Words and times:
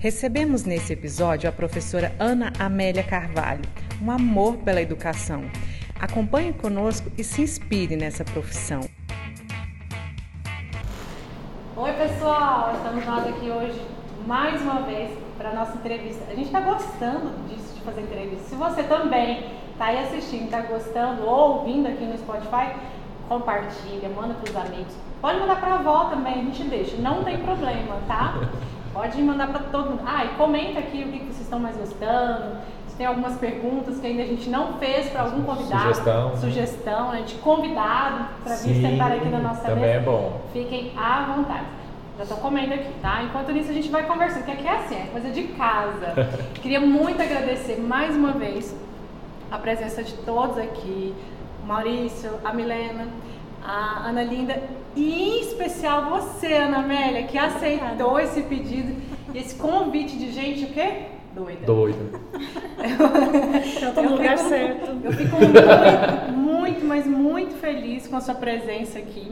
Recebemos 0.00 0.64
nesse 0.64 0.94
episódio 0.94 1.46
a 1.46 1.52
professora 1.52 2.10
Ana 2.18 2.54
Amélia 2.58 3.02
Carvalho, 3.02 3.60
um 4.00 4.10
amor 4.10 4.56
pela 4.56 4.80
educação. 4.80 5.42
Acompanhe 6.00 6.54
conosco 6.54 7.12
e 7.18 7.22
se 7.22 7.42
inspire 7.42 7.96
nessa 7.96 8.24
profissão. 8.24 8.80
Oi, 11.76 11.92
pessoal! 11.92 12.72
Estamos 12.76 13.04
nós 13.04 13.26
aqui 13.26 13.50
hoje 13.50 13.78
mais 14.26 14.62
uma 14.62 14.80
vez 14.86 15.10
para 15.36 15.50
a 15.50 15.54
nossa 15.54 15.76
entrevista. 15.76 16.24
A 16.30 16.34
gente 16.34 16.46
está 16.46 16.60
gostando 16.60 17.46
disso, 17.46 17.74
de 17.74 17.82
fazer 17.82 18.00
entrevista. 18.00 18.44
Se 18.44 18.54
você 18.54 18.82
também 18.84 19.50
está 19.72 19.84
aí 19.84 19.98
assistindo, 19.98 20.44
está 20.44 20.62
gostando 20.62 21.26
ou 21.26 21.58
ouvindo 21.58 21.86
aqui 21.86 22.06
no 22.06 22.16
Spotify, 22.16 22.74
compartilha, 23.28 24.08
manda 24.08 24.32
para 24.32 24.50
os 24.50 24.56
amigos. 24.56 24.94
Pode 25.20 25.38
mandar 25.38 25.60
para 25.60 25.74
a 25.74 25.78
avó 25.78 26.04
também, 26.06 26.40
a 26.40 26.44
gente 26.44 26.64
deixa, 26.64 26.96
não 26.96 27.22
tem 27.22 27.36
problema, 27.36 27.98
tá? 28.08 28.48
Pode 28.92 29.22
mandar 29.22 29.48
para 29.48 29.60
todo 29.60 29.90
mundo. 29.90 30.02
Ah, 30.04 30.24
e 30.24 30.28
comenta 30.30 30.80
aqui 30.80 31.04
o 31.04 31.12
que, 31.12 31.18
que 31.20 31.26
vocês 31.26 31.42
estão 31.42 31.60
mais 31.60 31.76
gostando. 31.76 32.56
Se 32.88 32.96
tem 32.96 33.06
algumas 33.06 33.36
perguntas 33.36 33.98
que 34.00 34.06
ainda 34.06 34.22
a 34.22 34.26
gente 34.26 34.50
não 34.50 34.74
fez 34.74 35.08
para 35.10 35.22
algum 35.22 35.42
convidado. 35.42 35.82
Sugestão. 35.82 36.36
Sugestão, 36.36 37.12
né? 37.12 37.22
De 37.22 37.34
convidado 37.36 38.26
para 38.42 38.56
vir 38.56 38.80
sentar 38.82 39.12
aqui 39.12 39.28
na 39.28 39.38
nossa 39.38 39.62
também 39.62 39.84
mesa. 39.84 39.94
é 39.94 40.00
bom. 40.00 40.40
Fiquem 40.52 40.92
à 40.96 41.32
vontade. 41.34 41.66
Já 42.18 42.24
estou 42.24 42.38
comendo 42.38 42.74
aqui, 42.74 42.92
tá? 43.00 43.22
Enquanto 43.22 43.52
nisso 43.52 43.70
a 43.70 43.74
gente 43.74 43.88
vai 43.88 44.04
conversando, 44.06 44.44
porque 44.44 44.52
aqui 44.52 44.66
é 44.66 44.76
assim, 44.76 44.94
é 44.96 45.06
coisa 45.06 45.30
de 45.30 45.44
casa. 45.44 46.28
Queria 46.60 46.80
muito 46.80 47.22
agradecer 47.22 47.80
mais 47.80 48.14
uma 48.14 48.32
vez 48.32 48.76
a 49.50 49.56
presença 49.56 50.02
de 50.02 50.12
todos 50.14 50.58
aqui, 50.58 51.14
Maurício, 51.64 52.32
a 52.44 52.52
Milena, 52.52 53.08
a 53.64 54.08
Ana 54.08 54.22
Linda 54.22 54.60
e 54.96 55.12
em 55.38 55.40
especial 55.42 56.10
você, 56.10 56.52
Ana 56.54 56.78
Amélia, 56.78 57.24
que 57.24 57.38
aceitou 57.38 58.18
esse 58.18 58.42
pedido 58.42 58.94
e 59.34 59.38
esse 59.38 59.54
convite 59.54 60.16
de 60.16 60.30
gente, 60.32 60.64
o 60.64 60.68
quê? 60.68 61.02
Doida. 61.34 61.64
Doido. 61.64 62.20
Eu 63.82 63.94
tô 63.94 64.02
no 64.02 64.10
lugar 64.16 64.36
fico- 64.36 64.48
certo. 64.48 64.90
Eu 65.04 65.12
fico 65.12 65.36
muito, 65.36 66.32
muito, 66.36 66.84
mas 66.84 67.06
muito 67.06 67.54
feliz 67.56 68.06
com 68.08 68.16
a 68.16 68.20
sua 68.20 68.34
presença 68.34 68.98
aqui. 68.98 69.30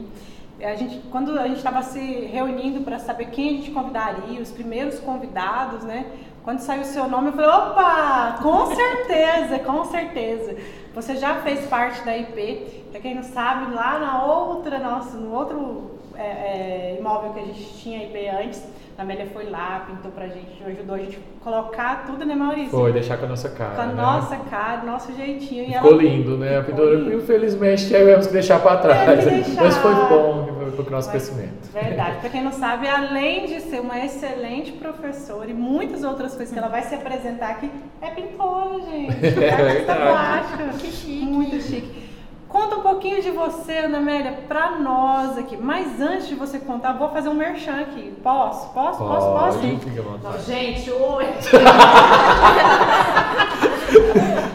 A 0.61 0.75
gente, 0.75 0.99
quando 1.09 1.37
a 1.39 1.47
gente 1.47 1.57
estava 1.57 1.81
se 1.81 1.99
reunindo 1.99 2.81
para 2.81 2.99
saber 2.99 3.27
quem 3.27 3.49
a 3.49 3.51
gente 3.53 3.71
convidaria, 3.71 4.41
os 4.41 4.51
primeiros 4.51 4.99
convidados, 4.99 5.83
né? 5.83 6.05
Quando 6.43 6.59
saiu 6.59 6.81
o 6.81 6.85
seu 6.85 7.07
nome, 7.07 7.27
eu 7.27 7.33
falei, 7.33 7.49
opa, 7.49 8.39
com 8.41 8.65
certeza, 8.75 9.59
com 9.59 9.85
certeza. 9.85 10.55
Você 10.95 11.15
já 11.15 11.35
fez 11.35 11.65
parte 11.67 12.01
da 12.03 12.17
IP. 12.17 12.78
Para 12.91 12.99
quem 12.99 13.15
não 13.15 13.23
sabe, 13.23 13.73
lá 13.73 13.99
na 13.99 14.23
outra, 14.25 14.79
nossa, 14.79 15.15
no 15.17 15.33
outro 15.33 15.91
é, 16.15 16.21
é, 16.21 16.97
imóvel 16.99 17.33
que 17.33 17.39
a 17.39 17.45
gente 17.45 17.63
tinha 17.77 18.03
IP 18.03 18.27
antes, 18.27 18.63
a 18.97 19.03
Amélia 19.03 19.27
foi 19.31 19.49
lá, 19.49 19.85
pintou 19.87 20.11
pra 20.11 20.27
gente, 20.27 20.61
ajudou 20.65 20.95
a 20.95 20.99
gente 20.99 21.17
a 21.17 21.43
colocar 21.43 22.03
tudo, 22.05 22.25
né, 22.25 22.35
Maurício? 22.35 22.71
Foi, 22.71 22.91
deixar 22.91 23.17
com 23.17 23.25
a 23.25 23.29
nossa 23.29 23.49
cara. 23.49 23.75
Com 23.75 23.81
a 23.81 23.85
né? 23.85 23.93
nossa 23.93 24.35
cara, 24.49 24.83
nosso 24.83 25.13
jeitinho. 25.15 25.63
E 25.69 25.73
Ficou 25.73 25.91
ela- 25.91 26.01
lindo, 26.03 26.37
né? 26.37 26.57
A 26.57 26.63
pintura, 26.63 26.95
lindo. 26.95 27.13
infelizmente, 27.13 27.87
tivemos 27.87 28.27
que 28.27 28.33
deixar 28.33 28.59
para 28.59 28.77
trás. 28.77 29.23
Deixar. 29.23 29.63
Mas 29.63 29.77
foi 29.77 29.93
bom, 29.93 30.49
foi 30.75 30.83
pro 30.83 30.91
nosso 30.91 31.09
Mas, 31.09 31.23
crescimento. 31.29 31.71
Verdade. 31.71 32.17
Para 32.19 32.29
quem 32.29 32.43
não 32.43 32.51
sabe, 32.51 32.87
além 32.89 33.45
de 33.45 33.61
ser 33.61 33.79
uma 33.79 33.97
excelente 34.03 34.73
professora 34.73 35.49
e 35.49 35.53
muitas 35.53 36.03
outras 36.03 36.35
coisas 36.35 36.51
que 36.51 36.59
ela 36.59 36.67
vai 36.67 36.81
se 36.81 36.93
apresentar 36.95 37.51
aqui, 37.51 37.71
é 38.01 38.09
pintora, 38.09 38.81
gente. 38.81 39.15
É 39.39 39.49
artista 39.49 39.93
verdade. 39.93 40.01
plástica. 40.09 40.63
Que 40.77 40.91
chique. 40.91 41.25
Muito 41.25 41.61
chique. 41.61 42.08
Conta 42.49 42.77
um 42.77 42.81
pouquinho 42.81 43.21
de 43.21 43.29
você, 43.29 43.73
Ana 43.73 43.99
Amélia, 43.99 44.39
pra 44.47 44.71
nós 44.71 45.37
aqui. 45.37 45.55
Mas 45.55 46.01
antes 46.01 46.27
de 46.27 46.33
você 46.33 46.57
contar, 46.57 46.93
vou 46.93 47.09
fazer 47.09 47.29
um 47.29 47.35
merchan 47.35 47.79
aqui. 47.81 48.11
Posso? 48.23 48.69
Posso? 48.69 48.97
Posso? 48.97 49.27
Posso? 49.27 49.59
Pode, 49.59 49.77
fica 49.77 50.01
à 50.01 50.17
Não, 50.31 50.39
gente, 50.39 50.89
oi! 50.89 51.25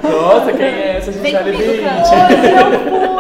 Nossa, 0.03 0.53
quem 0.53 0.67
é 0.67 0.97
essa? 0.97 1.11
A 1.11 1.13
gente. 1.13 1.37
Hoje 1.37 1.51
eu 1.53 2.91
fui 2.99 3.14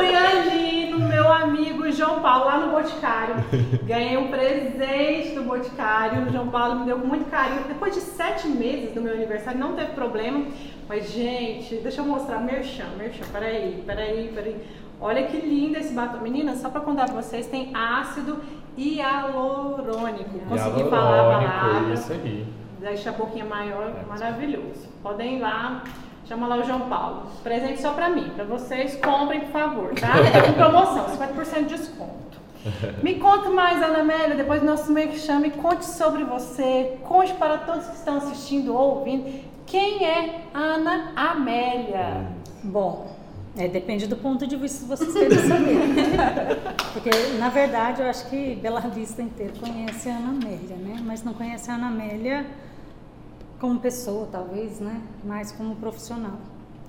João 2.05 2.21
Paulo, 2.21 2.45
lá 2.45 2.59
no 2.59 2.73
Boticário. 2.73 3.37
Ganhei 3.85 4.17
um 4.19 4.29
presente 4.29 5.35
do 5.35 5.43
Boticário. 5.45 6.27
O 6.27 6.31
João 6.31 6.49
Paulo 6.49 6.81
me 6.81 6.85
deu 6.87 6.99
com 6.99 7.07
muito 7.07 7.31
carinho. 7.31 7.65
Depois 7.67 7.95
de 7.95 8.01
sete 8.01 8.47
meses 8.47 8.93
do 8.93 9.01
meu 9.01 9.15
aniversário, 9.15 9.59
não 9.59 9.75
teve 9.75 9.93
problema. 9.93 10.47
Mas, 10.87 11.11
gente, 11.11 11.77
deixa 11.77 12.03
eu 12.03 12.05
mostrar. 12.05 12.41
Merchan, 12.41 12.89
merchan. 12.99 13.25
Peraí, 13.33 13.83
peraí, 13.87 14.31
peraí. 14.35 14.57
Olha 15.01 15.25
que 15.27 15.39
lindo 15.39 15.79
esse 15.79 15.95
batom. 15.95 16.19
Meninas, 16.21 16.59
só 16.59 16.69
pra 16.69 16.81
contar 16.83 17.07
pra 17.07 17.15
vocês, 17.23 17.47
tem 17.47 17.75
ácido 17.75 18.39
hialurônico. 18.77 20.39
Consegui 20.49 20.85
falar 20.91 21.11
a 21.11 21.17
Hialurônico, 21.17 21.61
palavra 21.61 21.95
Isso 21.95 22.13
aí. 22.13 22.47
deixa 22.81 23.11
a 23.11 23.13
boquinha 23.15 23.45
maior, 23.45 23.93
É, 23.99 24.05
maravilhoso. 24.09 24.89
Podem 25.03 25.37
ir 25.37 25.41
lá, 25.41 25.83
chama 26.27 26.47
lá 26.47 26.57
o 26.57 26.65
João 26.65 26.83
Paulo. 26.89 27.23
Presente 27.43 27.81
só 27.81 27.93
pra 27.93 28.09
mim, 28.09 28.31
pra 28.35 28.45
vocês, 28.45 28.97
comprem, 28.97 29.41
por 29.41 29.51
favor, 29.51 29.95
tá? 29.95 30.15
Tá 30.33 30.43
com 30.47 30.53
promoção, 30.53 31.07
50% 31.17 31.67
de 31.67 31.77
desconto. 31.77 32.25
Me 33.03 33.17
conta 33.17 33.51
mais, 33.51 33.83
Ana 33.83 34.01
Amélia, 34.01 34.35
depois 34.35 34.61
do 34.61 34.67
nosso 34.67 34.91
meio 34.91 35.09
que 35.09 35.19
chame, 35.19 35.51
conte 35.51 35.85
sobre 35.85 36.25
você, 36.25 36.97
conte 37.03 37.35
para 37.35 37.59
todos 37.59 37.87
que 37.87 37.97
estão 37.97 38.17
assistindo 38.17 38.75
ou 38.75 38.99
ouvindo, 38.99 39.31
quem 39.67 40.05
é 40.07 40.43
Ana 40.55 41.13
Amélia? 41.15 42.27
Bom, 42.63 43.15
é, 43.57 43.69
depende 43.69 44.07
do 44.07 44.17
ponto 44.17 44.47
de 44.47 44.57
vista 44.57 44.81
que 44.81 44.89
vocês 44.89 45.13
querem 45.13 45.39
saber. 45.47 46.59
Porque, 46.93 47.11
na 47.39 47.51
verdade, 47.51 48.01
eu 48.01 48.09
acho 48.09 48.29
que 48.31 48.57
Bela 48.57 48.81
Vista 48.81 49.23
inteira 49.23 49.53
conhece 49.61 50.09
a 50.09 50.17
Ana 50.17 50.31
Amélia, 50.31 50.77
né? 50.77 50.97
Mas 51.05 51.23
não 51.23 51.35
conhece 51.35 51.71
a 51.71 51.75
Ana 51.75 51.89
Amélia 51.89 52.47
como 53.65 53.81
pessoa, 53.81 54.29
talvez, 54.31 54.79
né? 54.79 55.01
Mais 55.25 55.51
como 55.51 55.75
profissional. 55.77 56.37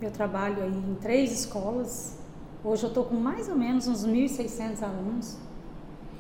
Eu 0.02 0.12
trabalho 0.12 0.62
aí 0.62 0.70
em 0.70 0.96
três 1.02 1.32
escolas. 1.32 2.18
Hoje 2.62 2.84
eu 2.84 2.90
estou 2.90 3.06
com 3.06 3.16
mais 3.16 3.48
ou 3.48 3.56
menos 3.56 3.88
uns 3.88 4.06
1.600 4.06 4.84
alunos. 4.84 5.38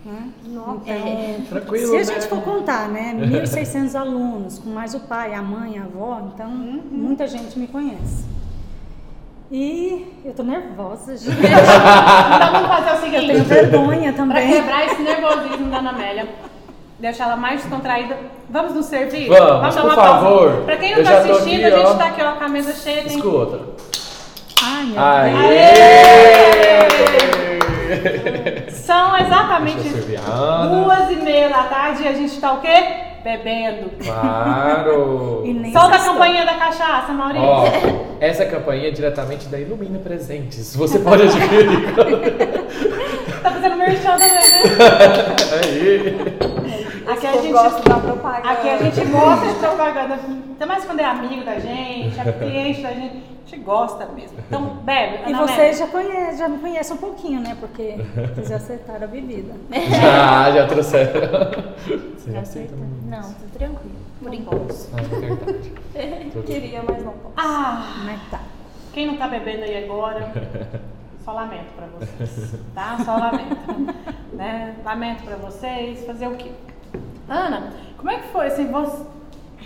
Né? 0.05 0.31
Nossa. 0.45 0.79
Então, 0.85 1.45
Tranquilo, 1.49 1.87
se 1.87 1.95
a 1.95 1.97
né? 1.97 2.03
gente 2.05 2.27
for 2.27 2.41
contar, 2.41 2.87
né, 2.87 3.13
1.600 3.15 3.95
alunos, 3.99 4.59
com 4.59 4.69
mais 4.69 4.93
o 4.95 5.01
pai, 5.01 5.33
a 5.33 5.41
mãe, 5.41 5.77
a 5.77 5.83
avó, 5.83 6.21
então 6.33 6.49
muita 6.49 7.27
gente 7.27 7.59
me 7.59 7.67
conhece. 7.67 8.23
E 9.51 10.21
eu 10.23 10.33
tô 10.33 10.43
nervosa, 10.43 11.17
gente. 11.17 11.35
Então 11.35 12.51
vamos 12.53 12.67
fazer 12.69 12.97
o 12.97 13.01
seguinte, 13.01 13.23
Eu 13.23 13.27
tenho 13.27 13.43
vergonha 13.43 14.13
pra 14.13 14.25
também. 14.25 14.53
quebrar 14.53 14.85
esse 14.85 15.01
nervosismo 15.01 15.69
da 15.69 15.79
Ana 15.79 15.89
Amélia. 15.89 16.29
Deixar 16.99 17.25
ela 17.25 17.35
mais 17.35 17.61
descontraída. 17.61 18.17
Vamos 18.49 18.73
nos 18.73 18.85
servir? 18.85 19.27
Vamos, 19.27 19.75
dar 19.75 19.81
por 19.81 19.89
uma 19.89 19.95
pausa. 19.95 20.13
favor. 20.13 20.51
Pra 20.65 20.77
quem 20.77 20.91
não 20.91 20.99
Eu 20.99 21.03
tá 21.03 21.17
assistindo, 21.17 21.65
aqui, 21.65 21.65
a 21.65 21.69
gente 21.77 21.87
ó. 21.87 21.93
tá 21.95 22.05
aqui 22.05 22.21
ó, 22.23 22.31
com 22.33 22.43
a 22.43 22.47
mesa 22.47 22.73
cheia. 22.73 23.03
Tem... 23.03 23.17
Escuta. 23.17 23.59
Ai, 24.63 24.85
meu 24.85 25.01
Aê! 25.03 25.75
São 28.71 29.17
exatamente 29.17 29.89
duas 29.89 31.11
e 31.11 31.15
meia 31.17 31.49
da 31.49 31.63
tarde 31.63 32.03
e 32.03 32.07
a 32.07 32.13
gente 32.13 32.39
tá 32.39 32.53
o 32.53 32.61
quê? 32.61 32.83
Bebendo. 33.23 33.91
Claro! 34.03 35.43
Solta 35.73 35.95
a 35.95 35.99
campainha 35.99 36.45
da 36.45 36.53
cachaça, 36.53 37.11
Maurício. 37.11 37.43
Ó, 37.45 37.65
essa 38.21 38.45
campainha 38.45 38.87
é 38.87 38.91
diretamente 38.91 39.47
da 39.47 39.59
Ilumina 39.59 39.99
Presentes. 39.99 40.75
Você 40.75 40.99
pode 40.99 41.23
adquirir. 41.23 41.93
Tá 43.45 43.51
fazendo 43.51 43.75
merchan 43.75 44.17
também, 44.17 44.29
né? 44.29 44.63
Aí. 46.41 46.54
Aqui 47.17 47.27
a 47.27 47.31
gente... 47.33 47.51
gosto 47.51 47.89
da 47.89 47.95
propaganda. 47.95 48.49
Aqui 48.51 48.69
a 48.69 48.77
gente 48.77 49.05
gosta 49.05 49.47
de 49.47 49.53
propaganda, 49.55 50.13
ainda 50.15 50.65
mais 50.65 50.85
quando 50.85 50.99
é 50.99 51.05
amigo 51.05 51.43
da 51.45 51.59
gente, 51.59 52.19
é 52.19 52.31
cliente 52.31 52.81
da 52.81 52.89
gente, 52.91 53.15
a 53.17 53.49
gente 53.49 53.63
gosta 53.63 54.05
mesmo. 54.07 54.37
Então, 54.47 54.61
bebe. 54.83 55.29
E 55.29 55.33
vocês 55.33 55.79
já, 55.79 55.87
conhecem, 55.87 56.37
já 56.37 56.47
me 56.47 56.57
conhecem 56.59 56.95
um 56.95 56.99
pouquinho, 56.99 57.39
né? 57.41 57.55
Porque 57.59 57.95
vocês 58.33 58.49
já 58.49 58.55
acertaram 58.57 59.03
a 59.03 59.07
bebida. 59.07 59.53
Já, 59.89 60.51
já 60.51 60.67
trouxeram. 60.67 61.21
Você 62.17 62.31
Já 62.31 62.39
aceita? 62.41 62.73
Não, 63.05 63.21
tô 63.21 63.57
tranquilo. 63.57 63.95
Por 64.21 64.33
enquanto. 64.33 64.73
Ah, 64.93 65.97
é. 65.97 66.25
Queria, 66.45 66.81
mas 66.87 67.03
não 67.03 67.11
posso. 67.13 67.33
Ah, 67.37 68.05
é 68.09 68.13
que 68.13 68.29
tá? 68.31 68.39
quem 68.93 69.07
não 69.07 69.17
tá 69.17 69.27
bebendo 69.27 69.63
aí 69.63 69.83
agora, 69.83 70.31
só 71.25 71.33
lamento 71.33 71.73
pra 71.75 71.85
vocês, 71.99 72.55
tá? 72.73 72.97
Só 73.03 73.17
lamento. 73.17 73.93
né? 74.33 74.73
Lamento 74.85 75.23
pra 75.23 75.35
vocês, 75.35 76.05
fazer 76.05 76.27
o 76.27 76.35
quê? 76.35 76.49
Ana, 77.27 77.73
como 77.97 78.09
é 78.11 78.19
que 78.19 78.27
foi, 78.29 78.47
assim, 78.47 78.67
você, 78.71 79.03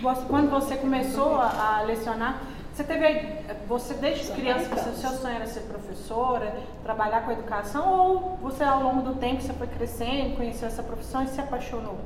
você- 0.02 0.22
quando 0.28 0.50
você 0.50 0.76
começou 0.76 1.34
a, 1.36 1.78
a 1.78 1.82
lecionar, 1.82 2.40
você 2.72 2.84
teve, 2.84 3.06
a- 3.06 3.54
você 3.68 3.94
desde 3.94 4.30
criança, 4.32 4.66
você, 4.74 4.90
seu 4.92 5.10
sonho 5.10 5.34
era 5.36 5.46
ser 5.46 5.60
professora, 5.62 6.54
trabalhar 6.82 7.22
com 7.24 7.32
educação, 7.32 7.88
ou 7.98 8.38
você 8.42 8.64
ao 8.64 8.82
longo 8.82 9.02
do 9.02 9.14
tempo 9.16 9.42
você 9.42 9.52
foi 9.52 9.66
crescendo, 9.66 10.36
conheceu 10.36 10.68
essa 10.68 10.82
profissão 10.82 11.22
e 11.24 11.28
se 11.28 11.40
apaixonou? 11.40 11.96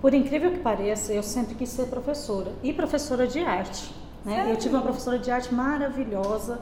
Por 0.00 0.12
incrível 0.12 0.50
que 0.52 0.58
pareça, 0.58 1.12
eu 1.12 1.22
sempre 1.22 1.54
quis 1.54 1.68
ser 1.70 1.86
professora 1.86 2.50
e 2.62 2.72
professora 2.72 3.26
de 3.26 3.40
arte. 3.44 3.94
Né? 4.24 4.48
Eu 4.50 4.56
tive 4.56 4.74
uma 4.74 4.82
professora 4.82 5.18
de 5.18 5.30
arte 5.30 5.54
maravilhosa. 5.54 6.58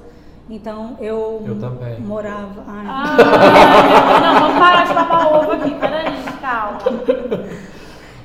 Então 0.54 0.98
eu, 1.00 1.42
Eu 1.46 1.58
também. 1.58 1.98
morava. 2.00 2.62
Ai, 2.68 2.84
Ah, 2.86 3.16
não, 4.20 4.40
vamos 4.40 4.58
parar 4.58 4.86
de 4.86 4.92
papar 4.94 5.32
ovo 5.34 5.52
aqui, 5.52 5.74
peraí, 5.76 6.12
calma. 6.42 6.78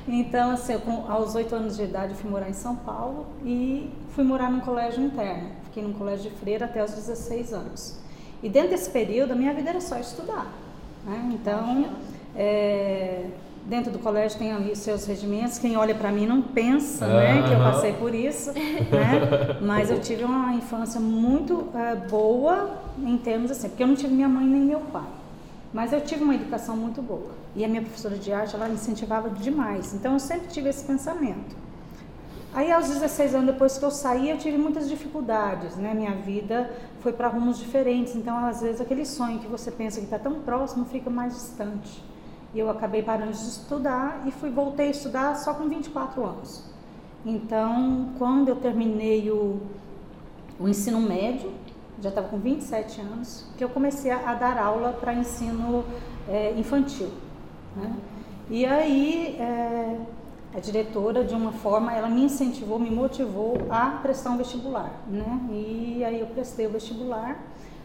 Então, 0.06 0.50
assim, 0.50 0.74
eu, 0.74 0.80
com, 0.80 1.10
aos 1.10 1.34
oito 1.34 1.54
anos 1.54 1.76
de 1.76 1.84
idade, 1.84 2.12
eu 2.12 2.16
fui 2.18 2.30
morar 2.30 2.48
em 2.50 2.52
São 2.54 2.76
Paulo 2.76 3.26
e 3.44 3.90
fui 4.14 4.24
morar 4.24 4.50
num 4.50 4.60
colégio 4.60 5.02
interno. 5.02 5.50
Fiquei 5.64 5.82
num 5.82 5.92
colégio 5.94 6.30
de 6.30 6.36
freira 6.36 6.66
até 6.66 6.82
os 6.84 6.92
16 6.92 7.52
anos. 7.54 7.98
E 8.42 8.48
dentro 8.48 8.70
desse 8.70 8.90
período, 8.90 9.32
a 9.32 9.34
minha 9.34 9.52
vida 9.54 9.70
era 9.70 9.80
só 9.80 9.98
estudar. 9.98 10.46
Né? 11.06 11.30
Então, 11.34 11.86
é, 12.36 13.24
dentro 13.68 13.92
do 13.92 13.98
colégio 13.98 14.38
tem 14.38 14.50
ali 14.50 14.72
os 14.72 14.78
seus 14.78 15.04
regimentos. 15.06 15.58
Quem 15.58 15.76
olha 15.76 15.94
para 15.94 16.10
mim 16.10 16.26
não 16.26 16.40
pensa 16.40 17.06
né, 17.06 17.42
que 17.46 17.52
eu 17.52 17.58
passei 17.58 17.92
por 17.92 18.14
isso. 18.14 18.50
Né? 18.52 19.58
Mas 19.60 19.90
eu 19.90 20.00
tive 20.00 20.24
uma 20.24 20.54
infância 20.54 20.98
muito 20.98 21.68
é, 21.74 21.94
boa 21.94 22.70
em 22.98 23.16
termos 23.18 23.50
assim, 23.50 23.68
porque 23.68 23.82
eu 23.82 23.86
não 23.86 23.94
tive 23.94 24.14
minha 24.14 24.28
mãe 24.28 24.44
nem 24.44 24.62
meu 24.62 24.80
pai. 24.80 25.06
Mas 25.72 25.92
eu 25.92 26.00
tive 26.00 26.24
uma 26.24 26.34
educação 26.34 26.76
muito 26.76 27.02
boa. 27.02 27.30
E 27.54 27.64
a 27.64 27.68
minha 27.68 27.82
professora 27.82 28.16
de 28.16 28.32
arte, 28.32 28.54
ela 28.54 28.68
incentivava 28.70 29.28
demais. 29.28 29.92
Então 29.92 30.14
eu 30.14 30.18
sempre 30.18 30.48
tive 30.48 30.70
esse 30.70 30.84
pensamento. 30.84 31.54
Aí 32.54 32.72
aos 32.72 32.88
16 32.88 33.34
anos 33.34 33.52
depois 33.52 33.76
que 33.76 33.84
eu 33.84 33.90
saí, 33.90 34.30
eu 34.30 34.38
tive 34.38 34.56
muitas 34.56 34.88
dificuldades, 34.88 35.76
né? 35.76 35.92
Minha 35.92 36.14
vida 36.14 36.70
foi 37.00 37.12
para 37.12 37.28
rumos 37.28 37.58
diferentes. 37.58 38.16
Então 38.16 38.46
às 38.46 38.62
vezes 38.62 38.80
aquele 38.80 39.04
sonho 39.04 39.38
que 39.38 39.46
você 39.46 39.70
pensa 39.70 39.98
que 39.98 40.06
está 40.06 40.18
tão 40.18 40.40
próximo 40.40 40.86
fica 40.86 41.10
mais 41.10 41.34
distante. 41.34 42.02
E 42.54 42.58
eu 42.58 42.70
acabei 42.70 43.02
parando 43.02 43.32
de 43.32 43.38
estudar 43.38 44.22
e 44.26 44.30
fui 44.30 44.50
voltei 44.50 44.88
a 44.88 44.90
estudar 44.90 45.36
só 45.36 45.52
com 45.52 45.68
24 45.68 46.24
anos. 46.24 46.64
Então, 47.24 48.10
quando 48.18 48.48
eu 48.48 48.56
terminei 48.56 49.30
o, 49.30 49.60
o 50.58 50.68
ensino 50.68 51.00
médio, 51.00 51.52
já 52.00 52.08
estava 52.08 52.28
com 52.28 52.38
27 52.38 53.00
anos, 53.00 53.44
que 53.56 53.64
eu 53.64 53.68
comecei 53.68 54.10
a, 54.10 54.34
dar 54.34 54.56
aula 54.56 54.92
para 54.92 55.12
ensino 55.12 55.84
é, 56.28 56.52
infantil. 56.56 57.10
Né? 57.76 57.96
E 58.48 58.64
aí, 58.64 59.36
é, 59.38 59.98
a 60.54 60.60
diretora, 60.60 61.24
de 61.24 61.34
uma 61.34 61.52
forma, 61.52 61.92
ela 61.92 62.08
me 62.08 62.22
incentivou, 62.22 62.78
me 62.78 62.90
motivou 62.90 63.66
a 63.68 63.98
prestar 64.02 64.30
um 64.30 64.36
vestibular. 64.36 64.92
Né? 65.08 65.40
E 65.50 66.04
aí 66.04 66.20
eu 66.20 66.26
prestei 66.26 66.66
o 66.66 66.70
vestibular, 66.70 67.36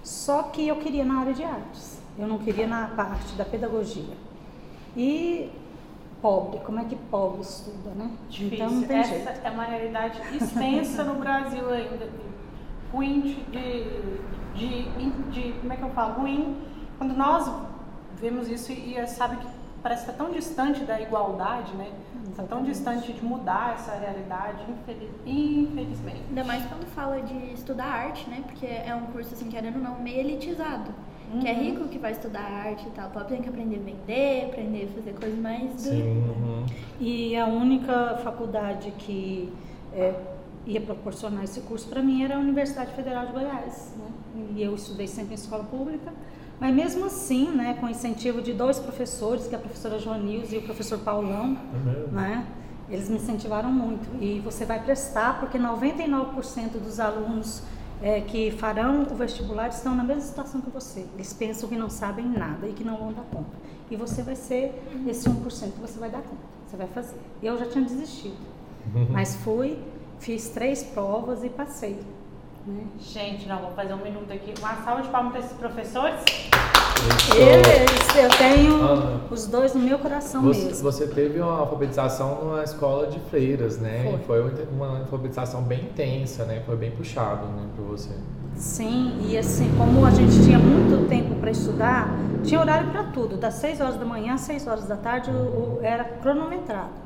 só 0.04 0.44
que 0.44 0.68
eu 0.68 0.75
queria 0.77 1.04
na 1.04 1.19
área 1.19 1.33
de 1.33 1.44
artes, 1.44 2.00
eu 2.18 2.27
não 2.27 2.38
queria 2.38 2.68
na 2.68 2.88
parte 2.89 3.33
da 3.36 3.44
pedagogia. 3.44 4.13
E 4.95 5.50
pobre, 6.22 6.60
como 6.60 6.80
é 6.80 6.86
que 6.86 6.95
pobre 6.95 7.42
estuda, 7.42 7.90
né? 7.95 8.12
Difícil. 8.30 8.56
Então 8.56 8.69
não 8.72 8.84
tem 8.84 8.98
Essa 9.00 9.10
jeito. 9.10 9.30
é 9.44 9.50
uma 9.50 9.63
realidade 9.63 10.22
extensa 10.36 11.04
no 11.04 11.16
Brasil 11.16 11.69
ainda. 11.69 12.10
Ruim 12.92 13.22
de, 13.22 13.34
de, 13.45 13.84
de, 14.54 15.10
de- 15.31 15.54
Como 15.60 15.74
é 15.74 15.75
que 15.75 15.81
eu 15.84 15.90
falo? 15.90 16.22
Ruim. 16.22 16.57
Quando 16.98 17.16
nós 17.16 17.51
vemos 18.18 18.48
isso 18.48 18.72
e, 18.72 18.95
e 18.98 19.07
sabe 19.07 19.38
que 19.38 19.48
parece 19.81 20.06
que 20.06 20.12
está 20.12 20.24
tão 20.24 20.31
distante 20.34 20.84
da 20.86 21.01
igualdade, 21.01 21.74
né? 21.74 21.92
Está 22.30 22.44
tão 22.44 22.63
distante 22.63 23.12
de 23.12 23.24
mudar 23.25 23.74
essa 23.74 23.94
realidade, 23.95 24.63
infeliz- 24.72 25.12
infelizmente. 25.25 26.22
Ainda 26.30 26.44
mais 26.45 26.63
quando 26.66 26.86
fala 26.88 27.22
de 27.22 27.36
estudar 27.54 27.86
arte, 27.86 28.30
né? 28.30 28.44
Porque 28.45 28.66
é 28.66 28.94
um 28.95 29.07
curso, 29.07 29.34
assim, 29.34 29.50
querendo 29.50 29.75
ou 29.78 29.81
não, 29.81 30.00
meio 30.00 30.19
elitizado. 30.19 30.92
Que 31.39 31.47
é 31.47 31.53
rico 31.53 31.88
que 31.88 31.97
vai 31.97 32.12
estudar 32.12 32.41
arte 32.41 32.88
e 32.88 32.91
tal. 32.91 33.09
Pobre 33.09 33.30
tem 33.30 33.41
que 33.41 33.50
aprender 33.50 33.77
a 33.77 33.80
vender, 33.80 34.45
aprender 34.51 34.89
a 34.89 34.95
fazer 34.95 35.13
coisas 35.13 35.39
mais. 35.39 35.71
Sim. 35.81 36.01
uhum. 36.01 36.65
E 37.00 37.35
a 37.35 37.45
única 37.45 38.18
faculdade 38.24 38.91
que 38.97 39.51
é, 39.94 40.13
ia 40.65 40.81
proporcionar 40.81 41.44
esse 41.44 41.62
curso 41.62 41.88
para 41.88 42.01
mim 42.01 42.24
era 42.24 42.35
a 42.35 42.39
Universidade 42.39 42.94
Federal 42.94 43.25
de 43.27 43.33
Goiás. 43.33 43.94
Né? 43.97 44.45
E 44.56 44.63
eu 44.63 44.74
estudei 44.75 45.07
sempre 45.07 45.33
em 45.33 45.35
escola 45.35 45.63
pública. 45.63 46.12
Mas 46.59 46.74
mesmo 46.74 47.06
assim, 47.06 47.50
né, 47.51 47.75
com 47.80 47.89
incentivo 47.89 48.41
de 48.41 48.53
dois 48.53 48.80
professores, 48.80 49.47
que 49.47 49.56
é 49.56 49.57
a 49.57 49.62
professora 49.62 50.00
Joanils 50.00 50.53
e 50.53 50.57
o 50.57 50.62
professor 50.62 51.00
Paulão, 51.00 51.57
É 51.74 52.12
né? 52.12 52.45
Eles 52.89 53.09
me 53.09 53.15
incentivaram 53.15 53.71
muito. 53.71 54.07
E 54.21 54.39
você 54.39 54.65
vai 54.65 54.81
prestar, 54.83 55.39
porque 55.39 55.57
99% 55.57 56.80
dos 56.81 57.00
alunos 57.00 57.63
é, 58.04 58.20
que 58.20 58.52
farão 58.52 59.04
o 59.10 59.16
vestibular 59.16 59.70
estão 59.70 59.96
na 59.96 60.04
mesma 60.04 60.24
situação 60.24 60.60
que 60.60 60.70
você. 60.70 61.06
Eles 61.16 61.32
pensam 61.32 61.70
que 61.70 61.78
não 61.78 61.90
sabem 61.90 62.26
nada 62.26 62.68
e 62.68 62.74
que 62.74 62.84
não 62.84 62.98
vão 62.98 63.14
dar 63.14 63.24
conta. 63.32 63.56
E 63.90 63.96
você 63.96 64.22
vai 64.22 64.36
ser 64.36 64.84
esse 65.08 65.30
1% 65.30 65.72
que 65.72 65.80
você 65.80 65.98
vai 65.98 66.10
dar 66.10 66.22
conta. 66.22 66.44
Você 66.68 66.76
vai 66.76 66.88
fazer. 66.88 67.16
Eu 67.42 67.58
já 67.58 67.66
tinha 67.66 67.86
desistido. 67.86 68.36
Mas 69.10 69.36
fui, 69.38 69.80
fiz 70.20 70.50
três 70.50 70.84
provas 70.84 71.46
e 71.46 71.50
passei. 71.50 71.98
Né? 72.68 72.86
Gente, 73.00 73.48
não, 73.48 73.62
vou 73.62 73.72
fazer 73.72 73.94
um 73.94 74.04
minuto 74.04 74.34
aqui. 74.34 74.54
Uma 74.60 74.76
salva 74.84 75.02
de 75.02 75.08
palmas 75.08 75.32
para 75.32 75.40
esses 75.40 75.58
professores. 75.58 76.22
Eles, 77.36 78.16
eu 78.16 78.30
tenho 78.38 78.76
Ana, 78.76 79.22
os 79.32 79.48
dois 79.48 79.74
no 79.74 79.82
meu 79.82 79.98
coração 80.00 80.42
Você, 80.44 80.66
mesmo. 80.66 80.84
você 80.84 81.08
teve 81.08 81.40
uma 81.40 81.60
alfabetização 81.60 82.44
numa 82.44 82.64
escola 82.64 83.08
de 83.08 83.20
freiras, 83.30 83.78
né? 83.78 84.18
Foi. 84.26 84.42
Foi 84.44 84.66
uma 84.72 85.00
alfabetização 85.00 85.62
bem 85.64 85.82
intensa, 85.82 86.46
né? 86.46 86.62
Foi 86.66 86.76
bem 86.76 86.92
puxado, 86.92 87.46
né, 87.48 87.64
para 87.76 87.86
você. 87.86 88.10
Sim, 88.56 89.18
e 89.28 89.38
assim, 89.38 89.70
como 89.78 90.06
a 90.06 90.12
gente 90.12 90.44
tinha 90.44 90.60
muito 90.60 91.08
tempo 91.10 91.36
para 91.36 91.50
estudar, 91.52 92.16
tinha 92.44 92.60
horário 92.60 92.92
para 92.92 93.04
tudo, 93.06 93.36
das 93.36 93.56
6 93.56 93.82
horas 93.82 93.96
da 93.98 94.06
manhã 94.06 94.36
às 94.36 94.42
6 94.42 94.68
horas 94.68 94.86
da 94.86 94.96
tarde 94.96 95.32
o- 95.32 95.34
o- 95.34 95.80
era 95.82 96.04
cronometrado. 96.04 97.04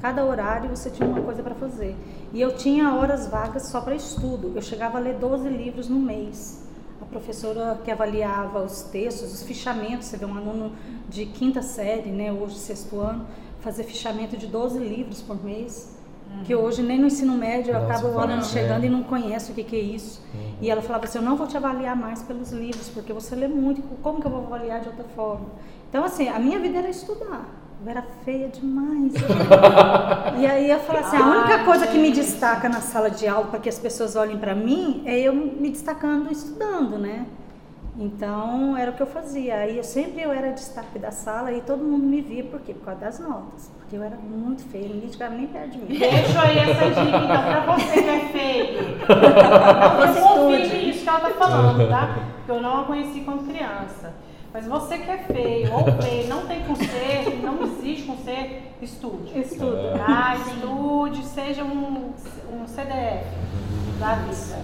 Cada 0.00 0.24
horário 0.24 0.70
você 0.70 0.90
tinha 0.90 1.08
uma 1.08 1.20
coisa 1.20 1.42
para 1.42 1.54
fazer. 1.56 1.96
E 2.32 2.40
eu 2.40 2.52
tinha 2.56 2.94
horas 2.94 3.26
vagas 3.26 3.64
só 3.66 3.80
para 3.80 3.96
estudo. 3.96 4.52
Eu 4.54 4.62
chegava 4.62 4.96
a 4.96 5.00
ler 5.00 5.16
12 5.16 5.48
livros 5.48 5.88
no 5.88 5.98
mês. 5.98 6.64
A 7.00 7.04
professora 7.04 7.80
que 7.84 7.90
avaliava 7.90 8.62
os 8.62 8.82
textos, 8.82 9.32
os 9.32 9.42
fichamentos, 9.42 10.08
você 10.08 10.16
vê 10.16 10.24
um 10.24 10.36
aluno 10.36 10.72
de 11.08 11.26
quinta 11.26 11.62
série, 11.62 12.10
né, 12.10 12.32
hoje 12.32 12.56
sexto 12.56 12.98
ano, 13.00 13.26
fazer 13.60 13.84
fichamento 13.84 14.36
de 14.36 14.46
12 14.46 14.78
livros 14.78 15.22
por 15.22 15.42
mês. 15.42 15.96
Que 16.44 16.54
hoje 16.54 16.82
nem 16.82 16.98
no 16.98 17.06
ensino 17.06 17.32
médio 17.32 17.72
Nossa, 17.72 17.86
acaba 17.86 18.08
o 18.08 18.18
aluno 18.18 18.36
né? 18.36 18.42
chegando 18.42 18.84
e 18.84 18.90
não 18.90 19.02
conhece 19.02 19.50
o 19.50 19.54
que, 19.54 19.64
que 19.64 19.74
é 19.74 19.80
isso. 19.80 20.22
E 20.60 20.70
ela 20.70 20.82
falava 20.82 21.04
assim, 21.04 21.18
eu 21.18 21.24
não 21.24 21.36
vou 21.36 21.46
te 21.46 21.56
avaliar 21.56 21.96
mais 21.96 22.22
pelos 22.22 22.52
livros, 22.52 22.88
porque 22.90 23.12
você 23.12 23.34
lê 23.34 23.48
muito, 23.48 23.82
como 24.02 24.20
que 24.20 24.26
eu 24.26 24.30
vou 24.30 24.44
avaliar 24.44 24.80
de 24.80 24.88
outra 24.88 25.04
forma? 25.16 25.46
Então, 25.88 26.04
assim, 26.04 26.28
a 26.28 26.38
minha 26.38 26.58
vida 26.58 26.78
era 26.78 26.88
estudar. 26.90 27.48
Eu 27.80 27.90
era 27.90 28.02
feia 28.24 28.48
demais. 28.48 29.12
e 30.38 30.46
aí 30.46 30.70
eu 30.70 30.80
falei 30.80 31.02
assim, 31.02 31.16
a 31.16 31.26
única 31.26 31.64
coisa 31.64 31.86
que 31.86 31.96
me 31.96 32.10
destaca 32.10 32.68
na 32.68 32.80
sala 32.80 33.10
de 33.10 33.26
aula 33.26 33.46
para 33.46 33.60
que 33.60 33.68
as 33.68 33.78
pessoas 33.78 34.16
olhem 34.16 34.36
para 34.36 34.54
mim 34.54 35.02
é 35.06 35.18
eu 35.18 35.32
me 35.32 35.70
destacando 35.70 36.30
estudando, 36.30 36.98
né? 36.98 37.26
Então 37.98 38.76
era 38.76 38.92
o 38.92 38.94
que 38.94 39.02
eu 39.02 39.06
fazia. 39.06 39.56
Aí 39.56 39.76
eu 39.76 39.82
sempre 39.84 40.22
eu 40.22 40.32
era 40.32 40.52
destaque 40.52 40.98
da 40.98 41.10
sala 41.10 41.52
e 41.52 41.60
todo 41.60 41.82
mundo 41.82 42.04
me 42.04 42.20
via 42.20 42.44
por 42.44 42.60
quê? 42.60 42.72
Por 42.72 42.84
causa 42.84 43.00
das 43.00 43.18
notas. 43.18 43.70
Porque 43.78 43.96
eu 43.96 44.02
era 44.02 44.16
muito 44.16 44.62
feia, 44.70 44.88
ninguém 44.88 45.10
chegava 45.10 45.34
nem 45.34 45.46
perto 45.48 45.70
de 45.70 45.78
mim. 45.78 45.98
Deixa 45.98 46.40
aí 46.40 46.58
essa 46.58 46.86
dica 46.88 47.16
então 47.16 47.42
pra 47.42 47.76
você 47.76 48.02
que 48.02 48.08
é 48.08 48.28
feio. 48.28 48.98
Não 49.08 50.22
confirme 50.22 50.62
estude. 50.62 50.90
isso 50.90 51.02
que 51.02 51.08
ela 51.08 51.20
tá 51.20 51.30
falando, 51.30 51.88
tá? 51.88 52.14
Porque 52.36 52.52
eu 52.52 52.62
não 52.62 52.82
a 52.82 52.84
conheci 52.84 53.20
quando 53.20 53.48
criança. 53.48 54.14
Mas 54.52 54.66
você 54.66 54.98
que 54.98 55.10
é 55.10 55.18
feio 55.18 55.72
ou 55.72 55.84
feio, 56.02 56.28
não 56.28 56.46
tem 56.46 56.62
conserto, 56.62 57.36
não 57.42 57.62
existe 57.64 58.06
conserto, 58.06 58.62
estude. 58.80 59.38
Estudo. 59.38 59.78
Ah, 60.06 60.36
estude, 60.36 61.24
seja 61.24 61.64
um, 61.64 62.12
um 62.52 62.66
CDF 62.66 63.26
da 63.98 64.14
vida. 64.14 64.58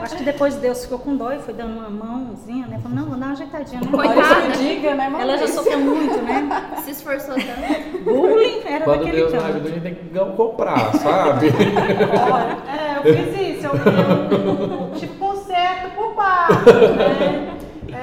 Acho 0.00 0.16
que 0.16 0.24
depois 0.24 0.54
Deus 0.56 0.84
ficou 0.84 0.98
com 0.98 1.16
dó 1.16 1.32
e 1.32 1.38
foi 1.40 1.52
dando 1.52 1.78
uma 1.78 1.90
mãozinha, 1.90 2.66
né? 2.68 2.78
Falou, 2.82 2.96
não, 2.96 3.06
vou 3.06 3.18
dar 3.18 3.26
uma 3.26 3.32
ajeitadinha, 3.32 3.80
né? 3.80 3.88
Coitada. 3.90 4.48
diga, 4.56 4.94
né, 4.94 5.08
mamãe? 5.08 5.22
Ela 5.22 5.36
já 5.36 5.48
sofreu 5.48 5.78
muito, 5.78 6.22
né? 6.22 6.48
Se 6.84 6.92
esforçou 6.92 7.34
tanto. 7.34 8.04
Bullying 8.04 8.62
era 8.64 8.84
Quando 8.84 8.98
daquele 9.00 9.16
Deus 9.16 9.32
canto. 9.32 9.44
ajuda, 9.44 9.68
a 9.68 9.72
gente 9.72 9.82
tem 9.82 9.94
que 9.94 10.18
comprar, 10.36 10.94
sabe? 10.94 11.46
Olha, 12.32 12.56
é, 12.72 12.98
eu 12.98 13.02
fiz 13.02 13.56
isso, 13.58 13.66
eu, 13.66 13.72
eu 13.74 14.90
tive 14.94 15.14
conserto 15.18 15.94
por 15.96 16.14
baixo, 16.14 16.64
né? 16.96 17.55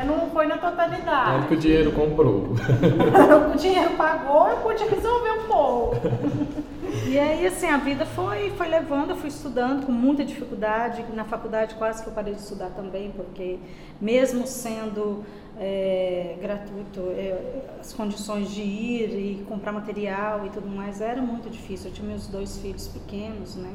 É, 0.03 0.05
não 0.05 0.29
foi 0.29 0.45
na 0.45 0.57
Tanto 0.57 0.72
totalidade. 0.72 1.48
que 1.48 1.53
o 1.53 1.57
dinheiro 1.57 1.91
comprou. 1.93 2.50
O 3.53 3.57
dinheiro 3.57 3.91
pagou, 3.91 4.50
eu 4.50 4.57
pude 4.57 4.83
resolver 4.83 5.31
um 5.31 5.48
pouco. 5.48 5.95
E 7.07 7.17
aí, 7.17 7.45
assim, 7.45 7.67
a 7.67 7.77
vida 7.77 8.05
foi, 8.05 8.51
foi 8.51 8.67
levando, 8.67 9.12
eu 9.12 9.15
fui 9.15 9.27
estudando 9.29 9.86
com 9.86 9.91
muita 9.91 10.24
dificuldade. 10.24 11.03
Na 11.13 11.24
faculdade 11.25 11.74
quase 11.75 12.03
que 12.03 12.10
eu 12.10 12.13
parei 12.13 12.36
de 12.36 12.39
estudar 12.41 12.69
também, 12.69 13.12
porque 13.12 13.57
mesmo 14.00 14.45
sendo 14.45 15.24
é, 15.60 16.36
gratuito, 16.39 17.01
é, 17.12 17.63
as 17.79 17.93
condições 17.93 18.51
de 18.51 18.62
ir 18.62 19.10
e 19.10 19.43
comprar 19.45 19.72
material 19.72 20.45
e 20.45 20.50
tudo 20.50 20.67
mais 20.67 21.01
era 21.01 21.22
muito 21.22 21.50
difícil. 21.50 21.89
Eu 21.89 21.93
tinha 21.95 22.07
meus 22.07 22.27
dois 22.27 22.57
filhos 22.57 22.88
pequenos, 22.88 23.55
né? 23.55 23.72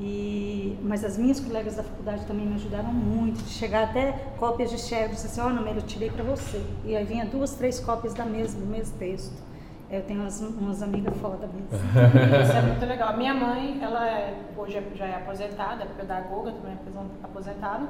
E, 0.00 0.78
mas 0.82 1.04
as 1.04 1.18
minhas 1.18 1.38
colegas 1.38 1.76
da 1.76 1.82
faculdade 1.82 2.24
também 2.24 2.46
me 2.46 2.54
ajudaram 2.54 2.90
muito, 2.90 3.42
de 3.44 3.50
chegar 3.50 3.84
até 3.84 4.12
cópias 4.38 4.70
de 4.70 4.76
disse 4.76 5.26
assim, 5.26 5.40
olha, 5.42 5.60
Mel, 5.60 5.74
eu 5.74 5.82
tirei 5.82 6.10
para 6.10 6.24
você. 6.24 6.64
E 6.86 6.96
aí 6.96 7.04
vinha 7.04 7.26
duas, 7.26 7.54
três 7.54 7.78
cópias 7.78 8.14
da 8.14 8.24
mesma, 8.24 8.60
do 8.60 8.66
mesmo 8.66 8.96
texto. 8.98 9.50
Eu 9.90 10.02
tenho 10.02 10.20
umas, 10.20 10.40
umas 10.40 10.82
amigas 10.82 11.14
foda 11.18 11.46
mesmo. 11.48 11.68
Isso 12.42 12.52
é 12.52 12.62
muito 12.62 12.86
legal. 12.86 13.14
Minha 13.16 13.34
mãe, 13.34 13.78
ela 13.82 14.08
é, 14.08 14.34
hoje 14.56 14.78
é- 14.78 14.90
já 14.94 15.04
é 15.04 15.16
aposentada, 15.16 15.82
é 15.82 15.86
pedagoga, 15.86 16.52
também 16.52 16.72
é 16.72 17.24
aposentada. 17.24 17.86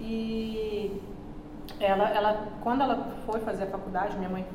E 0.00 1.02
ela, 1.78 2.08
ela, 2.08 2.46
quando 2.62 2.82
ela 2.82 3.16
foi 3.26 3.40
fazer 3.40 3.64
a 3.64 3.66
faculdade, 3.66 4.16
minha 4.16 4.30
mãe 4.30 4.46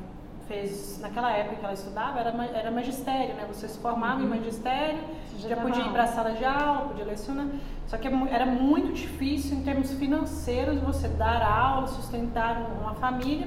fez, 0.54 0.98
naquela 1.00 1.30
época 1.30 1.56
que 1.56 1.64
ela 1.64 1.74
estudava, 1.74 2.18
era, 2.18 2.30
era 2.52 2.70
magistério, 2.72 3.34
né? 3.36 3.44
Você 3.52 3.68
se 3.68 3.78
formava 3.78 4.20
em 4.20 4.26
magistério, 4.26 4.98
Já 5.38 5.48
já 5.50 5.56
podia 5.56 5.84
ir 5.84 5.90
para 5.92 6.02
a 6.02 6.06
sala 6.08 6.32
de 6.32 6.44
aula, 6.44 6.88
podia 6.88 7.04
lecionar. 7.04 7.46
Só 7.86 7.96
que 7.96 8.08
é 8.08 8.12
era 8.30 8.46
muito 8.46 8.92
difícil 8.92 9.56
em 9.58 9.62
termos 9.62 9.92
financeiros 9.92 10.80
você 10.80 11.06
dar 11.08 11.40
aula, 11.42 11.86
sustentar 11.86 12.56
um- 12.58 12.82
uma 12.82 12.94
família 12.94 13.46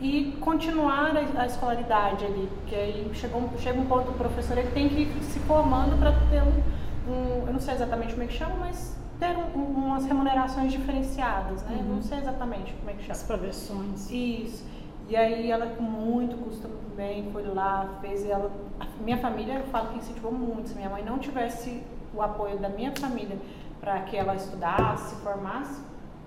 e 0.00 0.36
continuar 0.40 1.12
a, 1.16 1.40
a 1.42 1.46
escolaridade 1.46 2.24
ali. 2.26 2.48
Porque 2.56 2.74
aí 2.74 3.10
chegou, 3.14 3.40
um- 3.40 3.58
chega 3.58 3.80
um 3.80 3.86
ponto 3.86 4.04
que 4.04 4.10
o 4.10 4.14
professor 4.14 4.58
ele 4.58 4.70
tem 4.72 4.88
que 4.90 5.02
ir 5.02 5.22
se 5.22 5.38
formando 5.40 5.98
para 5.98 6.12
ter 6.30 6.42
um, 6.42 7.12
um- 7.12 7.46
Eu 7.46 7.52
não 7.54 7.60
sei 7.60 7.74
exatamente 7.74 8.12
como 8.12 8.24
é 8.24 8.26
que 8.26 8.34
chama, 8.34 8.56
mas 8.60 8.94
ter 9.18 9.34
um- 9.38 9.58
um- 9.58 9.86
umas 9.86 10.04
remunerações 10.04 10.70
diferenciadas, 10.70 11.62
né? 11.62 11.82
Não 11.88 12.02
sei 12.02 12.18
exatamente 12.18 12.74
como 12.74 12.90
é 12.90 12.92
que 12.92 13.00
chama. 13.02 13.12
As 13.12 13.22
progressões. 13.22 14.10
Isso. 14.10 14.64
E 15.08 15.14
aí 15.14 15.50
ela 15.50 15.66
com 15.66 15.82
muito 15.82 16.36
custo 16.44 16.68
bem 16.96 17.30
foi 17.32 17.46
lá, 17.46 17.98
fez 18.00 18.28
ela. 18.28 18.50
A 18.80 18.86
minha 19.00 19.18
família, 19.18 19.54
eu 19.54 19.66
falo 19.66 19.88
que 19.88 19.98
incentivou 19.98 20.32
muito. 20.32 20.70
Se 20.70 20.74
minha 20.74 20.90
mãe 20.90 21.04
não 21.04 21.18
tivesse 21.18 21.82
o 22.12 22.20
apoio 22.22 22.58
da 22.58 22.68
minha 22.68 22.92
família 22.96 23.38
para 23.80 24.00
que 24.00 24.16
ela 24.16 24.34
estudasse, 24.34 25.14
se 25.14 25.22
formasse, 25.22 25.80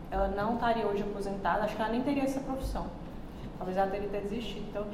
ela 0.09 0.29
não 0.29 0.55
estaria 0.55 0.87
hoje 0.87 1.03
aposentada. 1.03 1.63
Acho 1.63 1.75
que 1.75 1.81
ela 1.81 1.91
nem 1.91 2.01
teria 2.01 2.23
essa 2.23 2.39
profissão. 2.39 2.87
Talvez 3.57 3.77
ela 3.77 3.89
teria 3.89 4.07
até 4.07 4.21
desistido. 4.21 4.65
Então, 4.69 4.85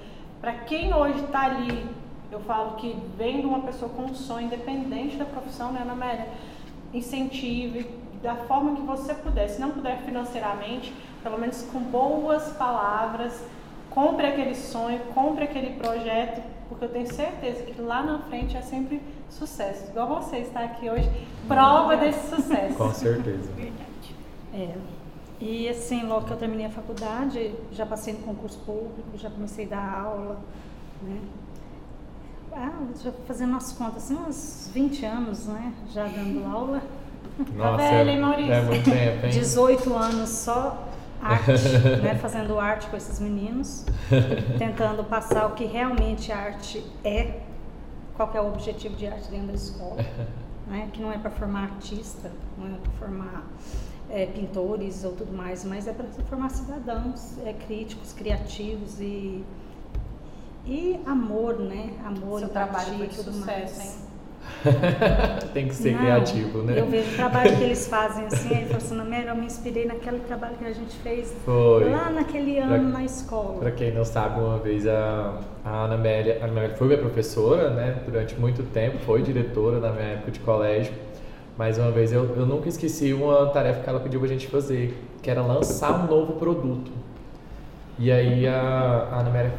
para 0.42 0.54
quem 0.54 0.94
hoje 0.94 1.20
está 1.24 1.44
ali, 1.44 1.88
eu 2.32 2.40
falo 2.40 2.76
que 2.76 2.98
vendo 3.16 3.48
uma 3.48 3.62
pessoa 3.62 3.92
com 3.92 4.04
um 4.04 4.16
sonho, 4.16 4.48
independente 4.48 5.16
da 5.16 5.26
profissão, 5.26 5.72
né, 5.72 5.82
Ana 5.84 5.94
Amélia? 5.94 6.28
Incentive 6.92 7.88
da 8.24 8.36
forma 8.36 8.76
que 8.76 8.82
você 8.82 9.14
puder. 9.14 9.48
Se 9.48 9.62
não 9.62 9.70
puder 9.70 10.00
financeiramente, 10.00 10.92
pelo 11.22 11.38
menos 11.38 11.62
com 11.72 11.80
boas 11.80 12.52
palavras, 12.54 13.44
compre 13.96 14.28
aquele 14.28 14.54
sonho, 14.54 15.00
compre 15.14 15.46
aquele 15.46 15.78
projeto, 15.78 16.44
porque 16.68 16.84
eu 16.84 16.90
tenho 16.90 17.08
certeza 17.08 17.64
que 17.64 17.82
lá 17.82 18.04
na 18.04 18.20
frente 18.20 18.58
é 18.58 18.62
sempre 18.62 19.02
sucesso. 19.30 19.90
Igual 19.90 20.22
você 20.22 20.40
está 20.40 20.66
aqui 20.66 20.90
hoje, 20.90 21.10
prova 21.48 21.96
desse 21.96 22.36
sucesso. 22.36 22.76
Com 22.76 22.94
certeza. 22.94 23.50
Verdade. 23.54 24.16
É. 24.54 24.76
E 25.40 25.70
assim, 25.70 26.04
logo 26.06 26.26
que 26.26 26.34
eu 26.34 26.38
terminei 26.38 26.66
a 26.66 26.70
faculdade, 26.70 27.56
já 27.72 27.86
passei 27.86 28.14
no 28.14 28.20
concurso 28.20 28.60
público, 28.60 29.18
já 29.18 29.30
comecei 29.30 29.66
a 29.66 29.70
dar 29.70 30.02
aula, 30.02 30.40
né? 31.02 31.22
Ah, 32.52 32.72
já 33.02 33.12
fazendo 33.28 33.56
as 33.56 33.74
contas, 33.74 34.04
assim, 34.04 34.16
uns 34.16 34.72
20 34.74 35.06
anos, 35.06 35.46
né? 35.48 35.74
Já 35.94 36.06
dando 36.06 36.46
aula. 36.46 36.82
Nossa, 37.54 37.78
velha, 37.78 38.12
hein, 38.12 38.18
é, 38.18 38.22
Maurício? 38.22 38.54
é 38.54 38.62
muito 38.62 38.90
tempo, 38.90 39.26
hein? 39.26 39.32
18 39.40 39.94
anos 39.94 40.30
só 40.30 40.86
arte, 41.26 41.52
né? 42.02 42.16
Fazendo 42.16 42.60
arte 42.60 42.88
com 42.88 42.98
esses 42.98 43.20
meninos, 43.20 43.86
tentando 44.58 45.04
passar 45.04 45.48
o 45.48 45.52
que 45.52 45.66
realmente 45.66 46.32
arte 46.32 46.86
é, 47.04 47.40
qual 48.16 48.30
que 48.30 48.38
é 48.38 48.42
o 48.42 48.48
objetivo 48.48 48.96
de 48.96 49.08
arte 49.08 49.30
dentro 49.30 49.48
da 49.48 49.54
escola, 49.54 49.98
né? 50.68 50.90
Que 50.94 51.02
não 51.02 51.12
é 51.12 51.18
para 51.18 51.32
formar 51.32 51.64
artista, 51.64 52.32
não 52.58 52.68
é 52.68 52.78
para 52.80 52.92
formar 52.94 53.44
é, 54.10 54.26
pintores 54.28 55.04
ou 55.04 55.14
tudo 55.14 55.34
mais, 55.36 55.64
mas 55.66 55.88
é 55.88 55.94
para 55.94 56.06
formar 56.30 56.50
cidadãos, 56.50 57.38
é, 57.46 57.54
críticos, 57.54 58.14
criativos 58.14 59.00
e 59.00 59.44
e 60.68 61.00
amor, 61.06 61.60
né? 61.60 61.94
Amor, 62.04 62.40
Seu 62.40 62.50
empatia 62.50 62.52
trabalho 62.52 62.98
foi 62.98 63.06
e 63.06 63.10
de 63.10 63.16
tudo 63.18 63.34
sucesso, 63.34 63.46
mais. 63.78 63.80
hein? 63.80 64.15
Tem 65.54 65.68
que 65.68 65.76
ser 65.76 65.92
Não, 65.92 66.00
criativo, 66.00 66.62
né? 66.64 66.80
Eu 66.80 66.88
vejo 66.88 67.12
o 67.12 67.16
trabalho 67.16 67.56
que 67.56 67.64
eles 67.64 67.88
fazem 67.88 68.26
assim, 68.26 68.50
aí 68.54 68.62
eu 68.64 68.68
falo 68.68 68.78
assim, 68.78 69.28
eu 69.28 69.36
me 69.36 69.46
inspirei 69.46 69.86
naquele 69.86 70.20
trabalho 70.20 70.56
que 70.58 70.66
a 70.66 70.74
gente 70.74 70.96
fez 70.98 71.34
Foi. 71.46 71.90
lá 71.90 72.10
naquele 72.10 72.56
Pra- 72.56 72.76
ano 72.76 72.90
na 72.90 73.04
escola. 73.04 73.60
Pra 73.60 73.72
quem 73.72 73.94
não 73.94 74.04
sabe, 74.04 74.40
uma 74.40 74.58
vez 74.58 74.88
a, 74.88 75.40
a 75.64 75.70
Ana 75.86 75.96
Amélia, 75.96 76.40
a 76.42 76.46
Ana 76.46 76.52
Amélia 76.60 76.76
foi 76.76 76.88
minha 76.88 77.00
professora, 77.00 77.70
né? 77.70 77.98
Durante 78.06 78.36
muito 78.40 78.64
tempo, 78.64 78.98
foi 79.00 79.22
diretora 79.22 79.80
na 79.80 79.92
minha 79.92 80.08
época 80.14 80.32
de 80.32 80.40
colégio. 80.40 80.94
Mas 81.58 81.78
uma 81.78 81.92
vez 81.92 82.12
eu, 82.12 82.26
eu 82.36 82.46
nunca 82.46 82.68
esqueci 82.68 83.14
uma 83.14 83.46
tarefa 83.48 83.82
que 83.82 83.90
ela 83.90 84.00
pediu 84.00 84.20
pra 84.20 84.28
gente 84.28 84.48
fazer, 84.48 84.98
que 85.22 85.30
era 85.30 85.42
lançar 85.42 86.04
um 86.04 86.08
novo 86.08 86.34
produto. 86.34 86.92
E 87.98 88.12
aí 88.12 88.46
a, 88.46 89.08
a 89.12 89.20
Ana 89.20 89.30
Amélia 89.30 89.54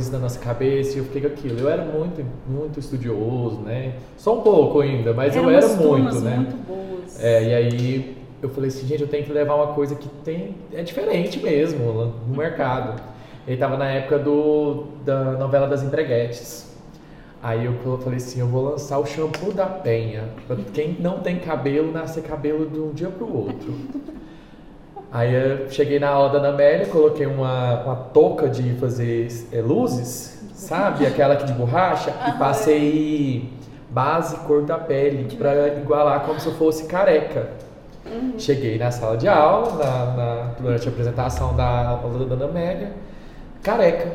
isso 0.00 0.12
na 0.12 0.18
nossa 0.18 0.38
cabeça 0.38 0.96
e 0.96 0.98
eu 0.98 1.04
fiquei 1.04 1.20
com 1.20 1.26
aquilo. 1.28 1.60
Eu 1.60 1.68
era 1.68 1.84
muito, 1.84 2.24
muito 2.48 2.80
estudioso, 2.80 3.60
né? 3.60 3.94
Só 4.16 4.38
um 4.38 4.42
pouco 4.42 4.80
ainda, 4.80 5.12
mas 5.12 5.36
Eram 5.36 5.50
eu 5.50 5.56
era 5.56 5.68
muito, 5.68 6.20
né? 6.20 6.36
muito 6.36 6.56
boas. 6.66 7.22
É, 7.22 7.44
e 7.44 7.54
aí 7.54 8.16
eu 8.42 8.48
falei 8.48 8.68
assim, 8.68 8.86
gente, 8.86 9.02
eu 9.02 9.08
tenho 9.08 9.24
que 9.24 9.32
levar 9.32 9.54
uma 9.54 9.74
coisa 9.74 9.94
que 9.94 10.08
tem 10.24 10.54
é 10.72 10.82
diferente 10.82 11.38
mesmo 11.40 12.12
no 12.28 12.36
mercado. 12.36 13.00
Ele 13.46 13.56
tava 13.56 13.76
na 13.76 13.88
época 13.88 14.18
do, 14.18 14.84
da 15.04 15.32
novela 15.32 15.66
das 15.68 15.82
empreguetes. 15.82 16.74
Aí 17.42 17.64
eu 17.64 17.74
falei 17.98 18.16
assim, 18.16 18.40
eu 18.40 18.46
vou 18.48 18.64
lançar 18.64 18.98
o 18.98 19.06
shampoo 19.06 19.52
da 19.52 19.66
Penha. 19.66 20.30
Pra 20.46 20.56
quem 20.72 20.96
não 20.98 21.20
tem 21.20 21.38
cabelo, 21.38 21.92
nascer 21.92 22.22
cabelo 22.22 22.68
de 22.68 22.80
um 22.80 22.90
dia 22.92 23.08
pro 23.08 23.32
outro. 23.32 23.74
Aí 25.12 25.32
eu 25.34 25.70
cheguei 25.70 25.98
na 25.98 26.08
aula 26.08 26.28
da 26.30 26.38
Ana 26.38 26.48
Amélia, 26.50 26.86
coloquei 26.86 27.26
uma, 27.26 27.80
uma 27.84 27.96
touca 27.96 28.48
de 28.48 28.74
fazer 28.74 29.28
é, 29.52 29.60
luzes, 29.60 30.42
sabe? 30.54 31.06
Aquela 31.06 31.34
aqui 31.34 31.44
de 31.46 31.52
borracha, 31.52 32.12
e 32.28 32.32
passei 32.38 33.52
base 33.88 34.36
cor 34.40 34.62
da 34.62 34.76
pele 34.76 35.34
pra 35.36 35.68
igualar 35.68 36.20
como 36.26 36.38
se 36.40 36.46
eu 36.48 36.54
fosse 36.54 36.84
careca. 36.86 37.50
Cheguei 38.38 38.78
na 38.78 38.90
sala 38.90 39.16
de 39.16 39.26
aula, 39.28 39.72
na, 39.72 40.06
na- 40.16 40.50
durante 40.60 40.86
a 40.86 40.90
apresentação 40.90 41.54
da 41.56 41.88
aula 41.88 42.24
da 42.26 42.34
Ana 42.34 42.44
Amélia, 42.46 42.92
careca. 43.62 44.12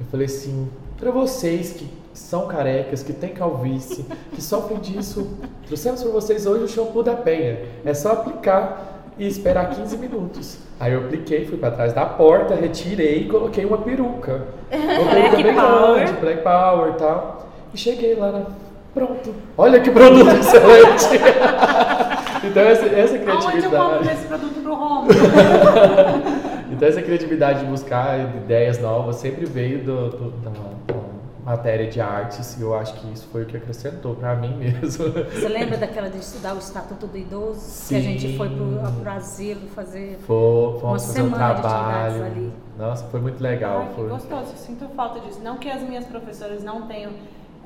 Eu 0.00 0.06
falei 0.10 0.26
assim, 0.26 0.68
pra 0.98 1.10
vocês 1.10 1.72
que 1.72 1.88
são 2.12 2.46
carecas, 2.46 3.02
que 3.02 3.12
têm 3.12 3.32
calvície, 3.32 4.04
que 4.32 4.42
sofrem 4.42 4.78
disso, 4.80 5.38
trouxemos 5.66 6.02
pra 6.02 6.10
vocês 6.12 6.46
hoje 6.46 6.64
o 6.64 6.68
shampoo 6.68 7.02
da 7.02 7.14
Penha. 7.14 7.60
É 7.84 7.94
só 7.94 8.12
aplicar 8.12 8.95
e 9.18 9.26
esperar 9.26 9.70
15 9.70 9.96
minutos. 9.98 10.58
Aí 10.78 10.92
eu 10.92 11.00
apliquei, 11.00 11.46
fui 11.46 11.56
pra 11.56 11.70
trás 11.70 11.92
da 11.92 12.04
porta, 12.04 12.54
retirei 12.54 13.20
e 13.22 13.24
coloquei 13.28 13.64
uma 13.64 13.78
peruca. 13.78 14.42
Uma 14.70 15.10
peruca 15.10 15.36
bem 15.36 15.54
grande, 15.54 16.12
Black 16.20 16.42
Power 16.42 16.90
e 16.90 16.94
tal. 16.98 17.48
E 17.72 17.78
cheguei 17.78 18.14
lá 18.14 18.30
na... 18.32 18.42
Pronto. 18.94 19.34
Olha 19.56 19.80
que 19.80 19.90
produto 19.90 20.28
excelente. 20.38 21.04
então 22.44 22.62
essa, 22.62 22.86
essa 22.86 23.16
Aonde 23.16 23.64
eu 23.64 23.70
compro 23.70 23.98
criatividade... 24.00 24.08
esse 24.10 24.26
produto 24.26 24.62
pro 24.62 24.74
Romo? 24.74 25.08
Então 26.68 26.88
essa 26.88 27.00
criatividade 27.00 27.60
de 27.60 27.66
buscar 27.66 28.18
ideias 28.18 28.78
novas 28.78 29.16
sempre 29.16 29.46
veio 29.46 29.78
do, 29.78 30.10
do- 30.10 30.30
da 30.42 30.50
matéria 31.46 31.88
de 31.88 32.00
artes 32.00 32.58
e 32.58 32.62
eu 32.62 32.74
acho 32.74 32.94
que 32.94 33.12
isso 33.12 33.28
foi 33.30 33.44
o 33.44 33.46
que 33.46 33.56
acrescentou 33.56 34.16
pra 34.16 34.34
mim 34.34 34.56
mesmo. 34.56 35.04
Você 35.12 35.48
lembra 35.48 35.76
daquela 35.78 36.10
de 36.10 36.18
estudar 36.18 36.54
o 36.54 36.58
Estatuto 36.58 37.06
do 37.06 37.16
Idoso? 37.16 37.86
Que 37.88 37.94
a 37.94 38.00
gente 38.00 38.32
Sim. 38.32 38.36
foi 38.36 38.48
pro, 38.48 38.66
pro 39.00 39.10
asilo 39.12 39.60
fazer. 39.68 40.18
Foi, 40.26 40.36
Uma 40.82 40.92
um 40.94 40.98
semana 40.98 41.54
de 41.54 41.60
trabalho. 41.60 42.24
ali. 42.24 42.52
Nossa, 42.76 43.04
foi 43.06 43.20
muito 43.20 43.40
legal. 43.40 43.82
Ai, 43.82 43.88
que 43.90 43.94
foi. 43.94 44.08
gostoso, 44.08 44.50
eu 44.50 44.56
sinto 44.56 44.88
falta 44.96 45.20
disso. 45.20 45.40
Não 45.40 45.56
que 45.56 45.70
as 45.70 45.82
minhas 45.82 46.04
professoras 46.04 46.64
não 46.64 46.88
tenham 46.88 47.12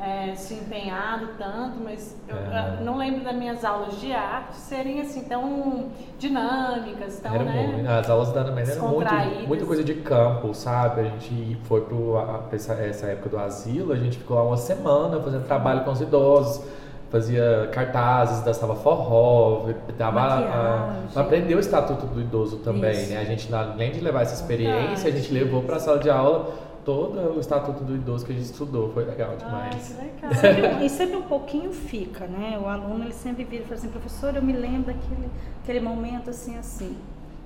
é, 0.02 0.34
se 0.34 0.54
empenhado 0.54 1.28
tanto, 1.36 1.78
mas 1.82 2.16
eu 2.26 2.36
É. 2.36 2.76
eu 2.80 2.84
não 2.84 2.96
lembro 2.96 3.22
das 3.22 3.34
minhas 3.34 3.64
aulas 3.64 4.00
de 4.00 4.12
arte 4.12 4.56
serem 4.56 5.00
assim 5.00 5.24
tão 5.24 5.88
dinâmicas, 6.18 7.20
tão, 7.20 7.34
Era 7.34 7.44
né? 7.44 7.66
muito, 7.66 7.88
as 7.90 8.08
aulas 8.08 8.32
da 8.32 8.40
Ana 8.40 8.52
Maria 8.52 8.72
eram 8.72 8.88
muito, 8.88 9.48
muita 9.48 9.66
coisa 9.66 9.84
de 9.84 9.94
campo, 9.96 10.54
sabe? 10.54 11.02
A 11.02 11.04
gente 11.04 11.58
foi 11.64 11.82
para 11.82 12.56
essa, 12.56 12.72
essa 12.74 13.06
época 13.08 13.28
do 13.28 13.38
asilo, 13.38 13.92
a 13.92 13.96
gente 13.96 14.16
ficou 14.18 14.36
lá 14.36 14.44
uma 14.44 14.56
semana 14.56 15.20
fazendo 15.20 15.44
trabalho 15.46 15.84
com 15.84 15.90
os 15.90 16.00
idosos, 16.00 16.64
fazia 17.10 17.68
cartazes, 17.72 18.40
dançava 18.42 18.76
forró, 18.76 19.66
dava, 19.98 20.20
a, 20.20 21.20
aprendeu 21.20 21.58
o 21.58 21.60
estatuto 21.60 22.06
do 22.06 22.20
idoso 22.20 22.58
também, 22.58 22.92
Isso. 22.92 23.10
né? 23.12 23.20
A 23.20 23.24
gente, 23.24 23.52
além 23.54 23.92
de 23.92 24.00
levar 24.00 24.22
essa 24.22 24.34
experiência, 24.34 25.08
a 25.10 25.12
gente 25.12 25.30
levou 25.32 25.62
para 25.62 25.76
a 25.76 25.80
sala 25.80 25.98
de 25.98 26.08
aula 26.08 26.69
todo 26.84 27.36
o 27.36 27.40
estatuto 27.40 27.84
do 27.84 27.94
idoso 27.94 28.24
que 28.24 28.32
a 28.32 28.34
gente 28.34 28.46
estudou, 28.46 28.92
foi 28.92 29.04
legal 29.04 29.30
Ai, 29.30 29.36
demais. 29.36 29.88
que 29.88 30.04
legal. 30.04 30.34
Sempre- 30.34 30.84
e 30.86 30.88
sempre 30.88 31.16
um 31.16 31.22
pouquinho 31.22 31.72
fica, 31.72 32.26
né? 32.26 32.58
O 32.62 32.66
aluno 32.66 33.04
ele 33.04 33.12
sempre 33.12 33.44
vira 33.44 33.62
e 33.62 33.66
fala 33.66 33.78
assim, 33.78 33.88
professor, 33.88 34.34
eu 34.34 34.42
me 34.42 34.52
lembro 34.52 34.92
daquele 34.92 35.28
aquele 35.62 35.80
momento 35.80 36.30
assim, 36.30 36.58
assim. 36.58 36.96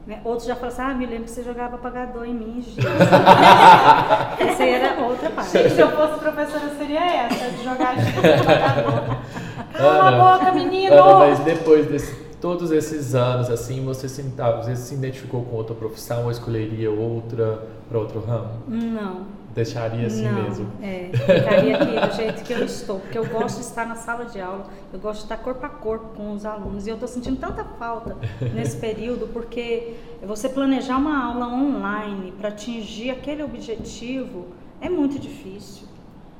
Né? 0.06 0.20
Outros 0.22 0.46
já 0.46 0.54
falam 0.54 0.68
assim, 0.68 0.82
ah, 0.82 0.94
me 0.94 1.06
lembro 1.06 1.24
que 1.24 1.30
você 1.30 1.42
jogava 1.42 1.76
apagador 1.76 2.26
em 2.26 2.34
mim, 2.34 2.62
gente. 2.62 2.86
Essa 4.38 4.64
era 4.64 5.00
outra 5.02 5.30
parte. 5.30 5.50
Se 5.50 5.80
eu 5.80 5.90
fosse 5.90 6.18
professora, 6.18 6.70
seria 6.76 7.00
essa, 7.24 7.50
de 7.50 7.64
jogar 7.64 7.96
jogador. 7.98 9.16
Cala 9.72 10.08
Ana, 10.08 10.34
a 10.34 10.38
boca, 10.38 10.52
menino! 10.52 10.94
Ana, 10.94 11.18
mas 11.18 11.38
depois 11.40 11.88
de 11.88 11.98
todos 12.44 12.70
esses 12.72 13.14
anos, 13.14 13.48
assim, 13.48 13.82
você 13.82 14.06
se, 14.06 14.22
às 14.36 14.66
vezes 14.66 14.84
se 14.84 14.94
identificou 14.94 15.46
com 15.46 15.56
outra 15.56 15.74
profissão 15.74 16.24
ou 16.24 16.30
escolheria 16.30 16.90
outra 16.90 17.66
para 17.88 17.98
outro 17.98 18.20
ramo? 18.20 18.50
Não. 18.68 19.24
Deixaria 19.54 20.06
assim 20.08 20.28
não, 20.28 20.42
mesmo? 20.42 20.70
É, 20.82 21.08
ficaria 21.10 21.74
aqui 21.74 22.06
do 22.06 22.14
jeito 22.14 22.42
que 22.44 22.52
eu 22.52 22.62
estou, 22.66 23.00
porque 23.00 23.16
eu 23.16 23.24
gosto 23.24 23.56
de 23.56 23.64
estar 23.64 23.86
na 23.86 23.94
sala 23.94 24.26
de 24.26 24.42
aula, 24.42 24.66
eu 24.92 24.98
gosto 24.98 25.20
de 25.20 25.24
estar 25.24 25.38
corpo 25.38 25.64
a 25.64 25.70
corpo 25.70 26.08
com 26.14 26.34
os 26.34 26.44
alunos. 26.44 26.86
E 26.86 26.90
eu 26.90 26.96
estou 26.96 27.08
sentindo 27.08 27.40
tanta 27.40 27.64
falta 27.64 28.14
nesse 28.52 28.76
período, 28.76 29.26
porque 29.32 29.94
você 30.22 30.46
planejar 30.46 30.98
uma 30.98 31.24
aula 31.24 31.46
online 31.46 32.30
para 32.32 32.50
atingir 32.50 33.08
aquele 33.08 33.42
objetivo 33.42 34.48
é 34.82 34.90
muito 34.90 35.18
difícil. 35.18 35.83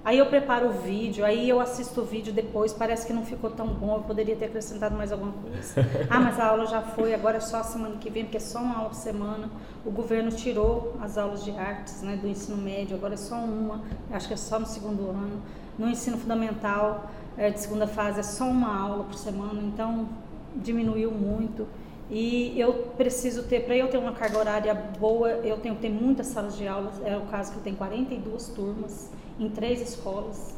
Aí 0.05 0.19
eu 0.19 0.27
preparo 0.27 0.69
o 0.69 0.73
vídeo, 0.73 1.25
aí 1.25 1.49
eu 1.49 1.59
assisto 1.59 2.03
o 2.03 2.05
vídeo 2.05 2.31
depois, 2.31 2.75
parece 2.75 3.07
que 3.07 3.13
não 3.15 3.25
ficou 3.25 3.51
tão 3.51 3.67
bom, 3.69 3.97
eu 3.97 4.03
poderia 4.03 4.37
ter 4.37 4.47
acrescentado 4.47 4.95
mais 4.95 5.11
alguma 5.11 5.33
coisa. 5.33 5.75
Ah, 6.11 6.21
mas 6.21 6.39
a 6.39 6.47
aula 6.47 6.67
já 6.67 6.83
foi, 6.83 7.15
agora 7.15 7.39
é 7.39 7.41
só 7.41 7.57
a 7.57 7.63
semana 7.65 7.97
que 7.97 8.11
vem, 8.11 8.25
porque 8.25 8.37
é 8.37 8.41
só 8.41 8.59
uma 8.59 8.77
aula 8.77 8.91
por 8.91 8.97
semana. 8.97 9.49
O 9.85 9.91
governo 9.91 10.31
tirou 10.31 10.95
as 11.01 11.17
aulas 11.17 11.43
de 11.43 11.53
artes 11.53 12.03
né, 12.03 12.17
do 12.17 12.29
ensino 12.29 12.59
médio, 12.59 12.97
agora 12.97 13.15
é 13.15 13.17
só 13.17 13.37
uma, 13.37 13.81
acho 14.13 14.29
que 14.29 14.35
é 14.35 14.37
só 14.37 14.59
no 14.59 14.67
segundo 14.67 15.09
ano. 15.09 15.41
No 15.79 15.89
ensino 15.89 16.19
fundamental, 16.19 17.11
é, 17.39 17.51
de 17.51 17.59
segunda 17.59 17.87
fase, 17.87 18.21
é 18.21 18.23
só 18.23 18.45
uma 18.45 18.79
aula 18.79 19.05
por 19.05 19.15
semana, 19.15 19.63
então 19.63 20.07
diminuiu 20.55 21.11
muito. 21.11 21.67
E 22.11 22.59
eu 22.61 22.73
preciso 22.97 23.45
ter, 23.45 23.61
para 23.65 23.75
eu 23.77 23.89
ter 23.89 23.97
uma 23.97 24.13
carga 24.13 24.39
horária 24.39 24.75
boa, 24.75 25.29
eu 25.31 25.57
tenho 25.59 25.75
que 25.75 25.83
ter 25.83 25.89
muitas 25.91 26.27
salas 26.27 26.57
de 26.57 26.69
aula, 26.69 26.93
é 27.05 27.17
o 27.17 27.23
caso 27.23 27.53
que 27.53 27.59
eu 27.59 27.63
tenho 27.63 27.77
42 27.77 28.49
turmas 28.49 29.11
em 29.41 29.49
três 29.49 29.81
escolas. 29.81 30.55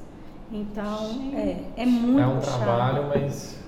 Então, 0.51 1.33
é, 1.35 1.59
é 1.77 1.87
muito 1.87 2.21
É 2.21 2.27
um 2.27 2.37
puxado. 2.37 2.59
trabalho, 2.59 3.09
mas. 3.09 3.65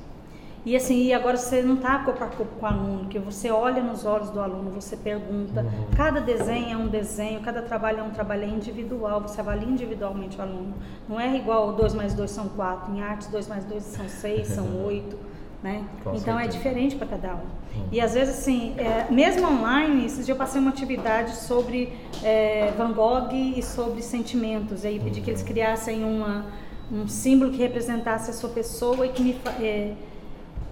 E 0.67 0.77
assim, 0.77 1.05
e 1.05 1.15
agora 1.15 1.37
você 1.37 1.63
não 1.63 1.77
está 1.77 2.01
corpo 2.01 2.23
a 2.23 2.27
corpo 2.27 2.57
com 2.59 2.67
o 2.67 2.69
aluno, 2.69 3.09
que 3.09 3.19
você 3.19 3.51
olha 3.51 3.83
nos 3.83 4.05
olhos 4.05 4.29
do 4.31 4.41
aluno, 4.41 4.71
você 4.71 4.97
pergunta. 4.97 5.63
Uhum. 5.63 5.97
Cada 5.97 6.21
desenho 6.21 6.73
é 6.73 6.77
um 6.77 6.89
desenho, 6.89 7.41
cada 7.41 7.63
trabalho 7.63 8.01
é 8.01 8.03
um 8.03 8.11
trabalho 8.11 8.45
é 8.45 8.49
individual, 8.49 9.21
você 9.23 9.41
avalia 9.41 9.69
individualmente 9.69 10.37
o 10.37 10.43
aluno. 10.43 10.75
Não 11.09 11.19
é 11.19 11.35
igual 11.37 11.73
2 11.73 11.95
mais 11.95 12.13
2 12.13 12.31
são 12.31 12.49
4, 12.49 12.93
em 12.95 13.01
artes 13.03 13.29
2 13.29 13.49
mais 13.49 13.65
2 13.65 13.83
são 13.83 14.09
6, 14.09 14.49
são 14.49 14.67
8. 14.85 15.17
Né? 15.63 15.85
Com 16.05 16.15
então 16.15 16.39
é 16.39 16.43
certeza. 16.45 16.57
diferente 16.59 16.97
para 16.97 17.07
cada 17.09 17.35
um. 17.35 17.39
Uhum. 17.39 17.89
E 17.91 18.01
às 18.01 18.15
vezes, 18.15 18.39
assim, 18.39 18.75
é, 18.79 19.07
mesmo 19.11 19.47
online, 19.49 20.07
esses 20.07 20.19
dias 20.25 20.29
eu 20.29 20.37
passei 20.37 20.61
uma 20.61 20.71
atividade 20.71 21.35
sobre 21.35 21.93
é, 22.23 22.73
Van 22.79 22.93
Gogh 22.93 23.33
e 23.33 23.61
sobre 23.63 24.01
sentimentos. 24.01 24.85
E 24.85 24.89
aí 24.89 25.01
pedi 25.01 25.21
que 25.21 25.31
eles 25.31 25.41
Uhum. 25.41 25.49
criassem 25.49 26.05
uma, 26.05 26.47
um 26.93 27.09
símbolo 27.09 27.51
que 27.51 27.59
representasse 27.59 28.31
a 28.31 28.35
sua 28.35 28.51
pessoa 28.51 29.05
e 29.05 29.09
que 29.09 29.21
me, 29.23 29.41
é, 29.61 29.95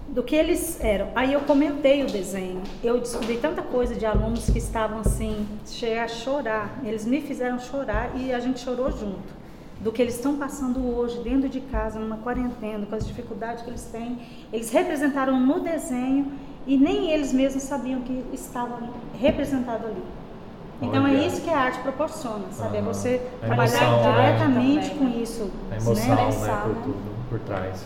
do 0.07 0.23
que 0.23 0.33
eles 0.33 0.79
eram. 0.81 1.09
Aí 1.15 1.33
eu 1.33 1.41
comentei 1.41 2.03
o 2.03 2.07
desenho. 2.07 2.61
Eu 2.81 2.97
descobri 2.97 3.37
tanta 3.37 3.61
coisa 3.61 3.93
de 3.93 4.05
alunos 4.05 4.49
que 4.49 4.57
estavam 4.57 5.01
assim, 5.01 5.45
chegar 5.65 6.05
a 6.05 6.07
chorar. 6.07 6.79
Eles 6.85 7.05
me 7.05 7.19
fizeram 7.19 7.59
chorar 7.59 8.11
e 8.15 8.31
a 8.33 8.39
gente 8.39 8.61
chorou 8.61 8.89
junto. 8.89 9.36
Do 9.79 9.91
que 9.91 10.01
eles 10.01 10.15
estão 10.15 10.35
passando 10.37 10.79
hoje, 10.95 11.19
dentro 11.19 11.47
de 11.47 11.59
casa, 11.61 11.99
numa 11.99 12.17
quarentena, 12.17 12.85
com 12.85 12.95
as 12.95 13.05
dificuldades 13.05 13.63
que 13.63 13.69
eles 13.69 13.83
têm. 13.91 14.17
Eles 14.51 14.71
representaram 14.71 15.39
no 15.39 15.59
desenho 15.59 16.31
e 16.65 16.75
nem 16.77 17.11
eles 17.11 17.31
mesmos 17.31 17.63
sabiam 17.63 18.01
que 18.01 18.23
estava 18.33 18.79
representado 19.19 19.85
ali. 19.87 20.03
Então 20.81 21.03
Olha. 21.03 21.17
é 21.17 21.25
isso 21.25 21.41
que 21.41 21.49
a 21.49 21.57
arte 21.57 21.79
proporciona, 21.79 22.45
sabe? 22.51 22.77
É 22.77 22.79
Aham. 22.79 22.93
você 22.93 23.21
A 23.41 23.45
trabalhar 23.47 23.83
emoção, 23.83 24.01
né? 24.13 24.25
diretamente 24.25 24.89
Também, 24.91 25.13
com 25.13 25.21
isso. 25.21 25.51
A 25.71 25.75
emoção, 25.75 25.93
né, 26.15 26.29
Expressar, 26.29 26.61
por 26.63 26.69
né? 26.75 26.81
tudo, 26.83 27.29
por 27.29 27.39
trás. 27.39 27.85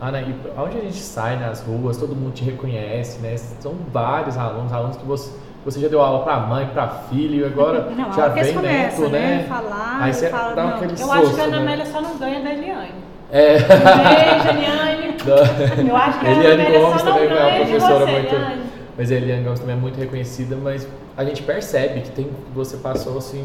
Ana, 0.00 0.20
e 0.20 0.34
onde 0.58 0.76
a 0.76 0.80
gente 0.82 0.98
sai 0.98 1.38
nas 1.38 1.62
ruas, 1.62 1.96
todo 1.96 2.14
mundo 2.14 2.34
te 2.34 2.44
reconhece, 2.44 3.18
né? 3.20 3.36
São 3.38 3.74
vários 3.90 4.36
alunos, 4.36 4.70
alunos 4.70 4.96
que 4.98 5.06
você, 5.06 5.32
você 5.66 5.80
já 5.80 5.88
deu 5.88 6.00
aula 6.00 6.22
para 6.22 6.38
mãe, 6.38 6.68
para 6.72 6.88
filho, 6.88 7.44
agora 7.44 7.90
Não, 7.90 8.12
já 8.12 8.28
eles 8.28 8.52
vem 8.52 8.58
dentro, 8.62 9.08
né, 9.08 9.18
né? 9.18 9.46
falar, 9.48 9.98
Aí 10.00 10.14
você 10.14 10.28
falo, 10.28 10.54
dá 10.54 10.62
não, 10.62 10.74
aquele 10.76 11.02
Eu 11.02 11.12
acho 11.12 11.34
que 11.34 11.40
a 11.40 11.44
Ana 11.44 11.56
né? 11.56 11.62
Amélia 11.62 11.86
só 11.86 12.00
não 12.00 12.16
ganha 12.16 12.40
da 12.40 12.52
Eliane. 12.52 12.94
É. 13.32 13.58
Beijo, 13.58 14.48
Eliane. 14.48 15.16
Eu 15.90 15.96
acho 15.96 16.20
que 16.20 16.26
a 16.26 16.30
Ana 16.30 16.44
Eliane 16.44 16.62
Amélia 16.62 16.80
Gomes 16.80 17.00
só 17.00 17.06
não 17.06 17.12
também 17.14 17.28
é 17.28 17.32
uma 17.32 17.50
ganha 17.50 17.64
professora 17.64 18.06
você, 18.06 18.12
muito. 18.12 18.34
Eliane. 18.34 18.62
Mas 18.96 19.10
a 19.10 19.14
Eliane 19.16 19.42
Gomes 19.42 19.58
também 19.58 19.76
é 19.76 19.78
muito 19.78 19.98
reconhecida, 19.98 20.56
mas 20.56 20.88
a 21.16 21.24
gente 21.24 21.42
percebe 21.42 22.00
que 22.02 22.10
tem, 22.10 22.30
você 22.54 22.76
passou 22.76 23.18
assim 23.18 23.44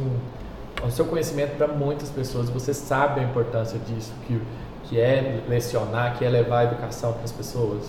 o 0.86 0.92
seu 0.92 1.06
conhecimento 1.06 1.58
para 1.58 1.68
muitas 1.68 2.10
pessoas. 2.12 2.52
Você 2.52 2.72
sabe 2.72 3.20
a 3.20 3.24
importância 3.24 3.80
disso, 3.80 4.14
que, 4.28 4.40
que 4.84 5.00
é 5.00 5.42
lecionar, 5.50 6.18
que 6.20 6.24
é 6.24 6.30
levar 6.30 6.60
a 6.60 6.64
educação 6.66 7.14
para 7.14 7.24
as 7.24 7.32
pessoas. 7.32 7.84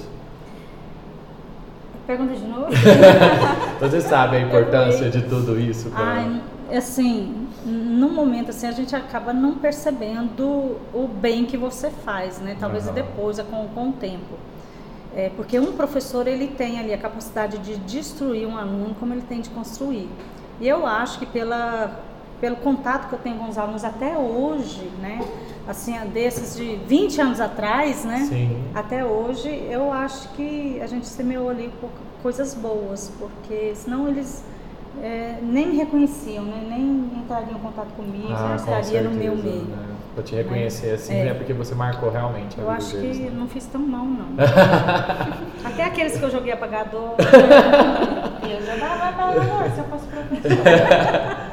Pergunta 2.06 2.34
de 2.34 2.44
novo? 2.46 2.66
Você 3.80 4.00
sabe 4.00 4.36
a 4.36 4.40
importância 4.40 5.08
de 5.08 5.22
tudo 5.22 5.58
isso. 5.58 5.90
Pra... 5.90 6.02
Ai, 6.02 6.40
assim, 6.76 7.48
no 7.64 8.10
momento 8.10 8.50
assim, 8.50 8.66
a 8.66 8.72
gente 8.72 8.94
acaba 8.94 9.32
não 9.32 9.54
percebendo 9.54 10.76
o 10.92 11.08
bem 11.08 11.44
que 11.44 11.56
você 11.56 11.90
faz, 11.90 12.40
né? 12.40 12.56
Talvez 12.58 12.86
Aham. 12.86 12.94
depois, 12.94 13.38
é 13.38 13.44
com, 13.44 13.68
com 13.68 13.90
o 13.90 13.92
tempo. 13.92 14.34
É, 15.14 15.30
porque 15.36 15.60
um 15.60 15.72
professor, 15.72 16.26
ele 16.26 16.48
tem 16.48 16.80
ali 16.80 16.92
a 16.92 16.98
capacidade 16.98 17.58
de 17.58 17.76
destruir 17.76 18.46
um 18.46 18.56
aluno 18.56 18.96
como 18.98 19.12
ele 19.12 19.22
tem 19.22 19.40
de 19.40 19.50
construir. 19.50 20.08
E 20.60 20.66
eu 20.66 20.86
acho 20.86 21.18
que 21.18 21.26
pela, 21.26 22.00
pelo 22.42 22.56
contato 22.56 23.06
que 23.08 23.12
eu 23.14 23.18
tenho 23.20 23.36
com 23.36 23.48
os 23.48 23.56
alunos 23.56 23.84
até 23.84 24.18
hoje, 24.18 24.90
né? 25.00 25.20
Assim, 25.68 25.96
desses 26.12 26.56
de 26.56 26.74
20 26.88 27.20
anos 27.20 27.40
atrás, 27.40 28.04
né? 28.04 28.26
Sim. 28.28 28.64
Até 28.74 29.04
hoje, 29.04 29.48
eu 29.70 29.92
acho 29.92 30.28
que 30.30 30.80
a 30.82 30.88
gente 30.88 31.06
semeou 31.06 31.48
ali 31.48 31.72
por 31.80 31.88
coisas 32.20 32.52
boas, 32.52 33.12
porque 33.16 33.72
senão 33.76 34.08
eles 34.08 34.44
é, 35.00 35.36
nem 35.40 35.68
me 35.68 35.76
reconheciam, 35.76 36.42
né? 36.44 36.66
nem 36.68 37.12
entrariam 37.22 37.52
em 37.52 37.60
contato 37.60 37.92
comigo, 37.94 38.28
não 38.28 38.34
Ah, 38.36 38.48
com 38.48 38.56
estaria 38.56 39.02
no 39.02 39.10
meu 39.12 39.36
meio. 39.36 39.62
Né? 39.62 39.86
Pra 40.12 40.24
te 40.24 40.34
reconhecer 40.34 40.90
assim, 40.94 41.14
É. 41.14 41.28
é 41.28 41.34
porque 41.34 41.52
você 41.52 41.76
marcou 41.76 42.10
realmente 42.10 42.58
Eu 42.58 42.68
acho 42.68 42.96
deles, 42.96 43.18
que 43.18 43.22
né? 43.22 43.32
não 43.34 43.46
fiz 43.46 43.66
tão 43.66 43.80
mal, 43.80 44.04
não. 44.04 44.26
Até 45.64 45.84
aqueles 45.84 46.18
que 46.18 46.24
eu 46.24 46.30
joguei 46.30 46.52
apagador. 46.52 47.14
Eu 48.42 48.60
já 48.66 48.74
dava 48.76 49.32
ela, 49.32 49.70
se 49.70 49.78
eu 49.78 49.84
fosse 49.84 50.06
professora. 50.08 51.51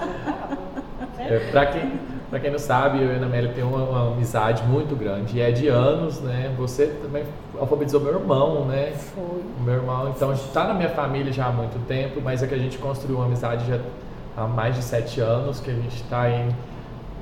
É, 1.29 1.39
pra, 1.51 1.65
quem, 1.67 1.91
pra 2.29 2.39
quem 2.39 2.51
não 2.51 2.59
sabe, 2.59 3.01
eu 3.01 3.09
e 3.09 3.13
a 3.13 3.15
Ana 3.17 3.25
Amélia 3.27 3.51
tem 3.53 3.63
uma, 3.63 3.77
uma 3.83 4.07
amizade 4.13 4.63
muito 4.63 4.95
grande 4.95 5.37
e 5.37 5.41
é 5.41 5.51
de 5.51 5.67
anos, 5.67 6.19
né? 6.21 6.53
Você 6.57 6.87
também 7.01 7.23
alfabetizou 7.59 8.01
meu 8.01 8.13
irmão, 8.13 8.65
né? 8.65 8.93
Foi. 9.15 9.23
O 9.59 9.63
meu 9.63 9.73
irmão, 9.75 10.13
então, 10.15 10.31
está 10.33 10.63
na 10.65 10.73
minha 10.73 10.89
família 10.89 11.31
já 11.31 11.45
há 11.47 11.51
muito 11.51 11.77
tempo, 11.87 12.19
mas 12.23 12.41
é 12.43 12.47
que 12.47 12.55
a 12.55 12.57
gente 12.59 12.77
construiu 12.77 13.17
uma 13.17 13.25
amizade 13.25 13.65
já 13.67 13.79
há 14.37 14.45
mais 14.47 14.75
de 14.75 14.81
sete 14.83 15.19
anos, 15.21 15.59
que 15.59 15.69
a 15.69 15.73
gente 15.73 15.95
está 15.95 16.21
aí 16.21 16.49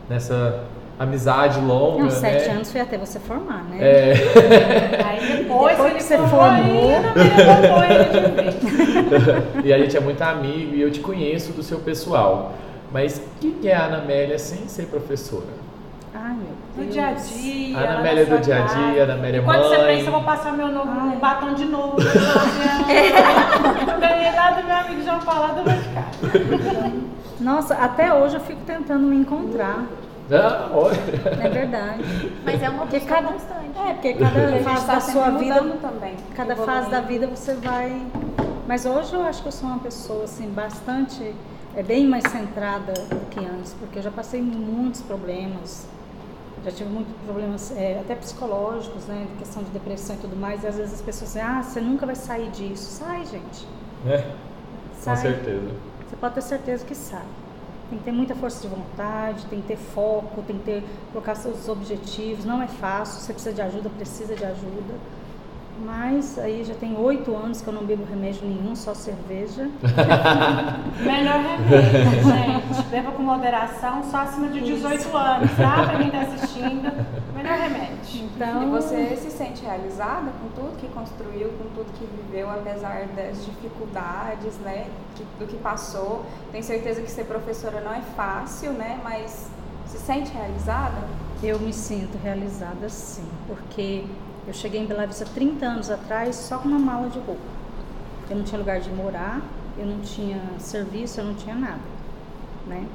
nessa 0.10 0.64
amizade 1.00 1.60
longa, 1.60 2.00
Não, 2.00 2.06
né? 2.06 2.12
sete 2.12 2.50
anos 2.50 2.72
foi 2.72 2.82
até 2.82 2.98
você 2.98 3.20
formar, 3.20 3.64
né? 3.70 3.78
É, 3.80 4.14
Aí 5.06 5.38
depois, 5.44 5.78
Depois 5.78 5.94
que 5.94 6.04
você 6.04 6.18
formou, 6.18 6.30
formou. 6.32 7.80
aí 7.80 9.62
a 9.62 9.62
e 9.64 9.74
a 9.74 9.78
gente 9.78 9.96
é 9.96 10.00
muito 10.00 10.22
amigo 10.24 10.76
e 10.76 10.82
eu 10.82 10.90
te 10.92 11.00
conheço 11.00 11.52
do 11.54 11.62
seu 11.62 11.80
pessoal. 11.80 12.54
Mas 12.98 13.18
o 13.18 13.22
que 13.40 13.52
que 13.52 13.68
é 13.68 13.76
a 13.76 13.86
Ana 13.86 13.98
Amélia 14.00 14.40
sem 14.40 14.68
ser 14.68 14.88
professora? 14.88 15.46
Ai, 16.16 16.34
meu 16.34 16.48
Deus. 16.76 16.92
dia 16.96 17.10
a 17.10 17.12
dia. 17.12 17.78
A 17.78 17.82
Ana 17.82 17.94
na 17.94 18.00
Amélia 18.00 18.26
sua 18.26 18.38
do 18.38 18.42
dia 18.44 18.56
a 18.56 18.66
dia, 18.66 19.02
a 19.02 19.04
Ana 19.04 19.14
Amélia 19.14 19.38
E 19.40 19.44
Quando 19.44 19.62
você 19.62 19.78
mãe. 19.78 19.86
pensa, 19.98 20.08
eu 20.08 20.12
vou 20.14 20.24
passar 20.24 20.54
meu 20.54 20.68
novo 20.70 20.90
Ai. 20.90 21.16
batom 21.18 21.54
de 21.54 21.66
novo. 21.66 21.98
Eu 22.02 24.00
ganhei 24.00 24.32
lá 24.36 24.50
do 24.50 24.64
meu 24.66 24.76
amigo 24.76 25.04
João 25.04 25.20
Paulo 25.20 25.42
lá 25.42 25.48
do 25.50 25.64
Vaticano. 25.64 27.04
Nossa, 27.40 27.76
até 27.76 28.12
hoje 28.12 28.34
eu 28.38 28.42
fico 28.42 28.62
tentando 28.66 29.06
me 29.06 29.18
encontrar. 29.18 29.86
Ah, 30.32 30.68
olha. 30.74 30.98
É 31.40 31.50
verdade. 31.50 32.04
Mas 32.44 32.64
é 32.64 32.68
uma 32.70 32.80
Porque 32.80 33.00
cada, 33.02 33.28
constante. 33.28 33.78
é, 33.88 33.94
porque 33.94 34.14
cada 34.16 34.50
gente 34.50 34.64
fase 34.64 34.86
tá 34.88 34.94
da 34.96 35.00
sempre 35.02 35.22
sua 35.22 35.30
vida, 35.38 35.62
também. 35.80 36.16
cada 36.36 36.56
fase 36.56 36.90
da 36.90 37.02
vida 37.02 37.28
você 37.28 37.54
vai. 37.54 38.02
Mas 38.68 38.88
hoje 38.88 39.14
eu 39.14 39.22
acho 39.24 39.44
que 39.44 39.50
eu 39.50 39.52
sou 39.52 39.70
uma 39.70 39.78
pessoa 39.78 40.24
assim 40.24 40.50
bastante, 40.50 41.36
é 41.76 41.84
bem 41.84 42.08
mais 42.08 42.24
centrada 42.32 42.94
do 42.94 43.30
que 43.30 43.40
antes, 43.40 43.74
porque 43.80 44.00
eu 44.00 44.04
já 44.04 44.12
passei 44.12 44.42
muitos 44.42 45.02
problemas, 45.02 45.86
já 46.64 46.72
tive 46.72 46.90
muitos 46.90 47.14
problemas 47.24 47.72
é, 47.76 48.00
até 48.00 48.16
psicológicos, 48.16 49.06
né, 49.06 49.28
de 49.32 49.38
questão 49.38 49.64
de 49.64 49.70
depressão 49.70 50.16
e 50.16 50.20
tudo 50.20 50.36
mais. 50.36 50.64
E 50.64 50.68
às 50.68 50.76
vezes 50.76 50.96
as 50.96 51.02
pessoas 51.02 51.30
dizem, 51.30 51.44
ah, 51.44 51.62
você 51.62 51.80
nunca 51.80 52.06
vai 52.06 52.16
sair 52.16 52.50
disso. 52.50 52.84
Sai, 52.84 53.26
gente. 53.26 53.68
É, 54.06 54.34
Sai. 55.00 55.16
com 55.16 55.22
certeza. 55.22 55.72
Você 56.08 56.16
pode 56.16 56.36
ter 56.36 56.42
certeza 56.42 56.86
que 56.86 56.96
sai. 56.96 57.26
Tem 57.90 58.00
que 58.00 58.04
ter 58.04 58.12
muita 58.12 58.36
força 58.36 58.62
de 58.62 58.68
vontade, 58.68 59.46
tem 59.46 59.62
que 59.62 59.68
ter 59.68 59.78
foco, 59.78 60.42
tem 60.42 60.58
que 60.58 60.64
ter, 60.64 60.84
colocar 61.12 61.36
seus 61.36 61.70
objetivos. 61.70 62.44
Não 62.44 62.62
é 62.62 62.68
fácil, 62.68 63.22
você 63.22 63.34
precisa 63.34 63.56
de 63.56 63.62
ajuda, 63.62 63.90
precisa 63.90 64.36
de 64.36 64.44
ajuda. 64.44 64.96
Mas 65.86 66.38
aí 66.40 66.64
já 66.64 66.74
tem 66.74 66.98
oito 66.98 67.36
anos 67.36 67.62
que 67.62 67.68
eu 67.68 67.74
não 67.74 67.86
bebo 67.86 68.04
remédio 68.04 68.48
nenhum, 68.48 68.76
só 68.76 68.94
cerveja. 68.94 69.70
Melhor 71.00 71.40
remédio, 71.40 72.24
gente. 72.24 72.84
Beba 72.90 73.12
com 73.12 73.22
moderação, 73.24 74.04
só 74.10 74.18
acima 74.18 74.48
de 74.48 74.62
18 74.62 75.16
anos, 75.16 75.52
tá? 75.56 75.84
Pra 75.88 75.98
quem 76.00 76.10
tá 76.10 76.22
assistindo. 76.22 76.92
Melhor 77.36 77.58
remédio. 77.58 77.98
Então, 78.16 78.64
E 78.64 78.66
você 78.68 79.16
se 79.16 79.30
sente 79.32 79.64
realizada 79.64 80.32
com 80.42 80.50
tudo 80.62 80.78
que 80.78 80.88
construiu, 80.88 81.50
com 81.50 81.66
tudo 81.76 81.92
que 81.94 82.06
viveu, 82.06 82.50
apesar 82.50 83.06
das 83.16 83.46
dificuldades, 83.46 84.58
né, 84.60 84.88
que- 85.16 85.26
do 85.40 85.46
que 85.48 85.58
passou. 85.58 86.26
Tenho 86.52 86.64
certeza 86.64 87.02
que 87.02 87.12
ser 87.12 87.26
professora 87.26 87.82
não 87.82 87.94
é 87.94 88.02
fácil, 88.16 88.72
né, 88.74 89.00
mas 89.04 89.48
se 89.86 89.98
sente 90.00 90.32
realizada? 90.34 91.18
eu 91.44 91.60
me 91.60 91.72
sinto 91.72 92.18
realizada 92.24 92.90
sim, 92.90 93.24
porque 93.48 94.06
eu 94.48 94.54
cheguei 94.54 94.82
em 94.82 94.86
Bela 94.86 95.06
Vista 95.06 95.26
30 95.26 95.66
anos 95.66 95.92
atrás 95.92 96.36
só 96.36 96.58
com 96.58 96.70
uma 96.70 96.80
mala 96.80 97.10
de 97.10 97.20
roupa. 97.20 97.42
Eu 98.30 98.38
não 98.38 98.44
tinha 98.44 98.58
lugar 98.58 98.80
de 98.80 98.90
morar, 98.90 99.42
eu 99.78 99.86
não 99.86 100.00
tinha 100.00 100.42
serviço, 100.58 101.20
eu 101.20 101.26
não 101.26 101.34
tinha 101.34 101.56
nada, 101.56 101.82
né? 102.66 102.86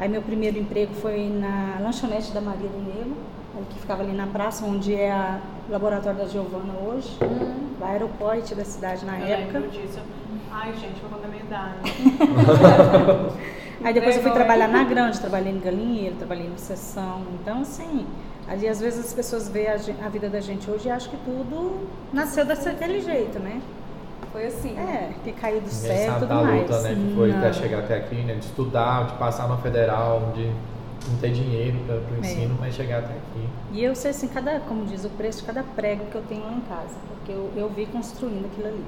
Aí 0.00 0.08
meu 0.08 0.22
primeiro 0.22 0.58
emprego 0.58 0.92
foi 0.94 1.28
na 1.28 1.78
lanchonete 1.80 2.32
da 2.32 2.40
Maria 2.40 2.68
do 2.68 2.78
Negro, 2.78 3.16
que 3.70 3.78
ficava 3.78 4.02
ali 4.02 4.12
na 4.12 4.26
praça, 4.26 4.64
onde 4.64 4.94
é 4.94 5.38
o 5.68 5.72
laboratório 5.72 6.18
da 6.18 6.26
Giovana 6.26 6.74
hoje, 6.84 7.16
hum. 7.22 7.74
o 7.80 7.84
aeroporto 7.84 8.54
da 8.54 8.64
cidade 8.64 9.04
na 9.04 9.20
eu 9.20 9.26
época. 9.26 9.60
Disso. 9.68 10.00
Ai, 10.50 10.72
gente, 10.74 11.00
vou 11.00 11.10
contar 11.10 11.28
minha 11.28 11.42
idade. 11.42 11.78
Aí 13.84 13.92
depois 13.92 14.16
eu 14.16 14.22
fui 14.22 14.32
trabalhar 14.32 14.68
na 14.68 14.82
grande, 14.84 15.20
trabalhei 15.20 15.52
em 15.52 15.60
galinheiro, 15.60 16.16
trabalhei 16.16 16.46
em 16.46 16.56
sessão. 16.56 17.22
Então, 17.40 17.60
assim, 17.60 18.06
ali 18.48 18.68
às 18.68 18.80
vezes 18.80 19.06
as 19.06 19.12
pessoas 19.12 19.48
veem 19.48 19.68
a, 19.68 19.74
a 19.74 20.08
vida 20.08 20.28
da 20.28 20.40
gente 20.40 20.70
hoje 20.70 20.88
e 20.88 20.90
acham 20.90 21.10
que 21.10 21.16
tudo 21.24 21.88
nasceu 22.12 22.44
daquele 22.44 23.00
jeito, 23.00 23.38
né? 23.38 23.60
Foi 24.34 24.46
assim. 24.46 24.76
É, 24.76 25.12
que 25.22 25.30
caiu 25.30 25.60
do 25.60 25.68
céu 25.68 26.10
e 26.10 26.14
tudo 26.14 26.26
da 26.26 26.34
mais. 26.42 26.62
luta, 26.62 26.80
né? 26.80 26.94
Que 26.94 27.14
foi 27.14 27.30
Não. 27.30 27.38
até 27.38 27.52
chegar 27.52 27.78
até 27.78 27.96
aqui, 27.98 28.16
né? 28.16 28.34
De 28.34 28.44
estudar, 28.44 29.06
de 29.06 29.12
passar 29.14 29.48
na 29.48 29.56
federal, 29.58 30.32
de 30.34 30.46
não 31.08 31.18
ter 31.20 31.30
dinheiro 31.30 31.78
para 31.86 31.96
o 31.96 32.18
ensino, 32.18 32.56
mas 32.58 32.74
chegar 32.74 32.98
até 32.98 33.12
aqui. 33.12 33.48
E 33.72 33.84
eu 33.84 33.94
sei 33.94 34.10
assim, 34.10 34.26
cada, 34.26 34.58
como 34.60 34.86
diz 34.86 35.04
o 35.04 35.10
preço 35.10 35.40
de 35.40 35.46
cada 35.46 35.62
prego 35.62 36.06
que 36.06 36.16
eu 36.16 36.22
tenho 36.22 36.42
lá 36.42 36.52
em 36.52 36.60
casa, 36.62 36.96
porque 37.08 37.30
eu, 37.30 37.50
eu 37.54 37.68
vi 37.68 37.86
construindo 37.86 38.46
aquilo 38.46 38.66
ali. 38.66 38.84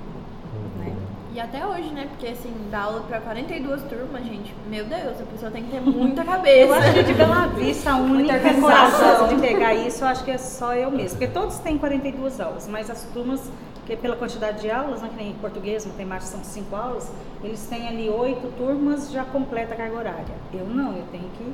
Né? 0.78 0.95
E 1.36 1.40
até 1.40 1.66
hoje, 1.66 1.90
né? 1.90 2.06
Porque 2.08 2.28
assim, 2.28 2.50
dar 2.70 2.84
aula 2.84 3.02
pra 3.02 3.20
42 3.20 3.82
turmas, 3.82 4.24
gente, 4.24 4.54
meu 4.70 4.86
Deus, 4.86 5.20
a 5.20 5.24
pessoa 5.30 5.50
tem 5.50 5.64
que 5.64 5.70
ter 5.70 5.82
muita 5.82 6.24
cabeça. 6.24 6.62
Eu 6.62 6.72
acho 6.72 6.94
que 6.94 7.02
de 7.02 7.12
Bela 7.12 7.46
Vista, 7.48 7.90
a 7.90 7.96
única 7.98 8.54
corajosa 8.54 9.28
de 9.28 9.40
pegar 9.42 9.74
isso, 9.74 10.02
eu 10.02 10.08
acho 10.08 10.24
que 10.24 10.30
é 10.30 10.38
só 10.38 10.72
eu 10.72 10.90
mesma. 10.90 11.18
Porque 11.18 11.26
todos 11.26 11.58
têm 11.58 11.76
42 11.76 12.40
aulas, 12.40 12.66
mas 12.66 12.88
as 12.88 13.02
turmas, 13.12 13.52
que 13.84 13.94
pela 13.96 14.16
quantidade 14.16 14.62
de 14.62 14.70
aulas, 14.70 15.02
né, 15.02 15.10
que 15.10 15.16
nem 15.16 15.32
em 15.32 15.34
português, 15.34 15.84
matemática 15.84 16.30
são 16.30 16.42
5 16.42 16.74
aulas, 16.74 17.12
eles 17.44 17.66
têm 17.66 17.86
ali 17.86 18.08
8 18.08 18.56
turmas, 18.56 19.12
já 19.12 19.22
completa 19.24 19.74
a 19.74 19.76
carga 19.76 19.94
horária. 19.94 20.34
Eu 20.54 20.64
não, 20.64 20.96
eu 20.96 21.04
tenho 21.12 21.28
que... 21.36 21.52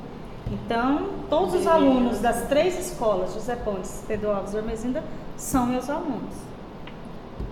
Então, 0.49 1.09
todos 1.29 1.55
os 1.55 1.67
alunos 1.67 2.21
das 2.21 2.47
três 2.47 2.79
escolas, 2.79 3.33
José 3.33 3.57
Pontes, 3.57 4.01
Pedro 4.07 4.31
Alves 4.31 4.53
e 4.53 4.55
Ormezinda, 4.55 5.03
são 5.35 5.65
meus 5.65 5.89
alunos. 5.89 6.52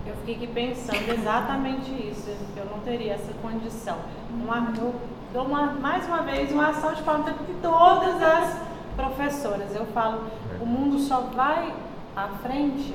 Eu 0.06 0.16
fiquei 0.16 0.34
aqui 0.36 0.46
pensando 0.48 1.12
exatamente 1.12 1.90
isso. 1.90 2.28
Eu 2.56 2.64
não 2.66 2.80
teria 2.80 3.14
essa 3.14 3.32
condição. 3.40 3.96
Uma, 4.30 4.72
eu 4.76 4.94
dou 5.32 5.44
uma, 5.44 5.66
mais 5.72 6.06
uma 6.06 6.22
vez 6.22 6.50
uma 6.52 6.68
ação 6.70 6.92
de 6.92 7.02
palmas 7.02 7.26
de 7.26 7.54
todas 7.62 8.22
as 8.22 8.56
professoras. 8.96 9.74
Eu 9.74 9.86
falo, 9.86 10.22
o 10.60 10.66
mundo 10.66 10.98
só 10.98 11.20
vai 11.34 11.72
à 12.16 12.28
frente 12.42 12.94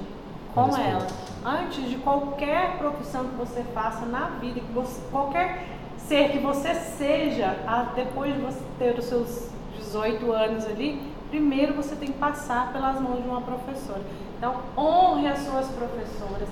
com 0.53 0.61
ela. 0.81 1.07
Antes 1.45 1.89
de 1.89 1.95
qualquer 1.97 2.77
profissão 2.77 3.25
que 3.25 3.35
você 3.35 3.63
faça 3.73 4.05
na 4.05 4.25
vida, 4.41 4.59
que 4.59 4.71
você, 4.73 5.01
qualquer 5.11 5.65
ser 5.97 6.29
que 6.31 6.39
você 6.39 6.73
seja, 6.75 7.55
a- 7.65 7.87
depois 7.95 8.33
de 8.33 8.39
você 8.41 8.59
ter 8.77 8.97
os 8.97 9.05
seus 9.05 9.49
18 9.77 10.31
anos 10.31 10.65
ali, 10.65 11.01
primeiro 11.29 11.73
você 11.73 11.95
tem 11.95 12.09
que 12.11 12.17
passar 12.17 12.71
pelas 12.73 12.99
mãos 12.99 13.21
de 13.21 13.27
uma 13.29 13.41
professora. 13.41 14.01
Então, 14.37 14.55
honre 14.77 15.27
as 15.27 15.39
suas 15.39 15.67
professoras. 15.69 16.47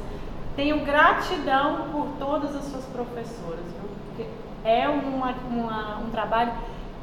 Tenho 0.55 0.85
gratidão 0.85 1.89
por 1.91 2.07
todas 2.19 2.55
as 2.55 2.63
suas 2.65 2.85
professoras, 2.85 3.59
viu? 3.65 3.89
Porque 4.07 4.29
é 4.63 4.87
uma, 4.87 5.33
uma- 5.49 5.97
um 5.99 6.09
trabalho 6.09 6.53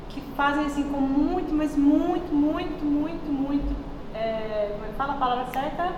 que 0.08 0.20
fazem 0.36 0.64
assim 0.66 0.84
com 0.84 1.00
muito, 1.00 1.52
mas 1.54 1.76
muito, 1.76 2.32
muito, 2.34 2.84
muito, 2.84 3.30
muito. 3.32 3.76
É, 4.14 4.70
como 4.72 4.84
é 4.84 4.88
que 4.88 4.94
fala 4.94 5.12
a 5.14 5.16
palavra 5.16 5.46
certa? 5.52 5.92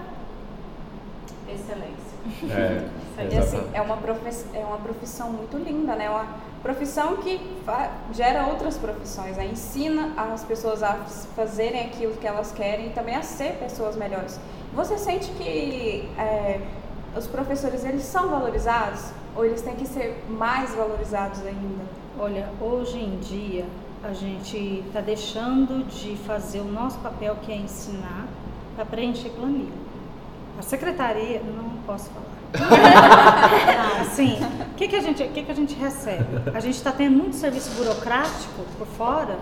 Excelência. 1.49 2.15
É, 2.51 2.89
E 3.31 3.39
assim, 3.39 3.63
é 3.73 3.81
uma, 3.81 3.97
profissão, 3.97 4.51
é 4.55 4.65
uma 4.65 4.79
profissão 4.79 5.31
muito 5.31 5.57
linda, 5.57 5.95
né? 5.95 6.11
Uma 6.11 6.27
profissão 6.63 7.17
que 7.19 7.41
gera 8.13 8.47
outras 8.49 8.77
profissões, 8.77 9.37
né? 9.37 9.47
ensina 9.47 10.13
as 10.17 10.43
pessoas 10.43 10.83
a 10.83 10.95
fazerem 11.37 11.83
aquilo 11.87 12.15
que 12.15 12.27
elas 12.27 12.51
querem 12.51 12.87
e 12.87 12.91
também 12.91 13.15
a 13.15 13.23
ser 13.23 13.53
pessoas 13.59 13.95
melhores. 13.95 14.41
Você 14.73 14.99
sente 14.99 15.31
que 15.33 16.09
é, 16.19 16.61
os 17.17 17.27
professores 17.27 17.85
eles 17.85 18.03
são 18.03 18.29
valorizados 18.29 19.11
ou 19.37 19.45
eles 19.45 19.63
têm 19.63 19.75
que 19.75 19.87
ser 19.87 20.25
mais 20.29 20.75
valorizados 20.75 21.41
ainda? 21.47 21.85
Olha, 22.19 22.49
hoje 22.61 22.99
em 22.99 23.19
dia 23.19 23.65
a 24.03 24.13
gente 24.13 24.85
está 24.87 25.01
deixando 25.01 25.85
de 25.89 26.17
fazer 26.27 26.61
o 26.61 26.65
nosso 26.65 26.99
papel, 26.99 27.37
que 27.43 27.51
é 27.51 27.57
ensinar, 27.57 28.27
para 28.77 28.85
preencher 28.85 29.31
planilha. 29.31 29.73
A 30.59 30.63
secretaria, 30.63 31.43
não 31.43 31.71
posso 31.87 32.11
falar. 32.11 32.35
Assim, 34.03 34.39
o 34.71 34.75
que, 34.75 34.87
que, 34.87 34.97
a 34.97 35.01
gente, 35.01 35.23
o 35.23 35.29
que, 35.31 35.43
que 35.43 35.51
a 35.51 35.55
gente 35.55 35.75
recebe? 35.75 36.25
A 36.55 36.61
gente 36.61 36.77
está 36.77 36.93
tendo 36.93 37.17
muito 37.17 37.35
serviço 37.35 37.71
burocrático 37.77 38.63
por 38.79 38.87
fora 38.87 39.37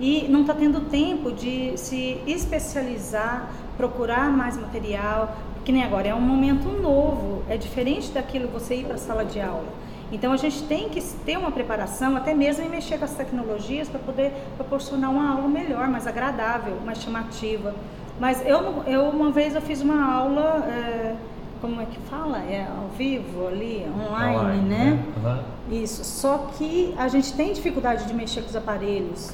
e 0.00 0.26
não 0.28 0.40
está 0.40 0.54
tendo 0.54 0.80
tempo 0.88 1.30
de 1.30 1.76
se 1.76 2.20
especializar, 2.26 3.50
procurar 3.76 4.30
mais 4.30 4.56
material, 4.56 5.36
que 5.64 5.72
nem 5.72 5.82
agora, 5.82 6.08
é 6.08 6.14
um 6.14 6.20
momento 6.20 6.68
novo, 6.68 7.42
é 7.48 7.56
diferente 7.56 8.10
daquilo 8.10 8.48
você 8.48 8.76
ir 8.76 8.84
para 8.84 8.94
a 8.94 8.98
sala 8.98 9.24
de 9.24 9.40
aula. 9.40 9.68
Então 10.12 10.32
a 10.32 10.36
gente 10.36 10.62
tem 10.64 10.88
que 10.88 11.00
ter 11.24 11.36
uma 11.36 11.52
preparação, 11.52 12.16
até 12.16 12.34
mesmo 12.34 12.64
em 12.64 12.68
mexer 12.68 12.98
com 12.98 13.04
as 13.04 13.14
tecnologias 13.14 13.88
para 13.88 14.00
poder 14.00 14.32
proporcionar 14.56 15.10
uma 15.10 15.36
aula 15.36 15.48
melhor, 15.48 15.86
mais 15.88 16.06
agradável, 16.06 16.76
mais 16.84 16.98
chamativa. 17.00 17.74
Mas 18.18 18.44
eu, 18.44 18.82
eu 18.86 19.02
uma 19.04 19.30
vez 19.30 19.54
eu 19.54 19.62
fiz 19.62 19.80
uma 19.80 20.12
aula, 20.12 20.64
é, 20.66 21.14
como 21.60 21.80
é 21.80 21.84
que 21.84 21.98
fala? 22.00 22.38
É 22.38 22.66
ao 22.66 22.88
vivo 22.88 23.46
ali, 23.46 23.86
online, 23.96 24.68
né? 24.68 25.04
Aham. 25.18 25.44
Isso. 25.70 26.02
Só 26.04 26.50
que 26.58 26.92
a 26.98 27.06
gente 27.06 27.32
tem 27.34 27.52
dificuldade 27.52 28.06
de 28.06 28.12
mexer 28.12 28.42
com 28.42 28.48
os 28.48 28.56
aparelhos. 28.56 29.32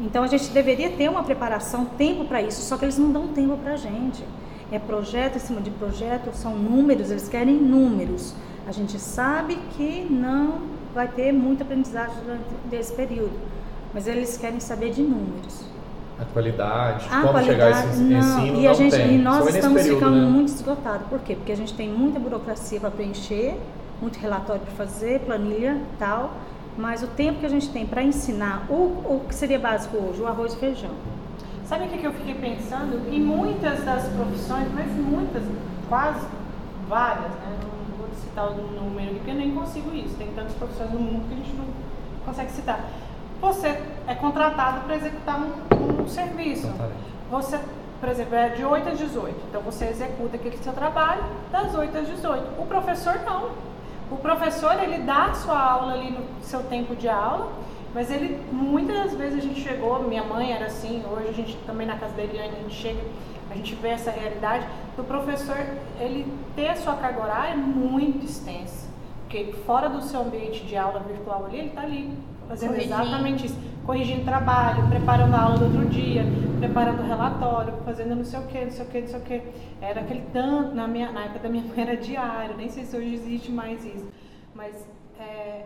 Então 0.00 0.22
a 0.22 0.26
gente 0.26 0.50
deveria 0.50 0.90
ter 0.90 1.08
uma 1.08 1.22
preparação, 1.22 1.86
tempo 1.86 2.24
para 2.24 2.42
isso, 2.42 2.60
só 2.62 2.76
que 2.76 2.84
eles 2.84 2.98
não 2.98 3.10
dão 3.10 3.28
tempo 3.28 3.56
para 3.56 3.72
a 3.72 3.76
gente. 3.76 4.22
É 4.74 4.78
projeto 4.80 5.36
em 5.36 5.38
cima 5.38 5.60
de 5.60 5.70
projeto, 5.70 6.34
são 6.34 6.56
números, 6.56 7.08
eles 7.08 7.28
querem 7.28 7.54
números. 7.54 8.34
A 8.66 8.72
gente 8.72 8.98
sabe 8.98 9.54
que 9.76 10.04
não 10.10 10.62
vai 10.92 11.06
ter 11.06 11.30
muita 11.30 11.62
aprendizagem 11.62 12.16
durante 12.24 12.42
esse 12.72 12.92
período, 12.92 13.38
mas 13.94 14.08
eles 14.08 14.36
querem 14.36 14.58
saber 14.58 14.90
de 14.90 15.00
números. 15.00 15.64
A 16.18 16.24
qualidade, 16.24 17.06
A 17.08 17.22
como 17.22 17.38
chegar 17.44 17.70
qualidade, 17.70 17.88
esse 17.88 18.02
não. 18.02 18.18
ensino, 18.18 18.60
e 18.60 18.66
a 18.66 18.72
gente, 18.72 18.96
tem. 18.96 19.14
e 19.14 19.18
nós 19.18 19.46
estamos 19.54 19.80
período, 19.80 19.98
ficando 20.00 20.16
né? 20.16 20.28
muito 20.28 20.48
esgotados. 20.48 21.06
Por 21.06 21.20
quê? 21.20 21.36
Porque 21.36 21.52
a 21.52 21.56
gente 21.56 21.72
tem 21.74 21.88
muita 21.88 22.18
burocracia 22.18 22.80
para 22.80 22.90
preencher, 22.90 23.56
muito 24.02 24.18
relatório 24.18 24.62
para 24.62 24.74
fazer, 24.74 25.20
planilha 25.20 25.80
tal, 26.00 26.32
mas 26.76 27.00
o 27.00 27.06
tempo 27.06 27.38
que 27.38 27.46
a 27.46 27.48
gente 27.48 27.68
tem 27.68 27.86
para 27.86 28.02
ensinar 28.02 28.66
o, 28.68 28.74
o 28.74 29.22
que 29.28 29.36
seria 29.36 29.60
básico 29.60 29.96
hoje, 29.98 30.20
o 30.20 30.26
arroz 30.26 30.54
e 30.54 30.56
feijão. 30.56 31.13
Sabe 31.66 31.86
o 31.86 31.88
que 31.88 31.98
que 31.98 32.06
eu 32.06 32.12
fiquei 32.12 32.34
pensando? 32.34 33.08
Em 33.10 33.20
muitas 33.20 33.82
das 33.84 34.06
profissões, 34.08 34.68
mas 34.74 34.86
muitas, 34.92 35.42
quase 35.88 36.26
várias, 36.88 37.30
né? 37.30 37.58
Não 37.62 37.96
vou 37.96 38.08
citar 38.14 38.50
o 38.50 38.54
número 38.54 39.10
aqui, 39.10 39.16
porque 39.16 39.30
eu 39.30 39.34
nem 39.34 39.54
consigo 39.54 39.94
isso. 39.94 40.14
Tem 40.16 40.30
tantas 40.32 40.52
profissões 40.54 40.90
no 40.90 41.00
mundo 41.00 41.26
que 41.26 41.34
a 41.34 41.36
gente 41.36 41.54
não 41.56 41.64
consegue 42.26 42.50
citar. 42.52 42.80
Você 43.40 43.80
é 44.06 44.14
contratado 44.14 44.80
para 44.80 44.96
executar 44.96 45.40
um, 45.40 46.02
um 46.02 46.08
serviço. 46.08 46.70
Você, 47.30 47.58
por 47.98 48.08
exemplo, 48.10 48.34
é 48.34 48.50
de 48.50 48.64
8 48.64 48.88
às 48.90 48.98
18. 48.98 49.34
Então 49.48 49.62
você 49.62 49.86
executa 49.86 50.36
aquele 50.36 50.58
seu 50.58 50.72
trabalho 50.72 51.24
das 51.50 51.74
8 51.74 51.96
às 51.96 52.06
18. 52.06 52.60
O 52.60 52.66
professor 52.66 53.20
não. 53.24 53.50
O 54.10 54.16
professor, 54.16 54.74
ele 54.82 54.98
dá 54.98 55.26
a 55.26 55.34
sua 55.34 55.58
aula 55.58 55.94
ali 55.94 56.10
no 56.10 56.24
seu 56.42 56.62
tempo 56.64 56.94
de 56.94 57.08
aula, 57.08 57.50
mas 57.94 58.10
ele, 58.10 58.40
muitas 58.50 59.14
vezes 59.14 59.38
a 59.38 59.40
gente 59.40 59.60
chegou, 59.60 60.02
minha 60.02 60.24
mãe 60.24 60.52
era 60.52 60.66
assim, 60.66 61.02
hoje 61.08 61.28
a 61.28 61.32
gente 61.32 61.56
também 61.64 61.86
na 61.86 61.96
casa 61.96 62.12
da 62.14 62.24
Eliane, 62.24 62.56
a 62.56 62.62
gente 62.62 62.74
chega, 62.74 63.00
a 63.48 63.54
gente 63.54 63.74
vê 63.76 63.88
essa 63.90 64.10
realidade 64.10 64.66
do 64.96 65.04
professor, 65.04 65.56
ele 66.00 66.26
ter 66.56 66.68
a 66.70 66.76
sua 66.76 66.94
carga 66.94 67.22
horária 67.22 67.56
muito 67.56 68.26
extensa. 68.26 68.88
Porque 69.20 69.52
fora 69.64 69.88
do 69.88 70.02
seu 70.02 70.22
ambiente 70.22 70.64
de 70.64 70.76
aula 70.76 71.00
virtual 71.00 71.46
ali, 71.46 71.58
ele 71.58 71.68
está 71.68 71.82
ali 71.82 72.12
fazendo 72.48 72.70
Corrigindo. 72.70 72.94
exatamente 72.94 73.46
isso. 73.46 73.58
Corrigindo 73.86 74.24
trabalho, 74.24 74.88
preparando 74.88 75.34
a 75.34 75.40
aula 75.40 75.58
do 75.58 75.64
outro 75.64 75.86
dia, 75.86 76.24
preparando 76.58 77.00
o 77.00 77.06
relatório, 77.06 77.74
fazendo 77.84 78.16
não 78.16 78.24
sei 78.24 78.40
o 78.40 78.46
que, 78.46 78.64
não 78.64 78.70
sei 78.70 78.84
o 78.84 78.88
que, 78.88 79.00
não 79.02 79.08
sei 79.08 79.18
o 79.18 79.22
que. 79.22 79.42
Era 79.80 80.00
aquele 80.00 80.22
tanto, 80.32 80.74
na, 80.74 80.88
minha, 80.88 81.12
na 81.12 81.24
época 81.24 81.40
da 81.40 81.48
minha 81.48 81.62
mãe 81.62 81.80
era 81.80 81.96
diário, 81.96 82.56
nem 82.56 82.68
sei 82.68 82.84
se 82.84 82.96
hoje 82.96 83.14
existe 83.14 83.52
mais 83.52 83.84
isso. 83.84 84.08
Mas 84.54 84.86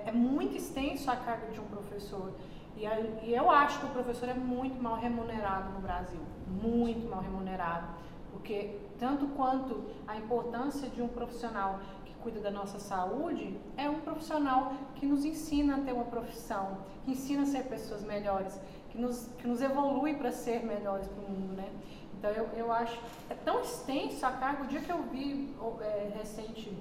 é, 0.09 0.13
muito 0.13 0.57
extenso 0.57 1.11
a 1.11 1.17
carga 1.17 1.49
de 1.49 1.61
um 1.61 1.65
professor. 1.65 2.33
E, 2.77 2.85
e 3.27 3.35
eu 3.35 3.51
acho 3.51 3.79
que 3.81 3.87
o 3.87 3.91
professor 3.91 4.29
é 4.29 4.35
muito 4.35 4.83
mal 4.83 4.97
remunerado 4.97 5.71
no 5.73 5.81
Brasil. 5.81 6.21
Muito 6.47 7.09
mal 7.09 7.21
remunerado. 7.21 7.87
Porque 8.33 8.79
tanto 8.99 9.27
quanto 9.29 9.85
a 10.07 10.17
importância 10.17 10.89
de 10.89 11.03
um 11.03 11.09
profissional 11.09 11.81
que 12.07 12.15
cuida 12.15 12.41
da 12.41 12.51
nossa 12.51 12.79
saúde, 12.79 13.59
é 13.77 13.89
um 13.91 14.01
profissional 14.01 14.73
que 14.95 15.05
nos 15.05 15.25
ensina 15.25 15.77
a 15.77 15.81
ter 15.81 15.93
uma 15.93 16.05
profissão, 16.05 16.79
que 17.05 17.11
ensina 17.11 17.43
a 17.43 17.47
ser 17.47 17.65
pessoas 17.65 18.03
melhores, 18.03 18.59
que 18.91 18.99
nos, 18.99 19.29
que 19.39 19.47
nos 19.47 19.61
evolui 19.61 20.15
para 20.15 20.33
ser 20.33 20.65
melhores 20.65 21.07
para 21.09 21.25
o 21.25 21.31
mundo, 21.31 21.53
né? 21.55 21.69
Então 22.19 22.31
eu, 22.31 22.49
eu 22.57 22.73
acho 22.73 22.99
é 23.29 23.35
tão 23.35 23.61
extenso 23.61 24.25
a 24.25 24.33
carga. 24.33 24.65
O 24.65 24.67
dia 24.67 24.81
que 24.81 24.91
eu 24.91 25.03
vi 25.03 25.55
é, 25.81 26.13
recente, 26.17 26.77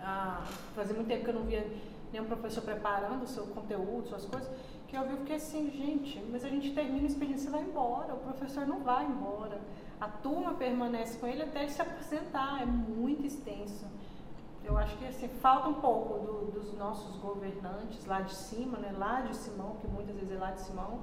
ah, 0.00 0.42
fazia 0.74 0.94
muito 0.94 1.08
tempo 1.08 1.24
que 1.24 1.30
eu 1.30 1.34
não 1.34 1.42
via 1.42 1.66
nenhum 2.12 2.26
professor 2.26 2.62
preparando 2.62 3.22
o 3.24 3.26
seu 3.26 3.46
conteúdo, 3.46 4.08
suas 4.08 4.24
coisas, 4.26 4.50
que 4.86 4.96
eu 4.96 5.06
vi, 5.08 5.16
fiquei 5.16 5.36
assim, 5.36 5.70
gente, 5.70 6.24
mas 6.30 6.44
a 6.44 6.48
gente 6.48 6.72
termina 6.72 7.02
o 7.02 7.06
expediente, 7.06 7.40
você 7.40 7.50
vai 7.50 7.62
embora, 7.62 8.14
o 8.14 8.18
professor 8.18 8.66
não 8.66 8.80
vai 8.80 9.04
embora. 9.04 9.60
A 10.00 10.08
turma 10.08 10.54
permanece 10.54 11.18
com 11.18 11.26
ele 11.26 11.42
até 11.42 11.62
ele 11.62 11.72
se 11.72 11.82
apresentar, 11.82 12.62
é 12.62 12.66
muito 12.66 13.26
extenso. 13.26 13.86
Eu 14.64 14.76
acho 14.76 14.96
que 14.98 15.06
assim, 15.06 15.28
falta 15.28 15.68
um 15.68 15.74
pouco 15.74 16.26
do, 16.26 16.50
dos 16.50 16.76
nossos 16.76 17.16
governantes 17.16 18.04
lá 18.04 18.20
de 18.20 18.34
cima, 18.34 18.78
né, 18.78 18.92
lá 18.96 19.20
de 19.20 19.34
Simão, 19.36 19.76
que 19.80 19.86
muitas 19.86 20.14
vezes 20.16 20.32
é 20.32 20.38
lá 20.38 20.50
de 20.50 20.60
Simão, 20.60 21.00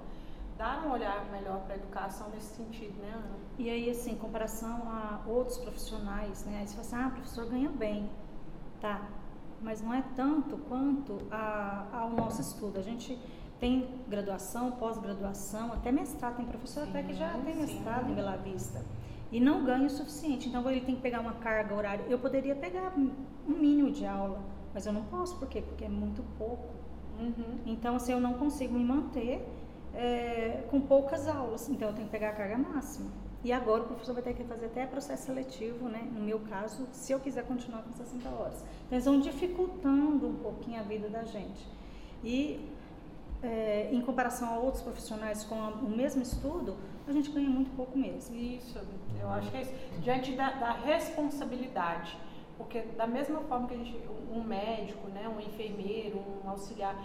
dar 0.57 0.85
um 0.85 0.91
olhar 0.91 1.25
melhor 1.31 1.61
para 1.61 1.73
a 1.73 1.77
educação 1.77 2.29
nesse 2.29 2.55
sentido, 2.55 3.01
né, 3.01 3.11
Ana? 3.15 3.37
E 3.57 3.69
aí, 3.69 3.89
assim, 3.89 4.11
em 4.11 4.17
comparação 4.17 4.83
a 4.87 5.21
outros 5.27 5.57
profissionais, 5.57 6.45
né? 6.45 6.59
Aí 6.59 6.67
você 6.67 6.75
fala 6.75 6.87
assim, 6.87 6.95
ah, 6.95 7.07
o 7.07 7.11
professor 7.11 7.49
ganha 7.49 7.69
bem, 7.69 8.09
tá? 8.79 9.01
Mas 9.63 9.81
não 9.81 9.93
é 9.93 10.03
tanto 10.15 10.57
quanto 10.69 11.17
a, 11.31 11.87
ao 11.91 12.09
nosso 12.09 12.41
estudo. 12.41 12.77
A 12.77 12.81
gente 12.81 13.17
tem 13.59 13.87
graduação, 14.09 14.71
pós-graduação, 14.71 15.71
até 15.71 15.91
mestrado, 15.91 16.35
tem 16.35 16.45
professor 16.45 16.83
sim, 16.83 16.89
até 16.89 17.03
que 17.03 17.13
já 17.13 17.31
tem 17.39 17.55
mestrado 17.55 18.05
sim. 18.05 18.11
em 18.11 18.15
Bela 18.15 18.35
Vista. 18.35 18.83
E 19.31 19.39
não 19.39 19.63
ganha 19.63 19.87
o 19.87 19.89
suficiente. 19.89 20.49
Então 20.49 20.69
ele 20.69 20.81
tem 20.81 20.95
que 20.95 21.01
pegar 21.01 21.21
uma 21.21 21.33
carga 21.33 21.73
horária. 21.73 22.05
Eu 22.09 22.19
poderia 22.19 22.55
pegar 22.55 22.93
um 22.97 23.11
mínimo 23.47 23.89
de 23.91 24.05
aula, 24.05 24.41
mas 24.73 24.85
eu 24.85 24.93
não 24.93 25.05
posso, 25.05 25.39
por 25.39 25.47
quê? 25.47 25.61
Porque 25.61 25.85
é 25.85 25.89
muito 25.89 26.21
pouco. 26.37 26.73
Uhum. 27.19 27.59
Então, 27.65 27.95
assim, 27.95 28.11
eu 28.11 28.19
não 28.19 28.33
consigo 28.33 28.73
me 28.73 28.83
manter 28.83 29.47
é, 29.93 30.65
com 30.69 30.81
poucas 30.81 31.27
aulas. 31.27 31.69
Então 31.69 31.87
eu 31.89 31.93
tenho 31.93 32.07
que 32.07 32.11
pegar 32.11 32.29
a 32.29 32.33
carga 32.33 32.57
máxima. 32.57 33.09
E 33.43 33.51
agora 33.51 33.83
o 33.83 33.85
professor 33.87 34.13
vai 34.13 34.23
ter 34.23 34.33
que 34.33 34.43
fazer 34.45 34.67
até 34.67 34.85
processo 34.85 35.25
seletivo, 35.25 35.89
né? 35.89 36.07
No 36.13 36.21
meu 36.21 36.39
caso, 36.39 36.87
se 36.93 37.11
eu 37.11 37.19
quiser 37.19 37.45
continuar 37.45 37.83
com 37.83 37.91
60 37.91 38.29
horas. 38.29 38.63
Então 38.85 38.97
eles 38.97 39.05
vão 39.05 39.19
dificultando 39.19 40.27
um 40.27 40.35
pouquinho 40.35 40.79
a 40.79 40.83
vida 40.83 41.09
da 41.09 41.23
gente. 41.23 41.67
E 42.23 42.69
é, 43.41 43.89
em 43.91 44.01
comparação 44.01 44.53
a 44.53 44.57
outros 44.57 44.81
profissionais 44.81 45.43
com 45.43 45.55
o 45.55 45.89
mesmo 45.89 46.21
estudo, 46.21 46.77
a 47.05 47.11
gente 47.11 47.29
ganha 47.31 47.49
muito 47.49 47.75
pouco 47.75 47.97
mesmo. 47.97 48.33
Isso, 48.33 48.79
eu 49.19 49.29
acho 49.29 49.51
que 49.51 49.57
é 49.57 49.61
isso. 49.63 49.73
Diante 49.99 50.31
da, 50.33 50.51
da 50.51 50.71
responsabilidade. 50.71 52.17
Porque 52.57 52.79
da 52.95 53.05
mesma 53.05 53.41
forma 53.41 53.67
que 53.67 53.73
a 53.73 53.77
gente, 53.77 53.97
um 54.31 54.41
médico, 54.41 55.09
né, 55.09 55.27
um 55.27 55.39
enfermeiro, 55.39 56.23
um 56.45 56.49
auxiliar 56.49 56.95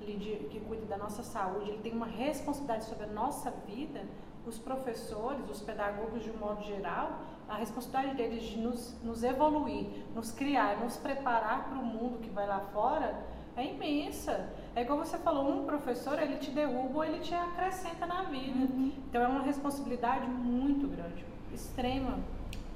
de, 0.00 0.46
que 0.50 0.60
cuida 0.60 0.86
da 0.86 0.96
nossa 0.96 1.22
saúde, 1.22 1.70
ele 1.70 1.82
tem 1.82 1.92
uma 1.92 2.06
responsabilidade 2.06 2.84
sobre 2.84 3.04
a 3.04 3.08
nossa 3.08 3.50
vida, 3.66 4.04
os 4.48 4.58
professores, 4.58 5.48
os 5.50 5.60
pedagogos 5.60 6.22
de 6.24 6.30
um 6.30 6.36
modo 6.38 6.62
geral, 6.62 7.20
a 7.48 7.56
responsabilidade 7.56 8.16
deles 8.16 8.42
de 8.42 8.58
nos, 8.58 8.94
nos 9.02 9.22
evoluir, 9.22 9.86
nos 10.14 10.32
criar, 10.32 10.78
nos 10.78 10.96
preparar 10.96 11.68
para 11.68 11.78
o 11.78 11.84
mundo 11.84 12.18
que 12.20 12.30
vai 12.30 12.46
lá 12.46 12.60
fora 12.72 13.24
é 13.56 13.66
imensa. 13.66 14.48
É 14.74 14.82
igual 14.82 14.98
você 14.98 15.18
falou, 15.18 15.50
um 15.50 15.64
professor 15.64 16.20
ele 16.20 16.36
te 16.36 16.50
derruba 16.50 16.98
ou 16.98 17.04
ele 17.04 17.18
te 17.20 17.34
acrescenta 17.34 18.06
na 18.06 18.22
vida. 18.22 18.72
Uhum. 18.72 18.92
Então 19.08 19.22
é 19.22 19.26
uma 19.26 19.42
responsabilidade 19.42 20.26
muito 20.26 20.86
grande, 20.86 21.24
extrema. 21.52 22.18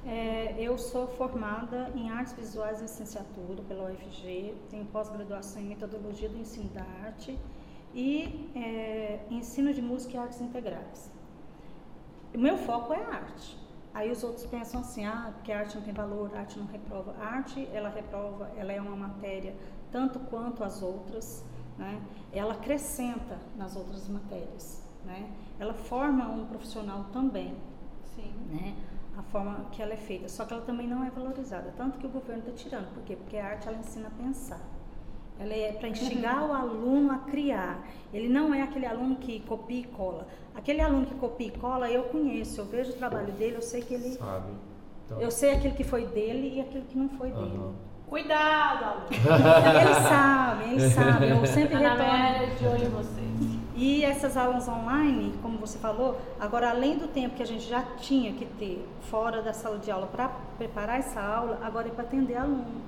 É, 0.05 0.57
eu 0.59 0.77
sou 0.77 1.07
formada 1.07 1.93
em 1.95 2.11
artes 2.11 2.33
visuais 2.33 2.81
e 2.81 2.83
licenciatura 2.83 3.63
pela 3.69 3.89
UFG, 3.91 4.55
tenho 4.69 4.85
pós-graduação 4.87 5.63
em 5.63 5.67
metodologia 5.67 6.29
do 6.29 6.37
ensino 6.37 6.69
da 6.71 6.83
arte 7.05 7.39
e 7.95 8.51
é, 8.57 9.21
ensino 9.31 9.73
de 9.73 9.81
música 9.81 10.17
e 10.17 10.19
artes 10.19 10.41
integrais. 10.41 11.13
O 12.35 12.39
meu 12.39 12.57
foco 12.59 12.93
é 12.93 13.03
a 13.03 13.15
arte. 13.15 13.59
Aí 13.95 14.11
os 14.11 14.25
outros 14.25 14.47
pensam 14.47 14.81
assim, 14.81 15.05
ah, 15.05 15.31
porque 15.35 15.53
a 15.53 15.59
arte 15.59 15.77
não 15.77 15.83
tem 15.83 15.93
valor, 15.93 16.31
a 16.35 16.41
arte 16.41 16.59
não 16.59 16.67
reprova. 16.67 17.15
A 17.21 17.27
arte, 17.27 17.69
ela 17.75 17.91
reprova, 17.91 18.51
ela 18.57 18.73
é 18.73 18.81
uma 18.81 18.97
matéria 18.97 19.55
tanto 19.91 20.19
quanto 20.19 20.65
as 20.65 20.83
outras, 20.83 21.45
né? 21.77 22.01
Ela 22.33 22.55
acrescenta 22.55 23.39
nas 23.55 23.77
outras 23.77 24.09
matérias, 24.09 24.83
né? 25.05 25.31
Ela 25.61 25.75
forma 25.75 26.27
um 26.27 26.47
profissional 26.47 27.05
também, 27.13 27.55
Sim. 28.15 28.33
né? 28.51 28.75
A 29.19 29.23
forma 29.25 29.67
que 29.71 29.83
ela 29.83 29.93
é 29.93 29.99
feita, 29.99 30.27
só 30.27 30.47
que 30.47 30.55
ela 30.55 30.63
também 30.63 30.89
não 30.89 31.05
é 31.05 31.11
valorizada, 31.11 31.75
tanto 31.77 31.99
que 31.99 32.07
o 32.07 32.11
governo 32.11 32.43
está 32.49 32.53
tirando, 32.53 32.95
por 32.95 33.03
quê? 33.03 33.15
Porque 33.15 33.37
a 33.37 33.47
arte 33.47 33.69
ela 33.69 33.77
ensina 33.77 34.09
a 34.09 34.11
pensar. 34.11 34.61
Ela 35.41 35.55
é 35.55 35.73
para 35.73 35.89
instigar 35.89 36.49
o 36.49 36.53
aluno 36.53 37.13
a 37.13 37.19
criar. 37.19 37.83
Ele 38.13 38.29
não 38.29 38.55
é 38.55 38.63
aquele 38.63 38.87
aluno 38.87 39.17
que 39.17 39.41
copia 39.41 39.81
e 39.81 39.85
cola. 39.85 40.27
Aquele 40.55 40.81
aluno 40.81 41.07
que 41.07 41.15
copia 41.15 41.49
e 41.49 41.51
cola, 41.51 41.91
eu 41.91 42.05
conheço, 42.05 42.61
eu 42.61 42.67
vejo 42.67 42.93
o 42.93 42.95
trabalho 42.95 43.33
dele, 43.33 43.57
eu 43.57 43.63
sei 43.63 43.83
que 43.83 43.95
ele. 43.95 44.11
Sabe. 44.11 44.53
Então... 45.07 45.21
Eu 45.21 45.31
sei 45.31 45.53
aquilo 45.53 45.75
que 45.75 45.85
foi 45.85 46.07
dele 46.07 46.57
e 46.57 46.61
aquilo 46.61 46.85
que 46.85 46.97
não 46.97 47.09
foi 47.09 47.31
uhum. 47.31 47.45
dele. 47.45 47.75
Cuidado, 48.09 48.85
aluno. 48.85 49.07
eles 49.11 49.97
sabem, 49.97 50.73
eles 50.73 50.93
sabem. 50.93 51.31
Eu 51.31 51.47
sempre 51.47 51.77
retorno. 51.77 52.57
de 52.59 52.67
olho 52.67 52.85
em 52.85 52.91
vocês. 52.91 53.23
E 53.75 54.05
essas 54.05 54.37
aulas 54.37 54.69
online, 54.69 55.35
como 55.43 55.59
você 55.59 55.79
falou, 55.79 56.21
agora 56.39 56.71
além 56.71 56.99
do 56.99 57.09
tempo 57.09 57.35
que 57.35 57.43
a 57.43 57.47
gente 57.47 57.69
já 57.69 57.83
tinha 57.83 58.33
que 58.33 58.45
ter 58.45 58.87
fora 59.11 59.43
da 59.43 59.53
sala 59.53 59.79
de 59.79 59.91
aula 59.91 60.07
para 60.07 60.29
preparar 60.59 60.99
essa 60.99 61.21
aula, 61.21 61.59
agora 61.63 61.89
é 61.89 61.91
para 61.91 62.05
atender 62.05 62.37
aluno, 62.37 62.83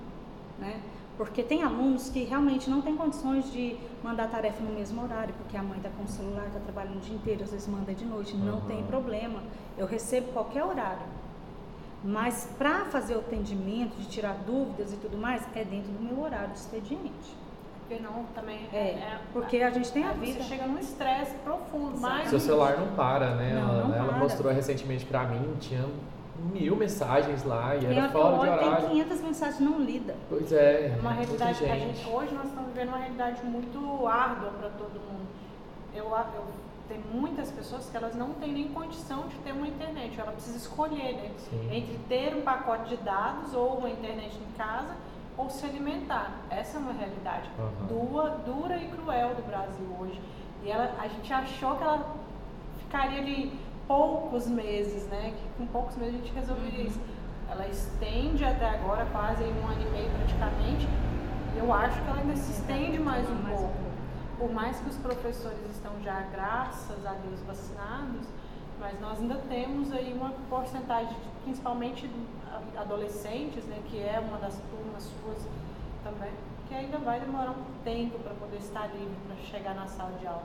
né? 0.59 0.81
Porque 1.17 1.43
tem 1.43 1.63
alunos 1.63 2.09
que 2.09 2.25
realmente 2.25 2.69
não 2.69 2.83
têm 2.83 2.97
condições 2.97 3.51
de 3.53 3.77
mandar 4.03 4.29
tarefa 4.29 4.63
no 4.63 4.73
mesmo 4.73 5.03
horário, 5.03 5.33
porque 5.35 5.57
a 5.57 5.63
mãe 5.63 5.77
está 5.77 5.89
com 5.91 6.03
o 6.03 6.09
celular, 6.09 6.47
está 6.49 6.59
trabalhando 6.59 6.97
o 6.97 7.01
dia 7.01 7.15
inteiro, 7.15 7.45
às 7.45 7.53
vezes 7.53 7.69
manda 7.69 7.95
de 7.95 8.05
noite, 8.05 8.37
não 8.37 8.55
uhum. 8.55 8.61
tem 8.63 8.83
problema. 8.85 9.41
Eu 9.79 9.87
recebo 9.87 10.33
qualquer 10.33 10.65
horário. 10.65 11.07
Mas 12.03 12.51
para 12.59 12.85
fazer 12.87 13.15
o 13.15 13.21
atendimento, 13.21 13.97
de 13.97 14.07
tirar 14.07 14.35
dúvidas 14.45 14.93
e 14.93 14.97
tudo 14.97 15.17
mais, 15.17 15.43
é 15.55 15.65
dentro 15.65 15.91
do 15.93 16.03
meu 16.03 16.23
horário 16.23 16.51
de 16.51 16.59
expediente. 16.59 17.45
Porque 17.81 18.03
não 18.03 18.25
também 18.35 18.67
é, 18.73 18.79
é, 18.79 19.21
porque 19.33 19.59
a 19.59 19.71
gente 19.71 19.93
tem 19.93 20.05
a 20.05 20.13
vida. 20.13 20.43
Você 20.43 20.49
chega 20.49 20.67
num 20.67 20.79
estresse 20.79 21.35
profundo, 21.45 22.01
mas 22.01 22.29
seu 22.29 22.41
celular 22.41 22.79
não 22.79 22.95
para, 22.95 23.35
né? 23.35 23.55
Não, 23.55 23.69
ela, 23.69 23.89
não 23.89 23.95
ela 23.95 24.13
mostrou 24.19 24.53
recentemente 24.53 25.05
para 25.05 25.25
mim, 25.25 25.55
tinha 25.61 25.85
mil 26.53 26.77
mensagens 26.77 27.45
lá 27.45 27.75
e 27.77 27.87
era 27.87 28.09
fora 28.11 28.39
de 28.39 28.51
horário. 28.51 28.87
Tem 28.89 28.91
500 28.91 29.21
mensagens 29.21 29.61
não 29.61 29.81
lidas. 29.81 30.17
Pois 30.29 30.53
é. 30.53 30.95
É 30.97 31.01
uma 31.01 31.13
realidade 31.13 31.59
que 31.59 31.71
a 31.71 31.77
gente, 31.77 32.09
hoje 32.09 32.35
nós 32.35 32.47
estamos 32.47 32.73
vivendo 32.73 32.89
uma 32.89 32.99
realidade 32.99 33.45
muito 33.45 34.07
árdua 34.07 34.51
para 34.51 34.69
todo 34.71 35.01
mundo. 35.01 35.27
Eu, 35.95 36.05
eu 36.05 36.45
tem 36.89 36.99
muitas 37.13 37.51
pessoas 37.51 37.89
que 37.89 37.97
elas 37.97 38.15
não 38.15 38.35
têm 38.35 38.53
nem 38.53 38.69
condição 38.69 39.27
de 39.29 39.37
ter 39.37 39.53
uma 39.53 39.67
internet. 39.67 40.21
Ela 40.21 40.33
precisa 40.33 40.59
escolher, 40.59 41.15
né? 41.15 41.31
Sim. 41.39 41.69
Entre 41.73 41.99
ter 42.09 42.37
um 42.37 42.43
pacote 42.43 42.91
de 42.91 42.97
dados 42.99 43.55
ou 43.55 43.79
uma 43.79 43.89
internet 43.89 44.37
em 44.37 44.59
casa 44.59 44.95
ou 45.37 45.49
se 45.49 45.65
alimentar. 45.65 46.33
Essa 46.51 46.77
é 46.77 46.81
uma 46.81 46.93
realidade 46.93 47.51
uhum. 47.59 47.87
dura, 47.87 48.31
dura 48.45 48.77
e 48.77 48.89
cruel 48.89 49.35
do 49.35 49.43
Brasil 49.47 49.87
hoje. 49.99 50.21
E 50.63 50.71
ela, 50.71 50.95
a 50.99 51.09
gente 51.09 51.33
achou 51.33 51.77
que 51.77 51.83
ela 51.83 52.15
ficaria 52.79 53.19
ali 53.19 53.53
poucos 53.87 54.47
meses, 54.47 55.07
né? 55.09 55.35
Que 55.37 55.49
com 55.59 55.67
poucos 55.67 55.97
meses 55.97 56.15
a 56.15 56.19
gente 56.19 56.33
resolveria 56.33 56.81
uhum. 56.81 56.87
isso. 56.87 57.01
Ela 57.51 57.69
estende 57.69 58.45
até 58.45 58.69
agora 58.71 59.07
quase 59.13 59.45
um 59.45 59.67
ano 59.67 59.83
e 59.83 59.91
meio 59.91 60.11
praticamente. 60.11 60.89
E 61.55 61.59
eu 61.59 61.73
acho 61.73 62.01
que 62.03 62.09
ela 62.09 62.21
ainda 62.21 62.37
se 62.37 62.53
estende 62.53 62.99
mais 62.99 63.29
um 63.31 63.37
pouco. 63.45 63.85
Por 64.39 64.53
mais 64.53 64.79
que 64.81 64.89
os 64.89 64.97
professores 64.97 65.71
estão 65.71 65.93
já, 66.03 66.21
graças 66.33 67.07
a 67.07 67.13
Deus, 67.13 67.41
vacinados, 67.47 68.27
mas 68.81 69.01
nós 69.01 69.21
ainda 69.21 69.37
temos 69.49 69.93
aí 69.93 70.13
uma 70.13 70.31
porcentagem, 70.51 71.17
principalmente 71.45 72.11
adolescentes, 72.77 73.65
né, 73.65 73.81
que 73.89 73.99
é 74.01 74.19
uma 74.21 74.39
das 74.39 74.59
turmas 74.71 75.05
suas 75.05 75.39
também, 76.03 76.33
que 76.69 76.75
ainda 76.75 76.99
vai 76.99 77.21
demorar 77.21 77.53
um 77.53 77.65
tempo 77.85 78.19
para 78.19 78.35
poder 78.35 78.59
estar 78.59 78.87
livre, 78.89 79.17
para 79.27 79.37
chegar 79.37 79.75
na 79.75 79.87
sala 79.87 80.13
de 80.19 80.27
aula. 80.27 80.43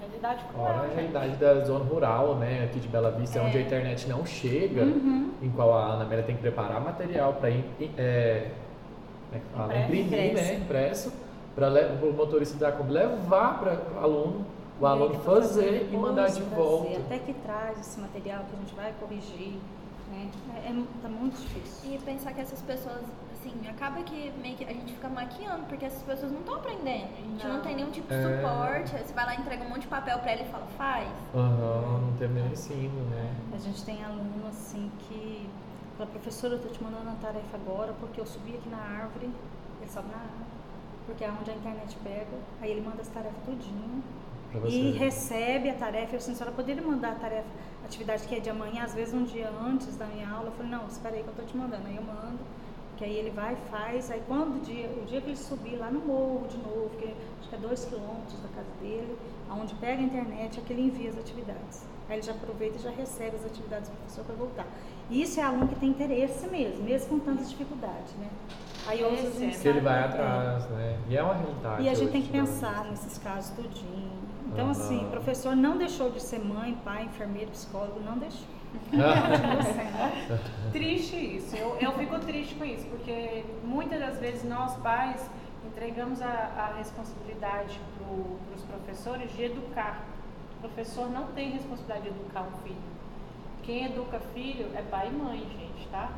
Realidade 0.00 0.44
Fora 0.54 0.82
a 0.82 0.94
realidade 0.94 1.36
da 1.36 1.64
zona 1.64 1.84
rural, 1.84 2.36
né, 2.36 2.64
aqui 2.64 2.80
de 2.80 2.88
Bela 2.88 3.10
Vista, 3.10 3.38
é. 3.38 3.42
onde 3.42 3.56
a 3.56 3.60
é. 3.60 3.64
internet 3.64 4.08
não 4.08 4.24
chega, 4.24 4.82
uhum. 4.82 5.32
em 5.42 5.50
qual 5.50 5.74
a 5.74 5.94
Ana 5.94 6.04
Amélia 6.04 6.24
tem 6.24 6.36
que 6.36 6.40
preparar 6.40 6.80
material 6.80 7.34
para 7.34 7.50
é, 7.50 7.54
é, 7.98 8.50
imprimir, 9.84 10.34
né, 10.34 10.54
impresso, 10.54 11.12
para 11.54 11.68
o 12.02 12.12
motorista 12.12 12.56
da 12.58 12.72
Kombi 12.72 12.92
levar 12.92 13.58
para 13.58 13.80
o 13.96 14.04
aluno, 14.04 14.46
o 14.80 14.86
aluno 14.86 15.14
fazer 15.20 15.88
e 15.92 15.96
mandar 15.96 16.28
de 16.28 16.42
volta. 16.42 16.98
Até 16.98 17.18
que 17.18 17.34
traz 17.34 17.80
esse 17.80 17.98
material 18.00 18.44
que 18.48 18.54
a 18.54 18.58
gente 18.60 18.74
vai 18.74 18.94
corrigir. 19.00 19.54
Né? 20.10 20.30
É, 20.64 20.70
é, 20.70 20.82
tá 21.02 21.08
muito 21.08 21.36
difícil. 21.36 21.92
E 21.92 21.98
pensar 21.98 22.32
que 22.32 22.40
essas 22.40 22.62
pessoas 22.62 23.02
assim, 23.38 23.68
acaba 23.68 24.02
que 24.02 24.32
meio 24.42 24.56
que 24.56 24.64
a 24.64 24.72
gente 24.72 24.92
fica 24.92 25.08
maquiando, 25.08 25.64
porque 25.66 25.84
essas 25.84 26.02
pessoas 26.02 26.32
não 26.32 26.40
estão 26.40 26.56
aprendendo. 26.56 27.04
A 27.04 27.22
gente 27.22 27.46
não. 27.46 27.54
não, 27.54 27.62
tem 27.62 27.76
nenhum 27.76 27.90
tipo 27.90 28.08
de 28.08 28.14
é... 28.14 28.36
suporte. 28.36 28.90
Você 28.90 29.14
vai 29.14 29.26
lá, 29.26 29.34
entrega 29.34 29.64
um 29.64 29.68
monte 29.68 29.82
de 29.82 29.88
papel 29.88 30.18
pra 30.18 30.32
ele 30.32 30.42
e 30.42 30.46
fala, 30.46 30.66
faz. 30.76 31.08
Aham, 31.34 31.44
uhum, 31.44 32.00
não 32.06 32.16
tem 32.16 32.28
nem 32.28 32.46
ensino, 32.46 33.04
né? 33.10 33.34
A 33.54 33.58
gente 33.58 33.84
tem 33.84 34.04
aluno 34.04 34.46
assim 34.48 34.90
que. 35.00 35.48
Fala, 35.96 36.10
professora, 36.10 36.54
eu 36.54 36.62
tô 36.62 36.68
te 36.68 36.82
mandando 36.82 37.10
a 37.10 37.14
tarefa 37.14 37.56
agora 37.56 37.92
porque 37.98 38.20
eu 38.20 38.26
subi 38.26 38.54
aqui 38.54 38.68
na 38.68 38.78
árvore, 38.78 39.28
ele 39.80 39.90
sobe 39.90 40.08
na 40.08 40.18
árvore, 40.18 40.44
porque 41.06 41.24
é 41.24 41.30
onde 41.30 41.50
a 41.50 41.54
internet 41.54 41.96
pega, 42.04 42.38
aí 42.60 42.70
ele 42.70 42.82
manda 42.82 43.02
as 43.02 43.08
tarefas 43.08 43.42
tudinho. 43.44 44.02
E 44.64 44.92
recebe 44.92 45.68
a 45.68 45.74
tarefa, 45.74 46.14
eu 46.14 46.18
assim, 46.18 46.32
a 46.32 46.34
senhora 46.36 46.54
poderia 46.54 46.80
mandar 46.80 47.12
a 47.12 47.14
tarefa, 47.16 47.48
a 47.82 47.86
atividade 47.86 48.28
que 48.28 48.34
é 48.36 48.38
de 48.38 48.48
amanhã, 48.48 48.84
às 48.84 48.94
vezes 48.94 49.12
um 49.12 49.24
dia 49.24 49.50
antes 49.60 49.96
da 49.96 50.06
minha 50.06 50.30
aula, 50.30 50.46
eu 50.46 50.52
falei, 50.52 50.70
não, 50.70 50.86
espera 50.86 51.16
aí 51.16 51.22
que 51.24 51.28
eu 51.28 51.34
tô 51.34 51.42
te 51.42 51.56
mandando, 51.56 51.86
aí 51.88 51.96
eu 51.96 52.02
mando 52.02 52.38
Porque 52.98 53.12
aí 53.12 53.16
ele 53.16 53.30
vai, 53.30 53.54
faz, 53.70 54.10
aí 54.10 54.20
quando 54.26 54.56
o 54.56 54.60
dia, 54.60 54.90
o 55.00 55.04
dia 55.06 55.20
que 55.20 55.28
ele 55.28 55.36
subir 55.36 55.76
lá 55.76 55.88
no 55.88 56.00
morro 56.00 56.48
de 56.48 56.56
novo, 56.56 56.90
que 56.98 57.14
acho 57.38 57.48
que 57.48 57.54
é 57.54 57.58
dois 57.58 57.84
quilômetros 57.84 58.40
da 58.42 58.48
casa 58.48 58.66
dele, 58.80 59.16
aonde 59.48 59.72
pega 59.76 60.02
a 60.02 60.04
internet, 60.04 60.58
é 60.58 60.62
que 60.66 60.72
ele 60.72 60.82
envia 60.82 61.10
as 61.10 61.16
atividades. 61.16 61.86
Aí 62.08 62.16
ele 62.16 62.22
já 62.22 62.32
aproveita 62.32 62.76
e 62.76 62.82
já 62.82 62.90
recebe 62.90 63.36
as 63.36 63.46
atividades 63.46 63.88
do 63.88 63.94
professor 63.98 64.24
para 64.24 64.34
voltar. 64.34 64.66
E 65.08 65.22
isso 65.22 65.38
é 65.38 65.44
aluno 65.44 65.68
que 65.68 65.76
tem 65.76 65.90
interesse 65.90 66.48
mesmo, 66.48 66.82
mesmo 66.82 67.08
com 67.08 67.18
tantas 67.20 67.48
dificuldades, 67.48 68.14
né? 68.18 68.28
Aí 68.88 69.04
a 69.04 69.10
gente 69.10 69.58
Que 69.60 69.68
ele 69.68 69.80
vai 69.80 70.00
é. 70.00 70.04
atrás, 70.04 70.68
né? 70.70 70.98
E 71.08 71.16
é 71.16 71.22
uma 71.22 71.34
realidade. 71.34 71.82
E 71.84 71.88
a 71.88 71.94
gente 71.94 72.02
hoje, 72.02 72.12
tem 72.12 72.22
que 72.22 72.32
né? 72.32 72.40
pensar 72.40 72.84
nesses 72.86 73.16
casos 73.18 73.50
tudinho. 73.50 74.10
Então, 74.48 74.64
Aham. 74.64 74.70
assim, 74.72 75.06
o 75.06 75.10
professor 75.10 75.54
não 75.54 75.78
deixou 75.78 76.10
de 76.10 76.20
ser 76.20 76.40
mãe, 76.40 76.76
pai, 76.84 77.04
enfermeiro, 77.04 77.52
psicólogo, 77.52 78.00
não 78.00 78.18
deixou. 78.18 78.57
Triste 80.72 81.16
isso, 81.16 81.56
eu, 81.56 81.76
eu 81.80 81.92
fico 81.92 82.18
triste 82.20 82.54
com 82.54 82.64
isso, 82.64 82.86
porque 82.88 83.44
muitas 83.64 83.98
das 83.98 84.18
vezes 84.18 84.44
nós 84.44 84.76
pais 84.76 85.28
entregamos 85.66 86.20
a, 86.22 86.26
a 86.26 86.74
responsabilidade 86.76 87.80
para 87.96 88.54
os 88.56 88.62
professores 88.64 89.32
de 89.34 89.44
educar. 89.44 90.02
O 90.58 90.60
professor 90.60 91.08
não 91.10 91.28
tem 91.28 91.50
responsabilidade 91.50 92.02
de 92.02 92.08
educar 92.08 92.42
um 92.42 92.58
filho. 92.62 92.76
Quem 93.62 93.84
educa 93.86 94.18
filho 94.34 94.70
é 94.74 94.82
pai 94.82 95.08
e 95.08 95.10
mãe, 95.12 95.38
gente, 95.40 95.88
tá? 95.88 96.10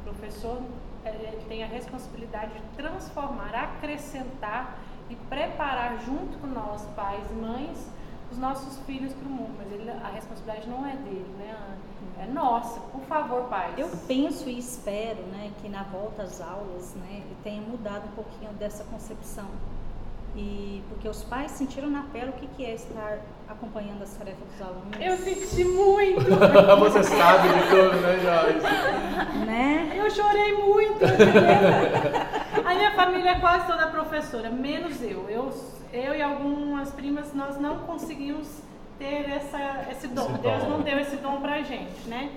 O 0.00 0.04
professor 0.04 0.62
ele 1.04 1.38
tem 1.48 1.62
a 1.64 1.66
responsabilidade 1.66 2.52
de 2.52 2.60
transformar, 2.76 3.54
acrescentar 3.54 4.78
e 5.08 5.16
preparar 5.16 5.98
junto 6.04 6.38
com 6.38 6.46
nós, 6.46 6.82
pais 6.94 7.24
e 7.30 7.34
mães, 7.34 7.90
os 8.30 8.36
nossos 8.38 8.78
filhos 8.84 9.12
para 9.14 9.26
o 9.26 9.30
mundo. 9.30 9.54
Mas 9.56 9.72
ele- 9.72 9.90
a 9.90 10.08
responsabilidade 10.08 10.68
não 10.68 10.86
é 10.86 10.92
dele, 10.96 11.34
né? 11.38 11.50
Ana? 11.56 11.78
É 12.20 12.26
nossa. 12.26 12.80
Por 12.80 13.02
favor, 13.02 13.44
pais. 13.44 13.78
Eu 13.78 13.88
penso 14.06 14.48
e 14.48 14.58
espero 14.58 15.20
né, 15.32 15.50
que 15.60 15.68
na 15.68 15.84
volta 15.84 16.22
às 16.22 16.40
aulas 16.40 16.94
né, 16.96 17.22
tenha 17.42 17.60
mudado 17.60 18.06
um 18.06 18.14
pouquinho 18.14 18.52
dessa 18.52 18.84
concepção. 18.84 19.46
E 20.36 20.82
porque 20.88 21.08
os 21.08 21.24
pais 21.24 21.52
sentiram 21.52 21.88
na 21.88 22.02
pele 22.02 22.30
o 22.30 22.32
que, 22.32 22.46
que 22.48 22.64
é 22.64 22.74
estar 22.74 23.18
acompanhando 23.48 24.02
as 24.02 24.10
tarefas 24.14 24.46
dos 24.48 24.60
alunos. 24.60 25.00
Eu 25.00 25.16
senti 25.16 25.64
muito. 25.64 26.24
Você 26.78 27.02
sabe 27.02 27.48
de 27.48 27.68
tudo, 27.70 28.00
né, 28.00 28.18
Joyce? 28.20 29.46
Né? 29.46 29.92
Eu 29.96 30.10
chorei 30.10 30.52
muito. 30.52 31.04
A 32.64 32.74
minha 32.74 32.92
família 32.92 33.30
é 33.30 33.40
quase 33.40 33.66
toda 33.66 33.86
professora, 33.88 34.50
menos 34.50 35.02
eu. 35.02 35.28
Eu, 35.28 35.52
eu 35.92 36.14
e 36.14 36.22
algumas 36.22 36.90
primas, 36.90 37.32
nós 37.34 37.58
não 37.58 37.78
conseguimos 37.80 38.46
ter 38.98 39.30
essa, 39.30 39.86
esse 39.90 40.08
dom. 40.08 40.30
Esse 40.30 40.38
Deus 40.38 40.62
dom. 40.62 40.70
não 40.70 40.80
deu 40.80 40.98
esse 40.98 41.16
dom 41.16 41.40
pra 41.40 41.62
gente, 41.62 42.08
né? 42.08 42.30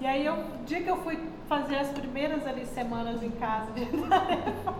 E 0.00 0.06
aí, 0.06 0.24
eu, 0.26 0.34
o 0.34 0.64
dia 0.66 0.82
que 0.82 0.88
eu 0.88 0.98
fui 0.98 1.18
fazer 1.48 1.76
as 1.76 1.88
primeiras 1.88 2.46
ali 2.46 2.66
semanas 2.66 3.22
em 3.22 3.30
casa, 3.30 3.70
de 3.72 3.86
tarefa, 4.08 4.74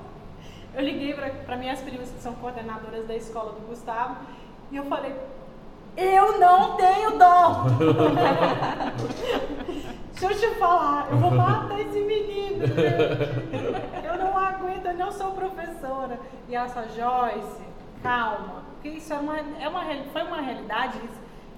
eu 0.75 0.83
liguei 0.83 1.15
para 1.15 1.57
minhas 1.57 1.81
primas 1.81 2.11
que 2.11 2.21
são 2.21 2.35
coordenadoras 2.35 3.07
da 3.07 3.15
escola 3.15 3.53
do 3.53 3.67
Gustavo 3.67 4.17
e 4.71 4.77
eu 4.77 4.85
falei: 4.85 5.15
Eu 5.97 6.39
não 6.39 6.77
tenho 6.77 7.19
dom! 7.19 7.65
Deixa 10.15 10.47
eu 10.47 10.53
te 10.53 10.59
falar, 10.59 11.09
eu 11.11 11.19
vou 11.19 11.31
matar 11.33 11.81
esse 11.81 12.01
menino. 12.01 12.65
Eu 14.05 14.17
não 14.17 14.39
aguento, 14.39 14.87
eu 14.87 14.95
não 14.95 15.11
sou 15.11 15.33
professora. 15.33 16.19
E 16.49 16.55
ela 16.55 16.69
falou, 16.69 16.89
Joyce, 16.91 17.63
calma. 18.05 18.63
Porque 18.75 18.91
isso 18.91 19.13
é 19.13 19.19
uma, 19.19 19.39
é 19.39 19.69
uma, 19.69 19.83
foi 20.13 20.23
uma 20.23 20.41
realidade, 20.41 21.01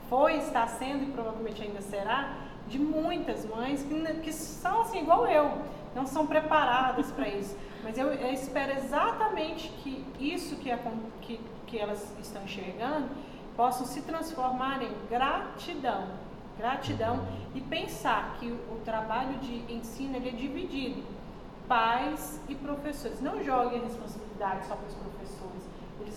foi, 0.09 0.37
está 0.37 0.67
sendo 0.69 1.03
e 1.03 1.07
provavelmente 1.07 1.61
ainda 1.63 1.81
será, 1.83 2.35
de 2.69 2.79
muitas 2.79 3.45
mães 3.45 3.83
que, 3.83 3.95
que 4.21 4.33
são 4.33 4.81
assim, 4.83 5.01
igual 5.01 5.27
eu, 5.27 5.51
não 5.95 6.07
são 6.07 6.27
preparadas 6.27 7.11
para 7.13 7.29
isso. 7.29 7.57
Mas 7.83 7.99
eu, 7.99 8.09
eu 8.09 8.33
espero 8.33 8.73
exatamente 8.77 9.69
que 9.83 10.05
isso 10.19 10.57
que, 10.57 10.71
acon- 10.71 11.11
que, 11.21 11.41
que 11.67 11.79
elas 11.79 12.15
estão 12.21 12.43
enxergando 12.43 13.09
possam 13.57 13.87
se 13.87 14.03
transformar 14.03 14.83
em 14.83 14.93
gratidão. 15.09 16.07
Gratidão 16.59 17.27
e 17.55 17.61
pensar 17.61 18.37
que 18.39 18.47
o, 18.47 18.55
o 18.77 18.81
trabalho 18.85 19.39
de 19.39 19.73
ensino 19.73 20.17
é 20.17 20.21
dividido. 20.21 21.03
Pais 21.69 22.41
e 22.49 22.55
professores. 22.55 23.21
Não 23.21 23.43
joguem 23.43 23.81
a 23.81 23.85
responsabilidade 23.85 24.67
só 24.67 24.75
para 24.77 24.87
os 24.87 24.95
professores. 24.95 25.26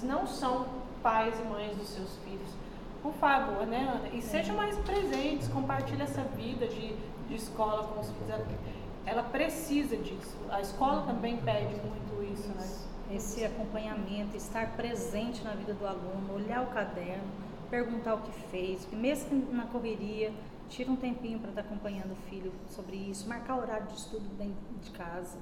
Não 0.03 0.25
são 0.25 0.65
pais 1.01 1.39
e 1.39 1.43
mães 1.43 1.75
dos 1.75 1.89
seus 1.89 2.15
filhos. 2.17 2.49
Por 3.01 3.13
favor, 3.13 3.65
né, 3.65 3.87
Ana? 3.95 4.09
E 4.09 4.21
sejam 4.21 4.55
mais 4.55 4.77
presentes, 4.79 5.47
compartilhe 5.47 6.01
essa 6.01 6.21
vida 6.21 6.67
de, 6.67 6.95
de 7.27 7.35
escola 7.35 7.87
com 7.87 7.99
os 8.01 8.07
filhos. 8.07 8.45
Ela, 9.05 9.23
precisa 9.23 9.95
disso. 9.97 10.35
A 10.49 10.61
escola 10.61 11.03
também 11.03 11.37
pede 11.37 11.75
muito 11.75 12.33
isso, 12.33 12.49
né? 12.49 13.15
Esse 13.15 13.43
acompanhamento, 13.43 14.35
estar 14.37 14.75
presente 14.75 15.43
na 15.43 15.51
vida 15.51 15.73
do 15.73 15.87
aluno, 15.87 16.33
olhar 16.33 16.61
o 16.61 16.67
caderno, 16.67 17.23
perguntar 17.69 18.15
o 18.15 18.21
que 18.21 18.31
fez, 18.31 18.87
mesmo 18.91 19.51
na 19.51 19.65
correria, 19.65 20.31
tira 20.69 20.91
um 20.91 20.95
tempinho 20.95 21.39
para 21.39 21.49
estar 21.49 21.61
acompanhando 21.61 22.11
o 22.11 22.29
filho 22.29 22.51
sobre 22.69 22.95
isso, 22.95 23.27
marcar 23.27 23.57
horário 23.57 23.87
de 23.87 23.95
estudo 23.95 24.27
dentro 24.37 24.55
de 24.81 24.91
casa, 24.91 25.37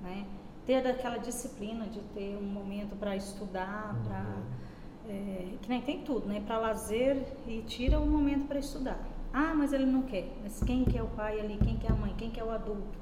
né? 0.00 0.24
Ter 0.68 0.86
aquela 0.86 1.16
disciplina 1.16 1.86
de 1.86 2.00
ter 2.12 2.36
um 2.36 2.46
momento 2.46 2.94
para 2.94 3.16
estudar, 3.16 3.96
para 4.04 4.22
é, 5.08 5.54
que 5.62 5.66
nem 5.66 5.80
tem 5.80 6.02
tudo, 6.02 6.28
né? 6.28 6.42
Para 6.46 6.58
lazer 6.58 7.26
e 7.46 7.62
tira 7.62 7.98
um 7.98 8.06
momento 8.06 8.46
para 8.46 8.58
estudar. 8.58 8.98
Ah, 9.32 9.54
mas 9.54 9.72
ele 9.72 9.86
não 9.86 10.02
quer. 10.02 10.30
Mas 10.42 10.62
quem 10.62 10.84
que 10.84 10.98
é 10.98 11.02
o 11.02 11.06
pai 11.06 11.40
ali? 11.40 11.56
Quem 11.56 11.78
que 11.78 11.86
é 11.86 11.90
a 11.90 11.94
mãe? 11.94 12.14
Quem 12.18 12.30
que 12.30 12.38
é 12.38 12.44
o 12.44 12.50
adulto? 12.50 12.98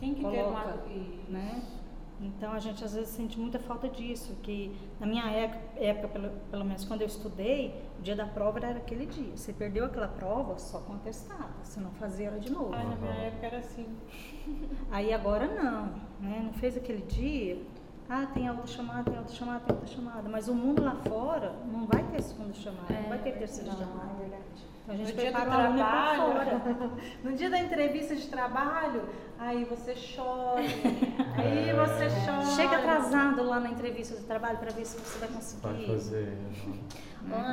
Tem 0.00 0.14
que 0.14 0.22
ter 0.22 0.42
uma. 0.42 0.62
Coloca, 0.62 0.88
né? 1.28 1.62
Então 2.22 2.52
a 2.52 2.60
gente 2.60 2.84
às 2.84 2.94
vezes 2.94 3.10
sente 3.10 3.38
muita 3.38 3.58
falta 3.58 3.88
disso, 3.88 4.36
que 4.42 4.74
na 5.00 5.06
minha 5.06 5.24
época, 5.30 6.08
pelo, 6.08 6.30
pelo 6.50 6.64
menos 6.64 6.84
quando 6.84 7.00
eu 7.00 7.06
estudei, 7.06 7.74
o 7.98 8.02
dia 8.02 8.14
da 8.14 8.26
prova 8.26 8.58
era 8.58 8.78
aquele 8.78 9.06
dia. 9.06 9.36
Você 9.36 9.52
perdeu 9.52 9.84
aquela 9.84 10.08
prova 10.08 10.58
só 10.58 10.78
com 10.78 10.94
atestado, 10.94 11.52
você 11.62 11.80
não 11.80 11.90
fazia 11.92 12.28
ela 12.28 12.38
de 12.38 12.50
novo. 12.50 12.72
Ah, 12.72 12.84
na 12.84 12.96
minha 12.96 13.12
época 13.12 13.46
era 13.46 13.58
assim. 13.58 13.86
Aí 14.90 15.12
agora 15.12 15.46
não, 15.46 15.86
né? 16.20 16.40
Não 16.44 16.52
fez 16.52 16.76
aquele 16.76 17.02
dia, 17.02 17.60
ah, 18.08 18.26
tem 18.26 18.48
outra 18.50 18.66
chamada, 18.66 19.10
tem 19.10 19.18
outra 19.18 19.34
chamada, 19.34 19.60
tem 19.60 19.74
outra 19.74 19.90
chamada. 19.92 20.28
Mas 20.28 20.48
o 20.48 20.54
mundo 20.54 20.82
lá 20.82 20.94
fora 20.96 21.54
não 21.72 21.86
vai 21.86 22.02
ter 22.04 22.22
segunda 22.22 22.52
chamada, 22.54 22.92
não 23.00 23.08
vai 23.08 23.18
ter 23.18 23.32
terceira 23.32 23.72
Não, 23.72 23.78
chamada. 23.78 24.10
é 24.12 24.20
verdade. 24.20 24.71
Então 24.82 24.94
a 24.94 24.98
gente 24.98 25.12
no 25.12 25.20
dia 25.20 25.30
do 25.30 25.34
prepara 25.34 25.50
o 25.50 25.62
aluno 25.62 25.78
para 25.78 26.16
fora. 26.16 26.44
trabalho, 26.44 26.92
no 27.22 27.32
dia 27.34 27.50
da 27.50 27.58
entrevista 27.58 28.16
de 28.16 28.26
trabalho, 28.28 29.02
aí 29.38 29.64
você 29.64 29.94
chora, 29.94 30.60
aí 31.38 31.72
você 31.72 32.08
chora. 32.26 32.46
Chega 32.56 32.76
atrasado 32.78 33.44
lá 33.44 33.60
na 33.60 33.70
entrevista 33.70 34.16
de 34.16 34.24
trabalho 34.24 34.58
para 34.58 34.72
ver 34.72 34.84
se 34.84 34.98
você 34.98 35.18
vai 35.20 35.28
conseguir. 35.28 35.62
Pode 35.62 35.86
fazer. 35.86 36.36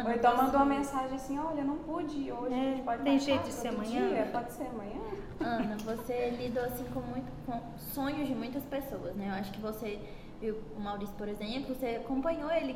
Ou 0.05 0.11
então 0.11 0.35
mandou 0.35 0.55
uma 0.55 0.65
mensagem 0.65 1.15
assim, 1.15 1.37
olha, 1.37 1.63
não 1.63 1.77
pude 1.77 2.17
ir 2.17 2.31
hoje, 2.31 2.53
É, 2.55 2.81
pode 2.83 3.03
tem 3.03 3.19
jeito 3.19 3.43
de 3.43 3.53
ser 3.53 3.67
amanhã? 3.67 4.07
dia? 4.07 4.29
Pode 4.31 4.51
ser 4.51 4.63
amanhã? 4.63 4.99
Ana, 5.39 5.77
você 5.85 6.31
lidou 6.31 6.63
assim 6.63 6.85
com, 6.85 7.01
muito, 7.01 7.31
com 7.45 7.61
sonhos 7.77 8.27
de 8.27 8.33
muitas 8.33 8.63
pessoas, 8.65 9.15
né? 9.15 9.27
Eu 9.29 9.33
acho 9.35 9.51
que 9.51 9.61
você 9.61 9.99
viu 10.41 10.57
o 10.75 10.79
Maurício, 10.79 11.15
por 11.15 11.27
exemplo, 11.27 11.75
você 11.75 12.01
acompanhou 12.03 12.51
ele 12.51 12.75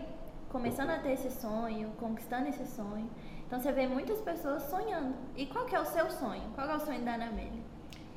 começando 0.49 0.91
a 0.91 0.99
ter 0.99 1.13
esse 1.13 1.31
sonho, 1.31 1.89
conquistando 1.99 2.47
esse 2.47 2.65
sonho. 2.67 3.09
Então 3.53 3.61
você 3.61 3.71
vê 3.71 3.85
muitas 3.85 4.19
pessoas 4.19 4.63
sonhando. 4.63 5.13
E 5.37 5.45
qual 5.45 5.63
que 5.65 5.75
é 5.75 5.79
o 5.79 5.85
seu 5.85 6.09
sonho? 6.09 6.41
Qual 6.55 6.67
é 6.67 6.75
o 6.75 6.79
sonho 6.79 7.05
da 7.05 7.13
Ana 7.13 7.27
Amélia? 7.27 7.61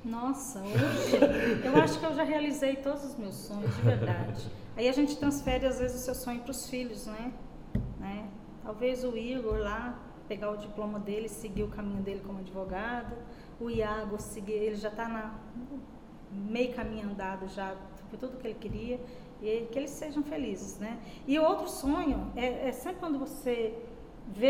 Nossa, 0.02 0.60
hoje 0.60 1.62
eu 1.62 1.76
acho 1.76 2.00
que 2.00 2.06
eu 2.06 2.14
já 2.14 2.22
realizei 2.22 2.76
todos 2.76 3.04
os 3.04 3.16
meus 3.16 3.34
sonhos, 3.34 3.76
de 3.76 3.82
verdade. 3.82 4.50
Aí 4.74 4.88
a 4.88 4.92
gente 4.92 5.14
transfere 5.18 5.66
às 5.66 5.78
vezes 5.78 6.00
o 6.00 6.04
seu 6.06 6.14
sonho 6.14 6.40
para 6.40 6.52
os 6.52 6.70
filhos, 6.70 7.04
né? 7.04 7.34
né? 8.00 8.30
Talvez 8.62 9.04
o 9.04 9.14
Igor 9.14 9.58
lá 9.58 9.98
pegar 10.26 10.50
o 10.52 10.56
diploma 10.56 10.98
dele, 10.98 11.28
seguir 11.28 11.64
o 11.64 11.68
caminho 11.68 12.02
dele 12.02 12.22
como 12.24 12.38
advogado, 12.38 13.14
o 13.60 13.68
Iago 13.68 14.18
seguir, 14.18 14.54
ele 14.54 14.76
já 14.76 14.88
está 14.88 15.06
na 15.06 15.34
meio 16.32 16.72
caminho 16.72 17.10
andado 17.10 17.46
já 17.48 17.76
por 18.08 18.18
tudo 18.18 18.38
que 18.38 18.46
ele 18.46 18.58
queria 18.58 18.98
e 19.42 19.68
que 19.70 19.78
eles 19.78 19.90
sejam 19.90 20.22
felizes, 20.22 20.78
né? 20.78 20.98
E 21.26 21.38
outro 21.38 21.68
sonho 21.68 22.32
é, 22.34 22.68
é 22.68 22.72
sempre 22.72 23.00
quando 23.00 23.18
você 23.18 23.74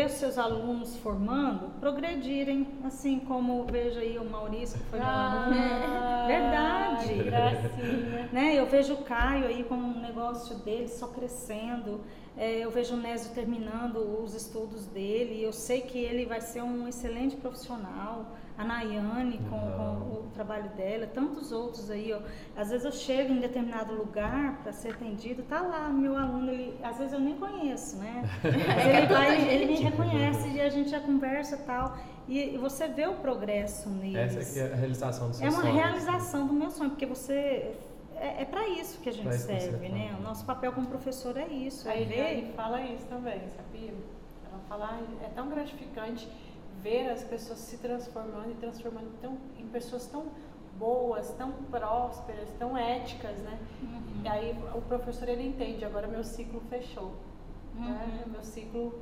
os 0.05 0.11
seus 0.13 0.37
alunos 0.37 0.97
formando, 0.97 1.69
progredirem, 1.79 2.67
assim 2.83 3.19
como 3.19 3.63
vejo 3.65 3.99
aí 3.99 4.17
o 4.17 4.25
Maurício, 4.25 4.77
que 4.77 4.85
foi 4.85 4.99
meu 4.99 5.07
aluno. 5.07 5.55
Ah, 5.55 6.25
Verdade. 6.27 7.23
gracinha. 7.23 8.29
Né? 8.33 8.55
Eu 8.55 8.65
vejo 8.65 8.95
o 8.95 9.03
Caio 9.03 9.47
aí 9.47 9.63
com 9.63 9.75
um 9.75 10.01
negócio 10.01 10.57
dele 10.57 10.87
só 10.87 11.07
crescendo. 11.07 12.01
É, 12.35 12.59
eu 12.59 12.69
vejo 12.69 12.95
o 12.95 12.97
Nésio 12.97 13.33
terminando 13.33 13.97
os 14.21 14.35
estudos 14.35 14.85
dele. 14.87 15.41
Eu 15.41 15.53
sei 15.53 15.81
que 15.81 15.97
ele 15.97 16.25
vai 16.25 16.41
ser 16.41 16.61
um 16.61 16.87
excelente 16.87 17.35
profissional. 17.35 18.35
A 18.57 18.63
Nayane 18.63 19.37
com, 19.49 19.59
com 19.59 20.25
o 20.27 20.29
trabalho 20.33 20.69
dela, 20.71 21.05
tantos 21.07 21.51
outros 21.51 21.91
aí. 21.91 22.11
Ó. 22.11 22.19
Às 22.55 22.69
vezes 22.69 22.85
eu 22.85 22.91
chego 22.91 23.31
em 23.31 23.39
determinado 23.39 23.93
lugar 23.93 24.59
para 24.63 24.71
ser 24.71 24.93
atendido, 24.93 25.43
tá 25.43 25.61
lá 25.61 25.89
meu 25.89 26.17
aluno, 26.17 26.51
ele, 26.51 26.75
às 26.81 26.97
vezes 26.97 27.13
eu 27.13 27.19
nem 27.19 27.35
conheço, 27.37 27.97
né? 27.97 28.23
Ele 28.43 29.07
vai, 29.07 29.49
ele 29.49 29.65
me 29.67 29.75
reconhece 29.75 30.47
e 30.49 30.59
a 30.61 30.69
gente 30.69 30.89
já 30.89 30.99
conversa 30.99 31.55
e 31.55 31.59
tal. 31.59 31.97
E, 32.27 32.57
você 32.57 32.87
vê 32.87 33.07
o 33.07 33.15
progresso 33.15 33.89
neles. 33.89 34.35
Essa 34.35 34.49
aqui 34.49 34.59
é 34.59 34.73
a 34.73 34.75
realização 34.75 35.29
do 35.29 35.35
seu 35.35 35.45
É 35.45 35.49
uma 35.49 35.61
sonho. 35.61 35.73
realização 35.73 36.47
do 36.47 36.53
meu 36.53 36.69
sonho, 36.71 36.89
porque 36.89 37.05
você 37.05 37.75
é, 38.15 38.41
é 38.41 38.45
para 38.45 38.67
isso 38.69 38.99
que 38.99 39.09
a 39.09 39.13
gente 39.13 39.33
serve, 39.35 39.89
né? 39.89 40.15
O 40.19 40.21
nosso 40.23 40.45
papel 40.45 40.71
como 40.73 40.87
professor 40.87 41.37
é 41.37 41.47
isso, 41.47 41.87
A 41.87 41.93
é 41.95 42.51
fala 42.55 42.81
isso 42.81 43.05
também, 43.05 43.41
sabia? 43.55 43.93
Ela 44.51 44.61
fala, 44.67 44.89
"Ai, 44.93 45.03
é 45.23 45.29
tão 45.29 45.47
gratificante 45.49 46.27
ver 46.81 47.09
as 47.09 47.23
pessoas 47.23 47.59
se 47.59 47.77
transformando 47.77 48.51
e 48.51 48.55
transformando 48.55 49.11
tão, 49.21 49.37
em 49.57 49.67
pessoas 49.67 50.07
tão 50.07 50.25
boas, 50.77 51.31
tão 51.31 51.51
prósperas, 51.51 52.49
tão 52.59 52.77
éticas, 52.77 53.37
né? 53.39 53.59
E 54.23 54.27
aí 54.27 54.57
o 54.75 54.81
professor 54.81 55.27
ele 55.27 55.47
entende, 55.47 55.83
agora 55.85 56.07
meu 56.07 56.23
ciclo 56.23 56.61
fechou, 56.69 57.13
né? 57.75 58.23
Meu 58.27 58.43
ciclo 58.43 58.93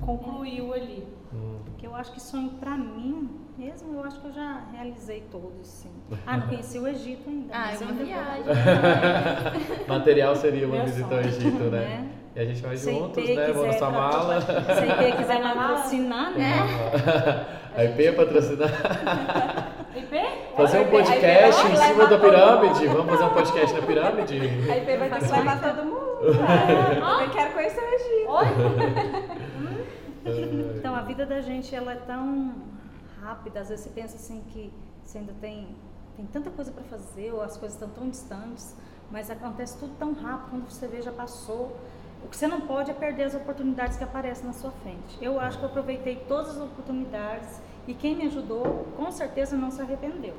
concluiu 0.00 0.72
ali. 0.72 1.06
Hum. 1.32 1.58
Porque 1.64 1.86
eu 1.86 1.94
acho 1.94 2.12
que 2.12 2.20
sonho 2.22 2.50
pra 2.60 2.70
mim, 2.76 3.28
mesmo, 3.58 3.94
eu 3.94 4.04
acho 4.04 4.20
que 4.20 4.28
eu 4.28 4.32
já 4.32 4.60
realizei 4.72 5.22
todos, 5.30 5.66
sim. 5.66 5.90
Ah, 6.26 6.36
não 6.36 6.46
conheci 6.48 6.78
o 6.78 6.86
Egito 6.88 7.28
ainda. 7.28 7.54
Ah, 7.54 7.66
mas 7.70 7.80
é 7.82 7.84
uma 7.84 7.90
ainda 7.92 8.04
viagem. 8.04 8.44
Material 9.88 10.36
seria 10.36 10.66
uma 10.66 10.76
Meu 10.76 10.84
visita 10.86 11.14
ao 11.14 11.22
sonho. 11.22 11.34
Egito, 11.34 11.62
né? 11.64 11.78
Né? 11.80 12.08
E 12.36 12.40
a 12.40 12.44
gente 12.44 12.60
vai 12.62 12.76
juntos, 12.76 13.28
né? 13.28 13.52
Sua 13.52 13.68
patro- 13.72 13.92
mala. 13.92 14.40
Se 14.40 14.50
a 14.50 15.08
IP 15.08 15.16
quiser 15.18 15.40
patrocinar, 15.54 16.30
né? 16.32 16.54
A 17.76 17.84
IP 17.84 18.06
é 18.06 18.12
patrocinar. 18.12 18.70
IP? 19.94 20.16
Fazer 20.56 20.80
um 20.80 20.86
podcast 20.90 21.66
em 21.68 21.76
cima 21.76 22.06
da 22.06 22.18
pirâmide. 22.18 22.86
Vamos 22.88 23.06
fazer 23.12 23.24
um 23.24 23.30
podcast 23.30 23.74
na 23.80 23.82
pirâmide? 23.86 24.40
A 24.40 24.76
IP 24.78 24.96
vai 24.96 25.08
ter 25.10 25.26
que 25.26 25.32
levar 25.32 25.60
todo 25.60 25.84
mundo. 25.84 26.32
né? 26.40 27.24
Eu 27.24 27.30
quero 27.30 27.52
conhecer 27.52 27.80
o 27.80 27.94
Egito. 27.94 29.43
Então 30.76 30.94
a 30.94 31.02
vida 31.02 31.26
da 31.26 31.40
gente 31.40 31.74
ela 31.74 31.92
é 31.92 31.96
tão 31.96 32.54
rápida, 33.20 33.60
às 33.60 33.68
vezes 33.68 33.84
você 33.84 33.90
pensa 33.90 34.16
assim 34.16 34.42
que 34.48 34.72
você 35.02 35.18
ainda 35.18 35.32
tem, 35.40 35.68
tem 36.16 36.26
tanta 36.26 36.50
coisa 36.50 36.72
para 36.72 36.84
fazer, 36.84 37.32
ou 37.32 37.42
as 37.42 37.56
coisas 37.56 37.74
estão 37.74 37.88
tão 37.90 38.08
distantes, 38.08 38.74
mas 39.10 39.30
acontece 39.30 39.78
tudo 39.78 39.94
tão 39.98 40.14
rápido, 40.14 40.50
quando 40.50 40.70
você 40.70 40.86
vê 40.86 41.02
já 41.02 41.12
passou. 41.12 41.76
O 42.24 42.28
que 42.28 42.36
você 42.36 42.46
não 42.46 42.62
pode 42.62 42.90
é 42.90 42.94
perder 42.94 43.24
as 43.24 43.34
oportunidades 43.34 43.98
que 43.98 44.04
aparecem 44.04 44.46
na 44.46 44.54
sua 44.54 44.70
frente. 44.70 45.18
Eu 45.20 45.38
acho 45.38 45.58
que 45.58 45.64
eu 45.64 45.68
aproveitei 45.68 46.16
todas 46.26 46.56
as 46.56 46.62
oportunidades 46.62 47.60
e 47.86 47.92
quem 47.92 48.16
me 48.16 48.26
ajudou, 48.26 48.86
com 48.96 49.10
certeza 49.10 49.56
não 49.56 49.70
se 49.70 49.82
arrependeu. 49.82 50.34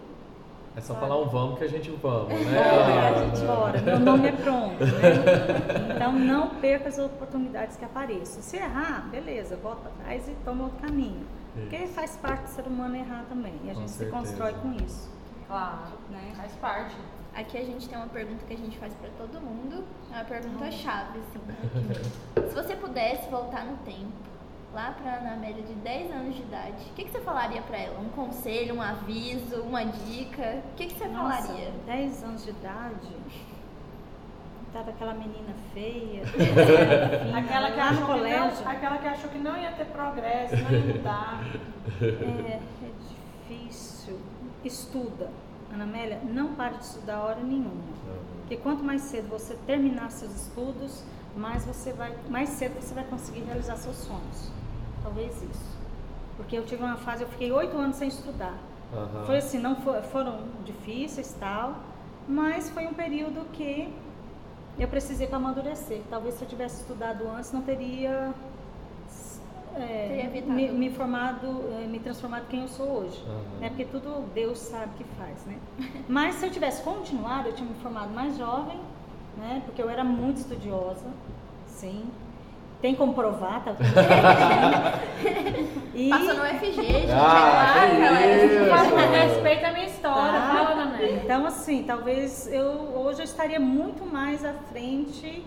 É 0.76 0.82
só 0.82 0.96
falar 0.96 1.18
um 1.18 1.30
vamos 1.30 1.58
que 1.58 1.64
a 1.64 1.70
gente 1.70 1.90
vamos, 1.92 2.28
né? 2.28 2.58
Bora, 2.58 3.08
a 3.16 3.24
gente 3.24 3.46
bora, 3.46 3.82
meu 3.82 4.00
nome 4.00 4.28
é 4.28 4.32
pronto. 4.32 4.84
Né? 4.84 5.85
Então 6.08 6.20
não 6.20 6.49
perca 6.56 6.89
as 6.89 6.97
oportunidades 6.99 7.78
que 7.78 7.86
apareçam. 7.86 8.41
Se 8.41 8.58
errar, 8.58 9.08
beleza, 9.10 9.56
volta 9.58 9.82
para 9.89 9.91
trás 10.03 10.28
e 10.28 10.32
toma 10.45 10.66
outro 10.66 10.80
caminho. 10.80 11.26
Porque 11.53 11.88
faz 11.88 12.16
parte 12.18 12.43
do 12.43 12.49
ser 12.49 12.68
humano 12.68 12.95
errar 12.95 13.26
também. 13.30 13.53
E 13.64 13.72
a 13.72 13.74
Com 13.74 13.80
gente 13.82 13.91
se 13.91 13.97
certeza. 13.97 14.18
constrói 14.20 14.53
com 14.53 14.74
isso. 14.74 15.10
Claro, 15.47 15.93
Né? 16.10 16.34
faz 16.36 16.51
parte. 16.53 16.95
Aqui 17.34 17.58
a 17.58 17.66
gente 17.66 17.88
tem 17.89 17.97
uma 17.97 18.08
pergunta 18.08 18.43
que 18.45 18.53
a 18.53 18.58
gente 18.58 18.78
faz 18.78 18.93
pra 18.95 19.10
todo 19.18 19.41
mundo. 19.41 19.84
É 20.12 20.16
uma 20.16 20.26
pergunta 20.26 20.72
chave, 20.72 21.20
assim. 21.20 21.39
Se 22.49 22.56
você 22.56 22.76
pudesse 22.76 23.30
voltar 23.30 23.66
no 23.66 23.78
tempo, 23.78 24.12
lá 24.74 24.91
pra 24.91 25.16
Ana 25.18 25.34
Amélia 25.34 25.64
de 25.64 25.74
10 25.74 26.12
anos 26.12 26.36
de 26.36 26.41
idade, 26.41 26.89
o 26.91 26.93
que, 26.93 27.03
que 27.06 27.12
você 27.12 27.20
falaria 27.22 27.62
pra 27.62 27.78
ela? 27.78 27.99
Um 27.99 28.10
conselho, 28.10 28.76
um 28.76 28.82
aviso, 28.82 29.62
uma 29.62 29.84
dica? 29.86 30.62
O 30.72 30.76
que, 30.76 30.88
que 30.88 30.97
você 30.97 31.08
Nossa, 31.08 31.43
falaria? 31.47 31.72
10 31.86 32.24
anos 32.24 32.43
de 32.43 32.49
idade, 32.51 33.08
tava 34.76 34.89
aquela 34.89 35.13
menina 35.13 35.53
feia, 35.73 36.26
fina, 36.28 37.38
Aquela 37.39 37.71
que, 37.71 37.80
achou 37.80 38.05
que 38.05 38.11
colégio. 38.11 38.63
não, 38.65 38.71
aquela 38.71 38.97
que 38.97 39.07
achou 39.07 39.30
que 39.30 39.38
não 39.38 39.57
ia 39.57 39.71
ter 39.71 39.86
progresso, 39.86 40.55
não 40.57 40.71
ia 40.71 40.93
mudar. 40.95 41.43
É, 42.01 42.59
é 42.59 42.59
difícil. 43.47 44.19
Estuda. 44.65 45.30
Ana 45.73 45.86
Amélia, 45.86 46.19
não 46.26 46.53
pare 46.55 46.76
de 46.78 46.84
estudar 46.84 47.21
hora 47.21 47.39
nenhuma. 47.41 47.84
Porque 48.41 48.57
quanto 48.57 48.84
mais 48.84 49.01
cedo 49.03 49.30
você 49.30 49.55
terminar 49.65 50.11
seus 50.11 50.36
estudos, 50.36 51.03
mais 51.38 51.65
você 51.65 51.93
vai, 51.93 52.13
mais 52.30 52.49
cedo 52.49 52.76
você 52.82 52.93
vai 52.93 53.03
conseguir 53.05 53.41
realizar 53.41 53.78
seus 53.78 53.95
sonhos. 53.97 54.51
Talvez 55.03 55.41
isso. 55.41 55.76
Porque 56.38 56.57
eu 56.57 56.65
tive 56.65 56.84
uma 56.84 56.97
fase, 56.97 57.23
eu 57.23 57.30
fiquei 57.30 57.51
oito 57.51 57.78
anos 57.78 57.95
sem 57.95 58.09
estudar. 58.09 58.53
Aham. 58.93 59.23
Foi 59.26 59.38
assim, 59.38 59.57
não 59.59 59.76
fo- 59.78 60.01
foram 60.11 60.39
difíceis 60.65 61.34
tal, 61.39 61.76
mas 62.28 62.69
foi 62.69 62.86
um 62.88 62.93
período 62.93 63.45
que 63.53 63.93
eu 64.78 64.88
precisei 64.88 65.28
para 65.28 65.38
amadurecer. 65.38 66.01
Talvez 66.09 66.36
se 66.36 66.43
eu 66.43 66.47
tivesse 66.47 66.82
estudado 66.82 67.28
antes, 67.28 67.51
não 67.51 67.61
teria 67.61 68.34
é, 69.78 70.30
Teria 70.32 70.45
me, 70.45 70.69
me 70.69 70.89
formado, 70.89 71.65
é, 71.73 71.86
me 71.86 71.99
transformado 71.99 72.47
quem 72.47 72.61
eu 72.61 72.67
sou 72.67 72.88
hoje. 72.88 73.21
Aham. 73.28 73.59
Né? 73.59 73.69
Porque 73.69 73.86
tudo 73.86 74.26
Deus 74.34 74.57
sabe 74.57 74.91
que 74.97 75.03
faz, 75.15 75.45
né? 75.45 75.57
Mas 76.07 76.36
se 76.36 76.45
eu 76.45 76.51
tivesse 76.51 76.82
continuado, 76.82 77.49
eu 77.49 77.53
tinha 77.53 77.67
me 77.67 77.76
formado 77.76 78.13
mais 78.13 78.38
jovem, 78.38 78.80
né? 79.38 79.61
Porque 79.65 79.82
eu 79.82 79.89
era 79.89 80.03
muito 80.03 80.38
estudiosa, 80.38 81.05
sim. 81.67 82.05
Tem 82.82 82.93
como 82.93 83.13
provar, 83.13 83.63
tá 83.63 83.73
tudo 83.73 83.88
bem. 85.23 85.67
E 85.95 86.09
Passa 86.09 86.34
no 86.34 86.43
FG, 86.43 86.71
gente. 86.73 87.11
Ah, 87.11 87.88
é! 87.88 89.26
Respeita 89.28 89.67
a 89.67 89.71
minha 89.73 89.86
história, 89.86 90.32
Tá. 90.39 90.47
fala, 90.53 90.82
Ana. 90.84 91.03
Então, 91.03 91.45
assim, 91.45 91.84
talvez 91.84 92.47
eu 92.51 92.91
hoje 92.95 93.21
eu 93.21 93.23
estaria 93.26 93.59
muito 93.59 94.05
mais 94.05 94.43
à 94.45 94.53
frente, 94.53 95.43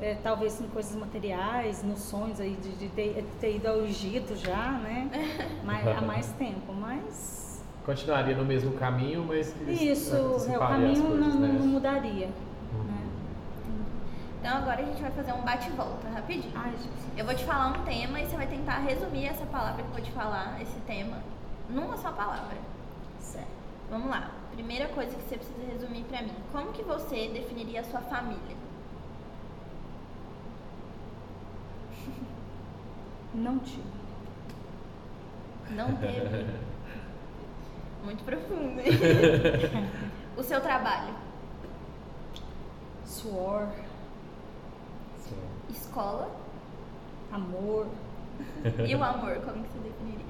é, 0.00 0.16
talvez 0.22 0.60
em 0.60 0.68
coisas 0.68 0.94
materiais, 0.96 1.82
nos 1.82 1.98
sonhos 2.00 2.40
aí 2.40 2.56
de, 2.62 2.70
de 2.76 2.88
ter, 2.88 3.24
ter 3.40 3.56
ido 3.56 3.68
ao 3.68 3.80
Egito 3.82 4.36
já, 4.36 4.72
né? 4.82 5.08
Mas, 5.64 5.86
há 5.88 6.00
mais 6.00 6.26
tempo, 6.32 6.72
mas 6.72 7.46
Continuaria 7.84 8.34
no 8.36 8.44
mesmo 8.44 8.72
caminho, 8.72 9.24
mas 9.28 9.52
que 9.52 9.70
isso, 9.70 10.16
é, 10.50 10.56
o 10.56 10.58
caminho 10.58 11.04
coisas, 11.04 11.34
não, 11.34 11.40
né? 11.40 11.56
não 11.60 11.66
mudaria. 11.68 12.28
Então 14.46 14.58
agora 14.58 14.80
a 14.80 14.84
gente 14.84 15.02
vai 15.02 15.10
fazer 15.10 15.32
um 15.32 15.40
bate-volta 15.42 16.08
rapidinho. 16.08 16.52
Ai, 16.54 16.70
gente, 16.70 17.18
Eu 17.18 17.24
vou 17.24 17.34
te 17.34 17.44
falar 17.44 17.66
um 17.66 17.82
tema 17.82 18.20
e 18.20 18.26
você 18.26 18.36
vai 18.36 18.46
tentar 18.46 18.78
resumir 18.78 19.26
essa 19.26 19.44
palavra 19.46 19.82
que 19.82 19.88
eu 19.88 19.94
vou 19.94 20.00
te 20.00 20.12
falar, 20.12 20.62
esse 20.62 20.78
tema, 20.86 21.16
numa 21.68 21.96
só 21.96 22.12
palavra. 22.12 22.56
certo. 23.18 23.48
Vamos 23.90 24.08
lá. 24.08 24.30
Primeira 24.52 24.86
coisa 24.90 25.16
que 25.16 25.22
você 25.22 25.36
precisa 25.36 25.66
resumir 25.72 26.04
pra 26.04 26.22
mim. 26.22 26.30
Como 26.52 26.72
que 26.72 26.84
você 26.84 27.26
definiria 27.26 27.80
a 27.80 27.84
sua 27.84 28.00
família? 28.02 28.56
Não 33.34 33.58
tive. 33.58 33.82
Não 35.70 35.96
teve. 35.96 36.46
Muito 38.04 38.22
profundo. 38.22 38.78
hein? 38.78 38.92
o 40.38 40.42
seu 40.44 40.60
trabalho? 40.60 41.12
Suor. 43.04 43.66
Escola? 45.70 46.28
amor, 47.32 47.86
E 48.86 48.94
o 48.94 49.02
amor, 49.04 49.36
como 49.40 49.62
que 49.64 49.70
você 49.72 49.78
definiria? 49.78 50.26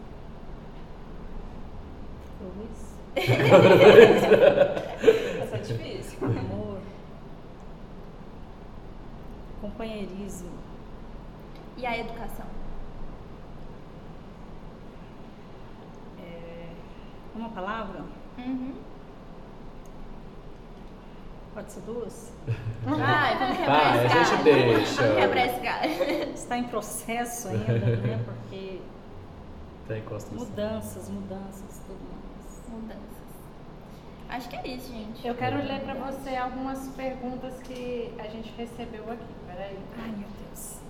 cruz, 2.38 2.96
Essa 5.42 5.56
é 5.56 5.60
difícil. 5.60 6.18
amor, 6.26 6.80
companheirismo, 9.60 10.50
E 11.76 11.86
a 11.86 11.98
educação? 11.98 12.46
é, 16.18 16.68
uma 17.34 17.48
palavra? 17.50 18.02
Uhum. 18.38 18.74
Pode 21.56 21.72
ser 21.72 21.80
duas? 21.80 22.30
Ai, 22.86 23.38
vamos 23.38 23.56
quebrar 23.56 23.94
Vai, 23.94 24.06
esse 24.06 24.18
a 24.18 24.24
gente 24.24 24.30
galho. 24.44 24.44
deixa. 24.76 25.02
Vamos 25.02 25.16
quebrar 25.16 25.46
esse 25.46 25.60
galho. 25.60 26.32
Está 26.34 26.58
em 26.58 26.64
processo 26.64 27.48
ainda, 27.48 27.96
né? 27.96 28.20
Porque 28.28 28.80
Tem 29.88 30.02
construção. 30.02 30.46
mudanças, 30.46 31.08
mudanças, 31.08 31.80
tudo 31.86 31.98
mais. 32.12 32.62
Mudanças. 32.68 33.16
Acho 34.28 34.48
que 34.50 34.56
é 34.56 34.66
isso, 34.68 34.92
gente. 34.92 35.26
Eu 35.26 35.34
quero 35.34 35.56
ler 35.56 35.80
pra 35.80 35.94
você 35.94 36.36
algumas 36.36 36.88
perguntas 36.88 37.54
que 37.62 38.12
a 38.18 38.24
gente 38.28 38.52
recebeu 38.58 39.04
aqui. 39.10 39.24
Peraí. 39.46 39.78
Ai, 39.98 40.08
meu 40.10 40.28
Deus. 40.28 40.45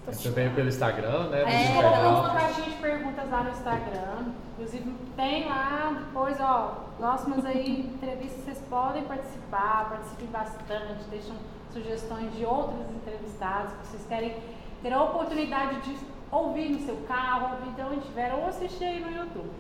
Você 0.07 0.31
veio 0.31 0.55
pelo 0.55 0.69
Instagram, 0.69 1.29
né? 1.31 1.43
É, 1.43 1.69
do 1.69 1.75
colocou 1.75 2.21
uma 2.21 2.35
caixinha 2.35 2.71
de 2.71 2.77
perguntas 2.77 3.31
lá 3.31 3.43
no 3.43 3.51
Instagram. 3.51 4.33
Inclusive, 4.53 4.95
tem 5.17 5.49
lá 5.49 5.93
depois, 5.99 6.41
ó, 6.41 6.87
próximas 6.97 7.45
aí 7.45 7.81
entrevistas, 7.81 8.45
vocês 8.45 8.59
podem 8.71 9.03
participar, 9.05 9.89
participem 9.91 10.29
bastante, 10.29 11.05
deixam 11.11 11.35
sugestões 11.73 12.35
de 12.37 12.45
outros 12.45 12.89
entrevistados 12.91 13.73
que 13.73 13.87
vocês 13.89 14.07
querem 14.07 14.37
ter 14.83 14.93
a 14.93 15.03
oportunidade 15.03 15.81
de 15.83 15.97
ouvir 16.31 16.71
no 16.71 16.79
seu 16.87 16.97
carro, 17.09 17.57
ouvir 17.57 17.75
de 17.75 17.83
onde 17.83 17.99
estiver, 17.99 18.33
ou 18.33 18.47
assistir 18.47 18.85
aí 18.85 19.01
no 19.01 19.11
YouTube, 19.11 19.51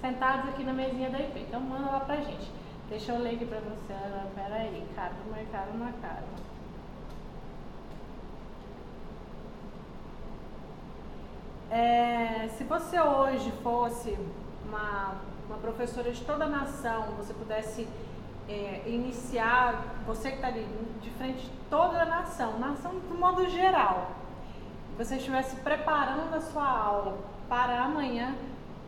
sentados 0.00 0.48
aqui 0.48 0.64
na 0.64 0.72
mesinha 0.72 1.10
da 1.10 1.18
IP. 1.20 1.40
Então 1.40 1.60
manda 1.60 1.90
lá 1.90 2.00
pra 2.00 2.16
gente. 2.16 2.50
Deixa 2.88 3.12
eu 3.12 3.22
ler 3.22 3.36
aqui 3.36 3.46
pra 3.46 3.60
você, 3.60 3.92
Ana. 3.92 4.26
Pera 4.34 4.56
aí, 4.56 4.86
cara, 4.94 5.12
marcado 5.30 5.78
na 5.78 5.92
cara. 5.92 6.24
É, 11.72 12.50
se 12.58 12.64
você 12.64 13.00
hoje 13.00 13.50
fosse 13.62 14.14
uma, 14.68 15.14
uma 15.48 15.56
professora 15.56 16.12
de 16.12 16.22
toda 16.22 16.44
a 16.44 16.48
nação, 16.48 17.04
você 17.16 17.32
pudesse 17.32 17.88
é, 18.46 18.82
iniciar, 18.86 19.82
você 20.06 20.32
que 20.32 20.36
está 20.36 20.48
ali 20.48 20.66
de 21.00 21.08
frente 21.12 21.40
de 21.40 21.50
toda 21.70 22.02
a 22.02 22.04
nação, 22.04 22.58
nação 22.58 22.92
do 23.08 23.14
modo 23.14 23.48
geral, 23.48 24.10
você 24.98 25.16
estivesse 25.16 25.56
preparando 25.56 26.34
a 26.34 26.42
sua 26.42 26.68
aula 26.68 27.16
para 27.48 27.82
amanhã, 27.82 28.34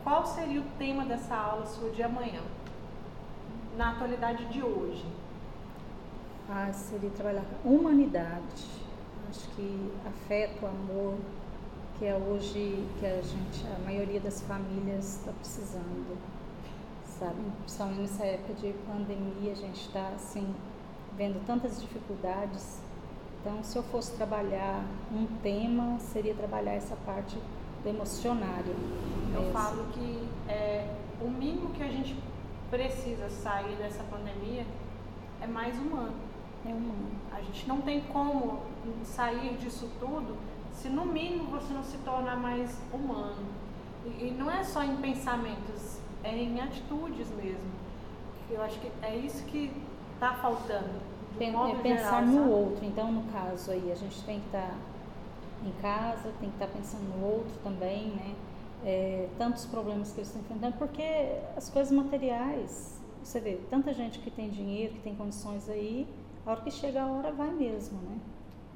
qual 0.03 0.23
seria 0.23 0.61
o 0.61 0.65
tema 0.77 1.05
dessa 1.05 1.35
aula 1.35 1.65
sua 1.65 1.89
de 1.89 2.03
amanhã? 2.03 2.41
Na 3.75 3.93
atualidade 3.93 4.45
de 4.45 4.61
hoje. 4.61 5.03
Ah, 6.47 6.71
seria 6.71 7.09
trabalhar 7.09 7.45
humanidade. 7.63 8.63
Acho 9.27 9.49
que 9.55 9.91
afeto, 10.05 10.67
amor, 10.67 11.17
que 11.97 12.05
é 12.05 12.15
hoje 12.15 12.85
que 12.99 13.05
a 13.05 13.21
gente, 13.21 13.65
a 13.73 13.79
maioria 13.79 14.19
das 14.19 14.41
famílias 14.41 15.17
está 15.17 15.31
precisando, 15.31 16.17
sabe? 17.05 17.39
Principalmente 17.59 18.01
nessa 18.01 18.25
época 18.25 18.53
de 18.55 18.73
pandemia, 18.85 19.53
a 19.53 19.55
gente 19.55 19.81
está 19.81 20.09
assim 20.09 20.53
vendo 21.17 21.45
tantas 21.45 21.79
dificuldades. 21.81 22.81
Então, 23.39 23.63
se 23.63 23.77
eu 23.77 23.83
fosse 23.83 24.13
trabalhar 24.13 24.83
um 25.11 25.25
tema, 25.41 25.97
seria 25.99 26.33
trabalhar 26.33 26.73
essa 26.73 26.95
parte 27.05 27.37
do 27.81 27.89
emocionário. 27.89 28.75
Eu 29.33 29.41
mesmo. 29.41 29.53
falo 29.53 29.85
que 29.93 30.27
é, 30.49 30.93
o 31.21 31.29
mínimo 31.29 31.69
que 31.69 31.83
a 31.83 31.87
gente 31.87 32.17
precisa 32.69 33.29
sair 33.29 33.75
dessa 33.77 34.03
pandemia 34.03 34.65
é 35.41 35.47
mais 35.47 35.77
humano. 35.77 36.15
É 36.65 36.69
humano. 36.69 37.11
A 37.31 37.39
gente 37.41 37.67
não 37.67 37.81
tem 37.81 38.01
como 38.01 38.63
sair 39.03 39.55
disso 39.57 39.89
tudo 39.99 40.35
se 40.75 40.89
no 40.89 41.05
mínimo 41.05 41.45
você 41.45 41.73
não 41.73 41.83
se 41.83 41.97
tornar 41.99 42.35
mais 42.37 42.77
humano. 42.93 43.47
E, 44.05 44.27
e 44.27 44.35
não 44.37 44.51
é 44.51 44.63
só 44.63 44.83
em 44.83 44.97
pensamentos, 44.97 45.99
é 46.23 46.35
em 46.35 46.59
atitudes 46.59 47.29
mesmo. 47.31 47.71
Eu 48.49 48.61
acho 48.61 48.79
que 48.79 48.91
é 49.01 49.15
isso 49.15 49.43
que 49.45 49.71
está 50.13 50.33
faltando. 50.33 51.01
Pen, 51.37 51.49
é 51.49 51.75
pensar 51.75 52.21
geral, 52.21 52.25
no 52.25 52.41
sabe? 52.41 52.49
outro. 52.49 52.85
Então, 52.85 53.11
no 53.11 53.23
caso 53.31 53.71
aí, 53.71 53.91
a 53.91 53.95
gente 53.95 54.21
tem 54.23 54.39
que 54.39 54.45
estar 54.45 54.67
tá 54.67 54.75
em 55.65 55.71
casa, 55.81 56.31
tem 56.39 56.49
que 56.49 56.55
estar 56.55 56.67
tá 56.67 56.71
pensando 56.73 57.03
no 57.17 57.25
outro 57.25 57.51
também, 57.63 58.09
né? 58.09 58.35
É, 58.85 59.27
tantos 59.37 59.65
problemas 59.65 60.11
que 60.11 60.19
eles 60.19 60.27
estão 60.27 60.41
enfrentando, 60.41 60.77
porque 60.77 61.39
as 61.57 61.69
coisas 61.69 61.91
materiais, 61.91 63.01
você 63.23 63.39
vê, 63.39 63.59
tanta 63.69 63.91
gente 63.93 64.19
que 64.19 64.29
tem 64.29 64.49
dinheiro, 64.49 64.93
que 64.93 64.99
tem 64.99 65.15
condições 65.15 65.67
aí, 65.67 66.07
a 66.45 66.51
hora 66.51 66.61
que 66.61 66.69
chega 66.69 67.01
a 67.01 67.07
hora 67.07 67.31
vai 67.31 67.49
mesmo, 67.49 67.97
né? 68.01 68.19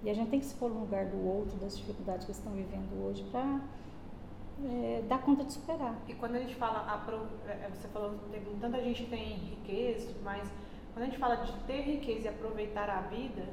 E 0.04 0.10
a 0.10 0.14
gente 0.14 0.30
tem 0.30 0.40
que 0.40 0.46
se 0.46 0.56
pôr 0.56 0.70
no 0.70 0.80
lugar 0.82 1.06
do 1.06 1.28
outro, 1.28 1.58
das 1.58 1.78
dificuldades 1.78 2.26
que 2.26 2.32
estão 2.32 2.54
vivendo 2.54 3.06
hoje, 3.06 3.24
para 3.32 3.62
é, 4.66 5.04
dar 5.08 5.22
conta 5.22 5.44
de 5.44 5.54
superar. 5.54 5.96
E 6.08 6.14
quando 6.14 6.36
a 6.36 6.40
gente 6.40 6.56
fala, 6.56 7.04
é, 7.48 7.70
você 7.70 7.88
falou, 7.90 8.18
tem, 8.32 8.42
tanta 8.60 8.82
gente 8.82 9.06
tem 9.08 9.36
riqueza, 9.36 10.16
mas 10.24 10.50
quando 10.94 11.04
a 11.04 11.06
gente 11.06 11.18
fala 11.18 11.36
de 11.36 11.54
ter 11.66 11.82
riqueza 11.82 12.26
e 12.26 12.28
aproveitar 12.30 12.90
a 12.90 13.02
vida, 13.02 13.44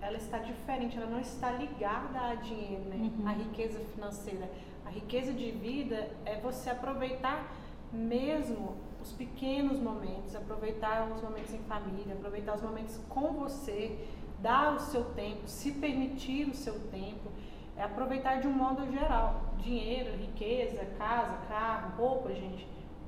ela 0.00 0.16
está 0.16 0.38
diferente, 0.38 0.96
ela 0.96 1.06
não 1.06 1.20
está 1.20 1.52
ligada 1.52 2.20
a 2.20 2.34
dinheiro, 2.34 2.84
né? 2.84 3.10
Uhum. 3.18 3.28
A 3.28 3.32
riqueza 3.32 3.78
financeira. 3.94 4.50
A 4.84 4.90
riqueza 4.90 5.32
de 5.32 5.52
vida 5.52 6.10
é 6.24 6.40
você 6.40 6.70
aproveitar 6.70 7.56
mesmo 7.92 8.76
os 9.00 9.12
pequenos 9.12 9.78
momentos, 9.80 10.34
aproveitar 10.34 11.10
os 11.12 11.22
momentos 11.22 11.52
em 11.52 11.58
família, 11.58 12.14
aproveitar 12.14 12.54
os 12.56 12.62
momentos 12.62 12.98
com 13.08 13.32
você, 13.32 13.98
dar 14.42 14.74
o 14.74 14.80
seu 14.80 15.04
tempo, 15.04 15.46
se 15.46 15.72
permitir 15.72 16.48
o 16.48 16.54
seu 16.54 16.74
tempo, 16.90 17.30
é 17.76 17.82
aproveitar 17.84 18.40
de 18.40 18.48
um 18.48 18.52
modo 18.52 18.90
geral. 18.90 19.54
Dinheiro, 19.58 20.16
riqueza, 20.16 20.84
casa, 20.98 21.38
carro, 21.48 21.96
roupa, 21.96 22.34
gente. 22.34 22.66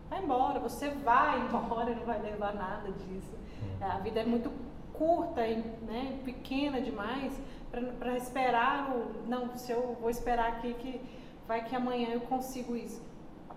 Vai 0.09 0.23
embora, 0.23 0.61
você 0.61 0.89
vai 0.91 1.41
embora, 1.45 1.95
não 1.95 2.05
vai 2.05 2.23
levar 2.23 2.55
nada 2.55 2.91
disso. 2.93 3.35
É, 3.81 3.85
a 3.85 3.99
vida 3.99 4.21
é 4.21 4.25
muito 4.25 4.51
curta, 4.93 5.41
né, 5.43 6.21
pequena 6.25 6.81
demais 6.81 7.37
para 7.99 8.17
esperar 8.17 8.95
o. 8.95 9.29
Não, 9.29 9.57
se 9.57 9.73
eu 9.73 9.97
vou 10.01 10.09
esperar 10.09 10.49
aqui 10.49 10.73
que 10.75 11.01
vai 11.49 11.65
que 11.65 11.75
amanhã 11.75 12.11
eu 12.11 12.21
consigo 12.21 12.77
isso. 12.77 13.03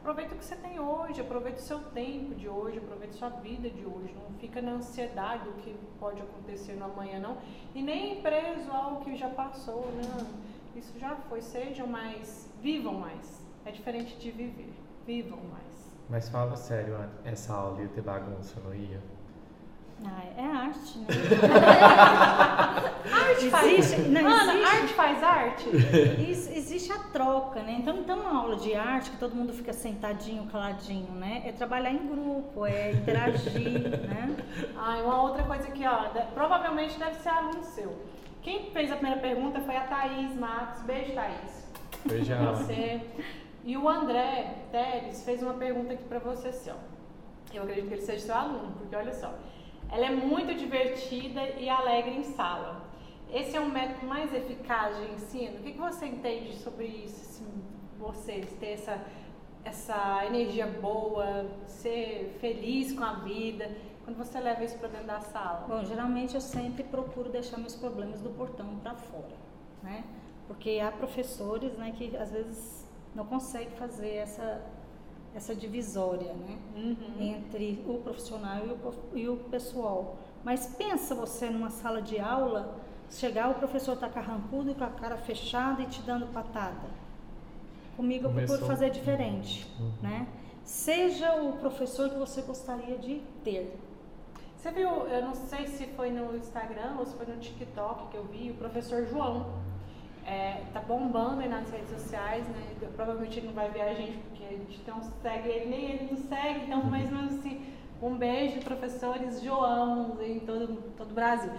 Aproveita 0.08 0.36
o 0.36 0.38
que 0.38 0.46
você 0.46 0.56
tem 0.56 0.80
hoje, 0.80 1.20
aproveita 1.20 1.60
o 1.60 1.62
seu 1.62 1.80
tempo 1.80 2.34
de 2.34 2.48
hoje, 2.48 2.78
aproveita 2.78 3.14
a 3.14 3.18
sua 3.18 3.30
vida 3.42 3.70
de 3.70 3.86
hoje. 3.86 4.16
Não 4.16 4.40
fica 4.40 4.62
na 4.62 4.72
ansiedade 4.72 5.44
do 5.44 5.52
que 5.62 5.76
pode 6.00 6.22
acontecer 6.22 6.76
no 6.76 6.86
amanhã, 6.86 7.20
não. 7.20 7.38
E 7.76 7.82
nem 7.84 8.22
preso 8.22 8.72
ao 8.72 9.02
que 9.02 9.18
já 9.18 9.28
passou, 9.28 9.86
não. 9.98 10.26
Isso 10.78 10.98
já 10.98 11.14
foi. 11.28 11.42
Sejam 11.42 11.88
mais, 11.88 12.50
vivam 12.62 12.94
mais. 12.94 13.46
É 13.66 13.72
diferente 13.72 14.16
de 14.18 14.32
viver. 14.32 14.74
Vivam 15.06 15.40
mais. 15.52 15.92
Mas 16.10 16.30
fala 16.30 16.56
sério, 16.56 16.98
essa 17.26 17.54
aula 17.54 17.82
ia 17.82 17.90
ter 17.90 18.02
bagunça, 18.02 18.62
não 18.62 18.74
ia? 18.74 19.02
Ah, 20.06 20.24
é 20.38 20.44
arte, 20.44 21.00
né? 21.00 21.08
arte 23.12 23.50
faz 23.50 23.68
existe, 23.68 24.02
não, 24.10 24.28
Ana, 24.28 24.54
existe, 24.54 24.76
arte 24.76 24.94
faz 24.94 25.24
arte? 25.24 25.70
Isso, 26.30 26.52
existe 26.52 26.92
a 26.92 27.00
troca, 27.00 27.62
né? 27.62 27.78
Então, 27.80 27.98
então, 27.98 28.20
uma 28.20 28.42
aula 28.42 28.58
de 28.58 28.76
arte 28.76 29.10
que 29.10 29.18
todo 29.18 29.36
mundo 29.36 29.54
fica 29.54 29.74
sentadinho, 29.74 30.46
caladinho, 30.46 31.12
né? 31.14 31.42
É 31.46 31.52
trabalhar 31.52 31.92
em 31.92 32.08
grupo, 32.08 32.66
é 32.66 32.92
interagir, 32.92 33.90
né? 34.08 34.36
Ah, 34.78 35.00
e 35.00 35.02
uma 35.02 35.22
outra 35.22 35.44
coisa 35.44 35.68
aqui, 35.68 35.84
ó, 35.86 36.10
provavelmente 36.34 36.98
deve 37.00 37.16
ser 37.16 37.30
aluno 37.30 37.64
seu. 37.64 37.96
Quem 38.42 38.70
fez 38.72 38.92
a 38.92 38.96
primeira 38.96 39.20
pergunta 39.20 39.60
foi 39.62 39.76
a 39.76 39.82
Thaís 39.82 40.36
Matos. 40.36 40.84
Beijo, 40.84 41.14
Thaís. 41.14 41.68
Beijão. 42.06 42.56
Você. 42.56 43.02
E 43.66 43.76
o 43.76 43.90
André 43.90 44.56
Teres 44.72 45.26
fez 45.26 45.44
uma 45.44 45.56
pergunta 45.56 45.94
aqui 45.94 46.04
para 46.04 46.20
você, 46.20 46.50
assim, 46.50 46.72
ó. 46.72 46.76
Eu 47.54 47.64
acredito 47.64 47.88
que 47.88 47.94
ele 47.96 48.02
seja 48.02 48.26
seu 48.28 48.36
aluno, 48.36 48.74
porque 48.78 48.96
olha 48.96 49.14
só. 49.14 49.34
Ela 49.92 50.08
é 50.08 50.10
muito 50.12 50.54
divertida 50.54 51.42
e 51.58 51.70
alegre 51.70 52.16
em 52.18 52.24
sala. 52.24 52.86
Esse 53.32 53.58
é 53.58 53.60
um 53.60 53.70
método 53.70 54.06
mais 54.06 54.34
eficaz 54.34 54.98
de 54.98 55.14
ensino? 55.14 55.60
O 55.60 55.64
que, 55.64 55.74
você 55.74 56.06
entende 56.06 56.56
sobre 56.56 56.86
isso? 56.86 57.22
Assim, 57.22 57.64
vocês 58.00 58.50
ter 58.60 58.72
essa, 58.72 59.02
essa 59.64 60.26
energia 60.26 60.68
boa, 60.68 61.46
ser 61.66 62.38
feliz 62.40 62.94
com 62.94 63.04
a 63.04 63.14
vida, 63.14 63.70
quando 64.04 64.18
você 64.18 64.40
leva 64.40 64.64
isso 64.64 64.78
para 64.78 64.88
dentro 64.88 65.08
da 65.08 65.20
sala? 65.20 65.66
Bom, 65.68 65.84
geralmente 65.84 66.36
eu 66.36 66.42
sempre 66.42 66.84
procuro 66.84 67.30
deixar 67.30 67.58
meus 67.58 67.76
problemas 67.76 68.22
do 68.22 68.30
portão 68.30 68.78
para 68.78 68.96
fora, 68.96 69.36
né? 69.84 70.04
Porque 70.48 70.80
há 70.80 70.92
professores, 70.92 71.74
né, 71.74 71.94
que 71.98 72.16
às 72.16 72.32
vezes 72.32 72.88
não 73.14 73.26
conseguem 73.26 73.72
fazer 73.72 74.16
essa 74.16 74.62
essa 75.38 75.56
divisória 75.56 76.34
né, 76.34 76.58
uhum. 76.76 77.22
entre 77.22 77.84
o 77.88 78.00
profissional 78.00 78.66
e 78.66 78.70
o, 78.72 79.18
e 79.18 79.30
o 79.30 79.38
pessoal. 79.38 80.18
Mas 80.44 80.66
pensa 80.66 81.14
você 81.14 81.48
numa 81.48 81.70
sala 81.70 82.02
de 82.02 82.20
aula, 82.20 82.76
chegar 83.12 83.52
o 83.52 83.54
professor 83.54 83.94
está 83.94 84.10
carrancudo, 84.10 84.74
com 84.74 84.84
a 84.84 84.90
cara 84.90 85.16
fechada 85.16 85.84
e 85.84 85.86
te 85.86 86.02
dando 86.02 86.26
patada. 86.34 86.90
Comigo 87.96 88.26
eu 88.26 88.30
Começou. 88.32 88.58
procuro 88.58 88.76
fazer 88.76 88.90
diferente, 88.90 89.68
uhum. 89.80 89.92
né? 90.02 90.28
Seja 90.64 91.36
o 91.42 91.54
professor 91.54 92.10
que 92.10 92.18
você 92.18 92.42
gostaria 92.42 92.98
de 92.98 93.22
ter. 93.44 93.80
Você 94.58 94.72
viu, 94.72 94.90
eu 94.90 95.22
não 95.22 95.36
sei 95.36 95.68
se 95.68 95.86
foi 95.88 96.10
no 96.12 96.36
Instagram 96.36 96.96
ou 97.00 97.06
se 97.06 97.16
foi 97.16 97.28
no 97.28 97.38
TikTok 97.40 98.10
que 98.10 98.18
eu 98.18 98.26
vi, 98.26 98.50
o 98.52 98.56
professor 98.56 99.06
João 99.06 99.54
é, 100.28 100.62
tá 100.74 100.82
bombando 100.82 101.40
aí 101.40 101.48
nas 101.48 101.70
redes 101.70 101.90
sociais, 101.90 102.46
né? 102.50 102.76
Provavelmente 102.96 103.40
ele 103.40 103.48
não 103.48 103.54
vai 103.54 103.70
ver 103.70 103.82
a 103.82 103.94
gente, 103.94 104.18
porque 104.18 104.44
a 104.44 104.50
gente 104.50 104.82
não 104.86 105.02
segue 105.22 105.48
ele, 105.48 105.66
nem 105.70 105.92
ele 105.92 106.12
nos 106.12 106.20
segue, 106.26 106.66
então, 106.66 106.84
mas 106.84 107.12
assim, 107.14 107.66
um 108.02 108.16
beijo, 108.16 108.60
professores 108.60 109.42
João, 109.42 110.18
em 110.22 110.42
todo, 110.42 110.84
todo 110.98 111.12
o 111.12 111.14
Brasil. 111.14 111.50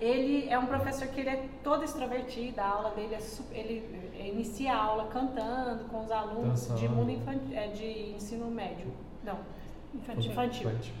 Ele 0.00 0.48
é 0.48 0.58
um 0.58 0.66
professor 0.66 1.08
que 1.08 1.20
ele 1.20 1.30
é 1.30 1.48
todo 1.64 1.84
extrovertido, 1.84 2.60
a 2.60 2.66
aula 2.66 2.90
dele 2.90 3.14
é 3.14 3.20
super, 3.20 3.56
ele 3.56 4.10
inicia 4.14 4.72
a 4.72 4.84
aula 4.84 5.06
cantando 5.06 5.84
com 5.84 6.00
os 6.00 6.10
alunos 6.10 6.72
de 6.78 6.88
mundo 6.88 7.10
infantil, 7.10 7.56
é, 7.56 7.68
de 7.68 8.14
ensino 8.14 8.46
médio, 8.46 8.86
não, 9.24 9.38
infantil. 9.94 10.30
infantil. 10.30 10.70
infantil. 10.70 10.94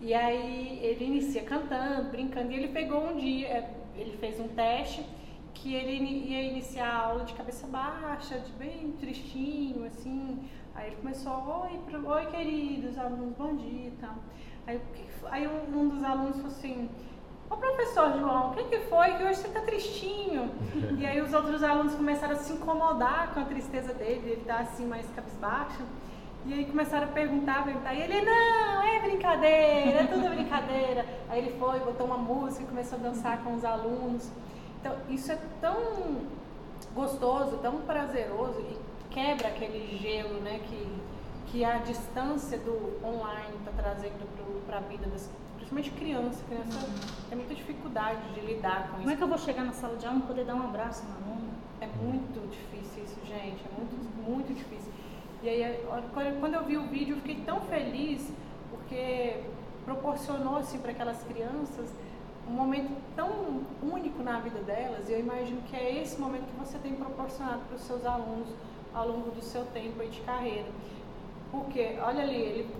E 0.00 0.12
aí 0.12 0.80
ele 0.82 1.04
inicia 1.04 1.42
cantando, 1.42 2.10
brincando, 2.10 2.52
e 2.52 2.56
ele 2.56 2.68
pegou 2.68 3.08
um 3.08 3.16
dia, 3.16 3.70
ele 3.96 4.16
fez 4.18 4.38
um 4.38 4.48
teste 4.48 5.04
que 5.54 5.72
ele 5.74 5.92
ia 6.02 6.42
iniciar 6.42 6.88
a 6.88 7.06
aula 7.06 7.24
de 7.24 7.32
cabeça 7.32 7.66
baixa, 7.66 8.38
de 8.38 8.52
bem 8.52 8.92
tristinho, 9.00 9.86
assim. 9.86 10.48
Aí 10.74 10.88
ele 10.88 10.96
começou, 10.96 11.62
oi, 11.62 11.78
pro, 11.86 12.06
oi 12.06 12.26
queridos 12.26 12.98
alunos, 12.98 13.34
bom 13.36 13.54
dia 13.54 13.88
e 13.88 13.96
tal. 14.00 14.16
Aí, 14.66 14.80
aí 15.30 15.46
um, 15.46 15.88
dos 15.88 16.02
alunos 16.02 16.36
falou 16.36 16.50
assim, 16.50 16.90
ô 17.48 17.56
professor 17.56 18.18
João, 18.18 18.50
o 18.50 18.54
que, 18.54 18.64
que 18.64 18.78
foi 18.88 19.12
que 19.14 19.22
hoje 19.22 19.36
você 19.36 19.48
tá 19.48 19.60
tristinho? 19.60 20.50
e 20.98 21.06
aí 21.06 21.20
os 21.20 21.32
outros 21.32 21.62
alunos 21.62 21.94
começaram 21.94 22.34
a 22.34 22.38
se 22.38 22.52
incomodar 22.52 23.32
com 23.32 23.40
a 23.40 23.44
tristeza 23.44 23.94
dele, 23.94 24.32
ele 24.32 24.44
tá 24.44 24.58
assim 24.58 24.86
mais 24.86 25.08
cabisbaixo. 25.10 25.82
E 26.46 26.52
aí 26.52 26.66
começaram 26.66 27.04
a 27.04 27.10
perguntar, 27.10 27.64
perguntar, 27.64 27.94
e 27.94 28.02
ele, 28.02 28.20
não, 28.20 28.82
é 28.82 29.00
brincadeira, 29.00 30.00
é 30.00 30.06
tudo 30.06 30.28
brincadeira. 30.28 31.06
Aí 31.30 31.38
ele 31.38 31.58
foi, 31.58 31.80
botou 31.80 32.06
uma 32.06 32.18
música, 32.18 32.66
começou 32.66 32.98
a 32.98 33.02
dançar 33.02 33.42
com 33.42 33.54
os 33.54 33.64
alunos. 33.64 34.30
Então, 34.84 34.98
isso 35.08 35.32
é 35.32 35.38
tão 35.62 36.26
gostoso, 36.94 37.56
tão 37.62 37.80
prazeroso 37.80 38.60
e 38.60 38.78
quebra 39.10 39.48
aquele 39.48 39.96
gelo, 39.96 40.40
né, 40.40 40.60
que, 40.68 41.00
que 41.46 41.64
a 41.64 41.78
distância 41.78 42.58
do 42.58 43.00
online 43.02 43.56
está 43.60 43.72
trazendo 43.74 44.28
para 44.66 44.76
a 44.76 44.80
vida 44.80 45.06
das 45.06 45.30
principalmente 45.56 45.90
criança, 45.92 46.44
criança 46.46 46.86
uhum. 46.86 47.28
tem 47.30 47.38
muita 47.38 47.54
dificuldade 47.54 48.34
de 48.34 48.40
lidar 48.40 48.88
com 48.88 48.96
isso. 48.96 48.98
Como 48.98 49.10
é 49.10 49.16
que 49.16 49.22
eu 49.22 49.28
vou 49.28 49.38
chegar 49.38 49.64
na 49.64 49.72
sala 49.72 49.96
de 49.96 50.04
aula 50.04 50.18
e 50.18 50.22
poder 50.22 50.44
dar 50.44 50.54
um 50.54 50.64
abraço 50.64 51.02
na 51.08 51.14
aluno? 51.14 51.48
É 51.80 51.86
muito 51.86 52.50
difícil 52.50 53.04
isso, 53.04 53.16
gente, 53.26 53.64
é 53.64 53.78
muito, 53.78 54.28
muito 54.28 54.52
difícil. 54.52 54.92
E 55.42 55.48
aí, 55.48 55.82
quando 56.38 56.52
eu 56.52 56.64
vi 56.66 56.76
o 56.76 56.86
vídeo, 56.88 57.16
eu 57.16 57.20
fiquei 57.22 57.42
tão 57.46 57.62
feliz, 57.62 58.30
porque 58.70 59.40
proporcionou 59.86 60.56
assim, 60.58 60.78
para 60.78 60.90
aquelas 60.90 61.22
crianças 61.22 61.90
um 62.48 62.52
momento 62.52 62.90
tão 63.16 63.62
único 63.82 64.22
na 64.22 64.40
vida 64.40 64.60
delas, 64.60 65.08
e 65.08 65.12
eu 65.12 65.20
imagino 65.20 65.62
que 65.62 65.76
é 65.76 66.02
esse 66.02 66.20
momento 66.20 66.44
que 66.44 66.56
você 66.56 66.78
tem 66.78 66.94
proporcionado 66.94 67.60
para 67.68 67.76
os 67.76 67.82
seus 67.82 68.04
alunos 68.04 68.48
ao 68.94 69.08
longo 69.08 69.30
do 69.30 69.42
seu 69.42 69.64
tempo 69.66 70.00
aí 70.00 70.08
de 70.08 70.20
carreira. 70.20 70.68
Porque, 71.50 71.98
olha 72.02 72.22
ali, 72.22 72.36
ele 72.36 72.74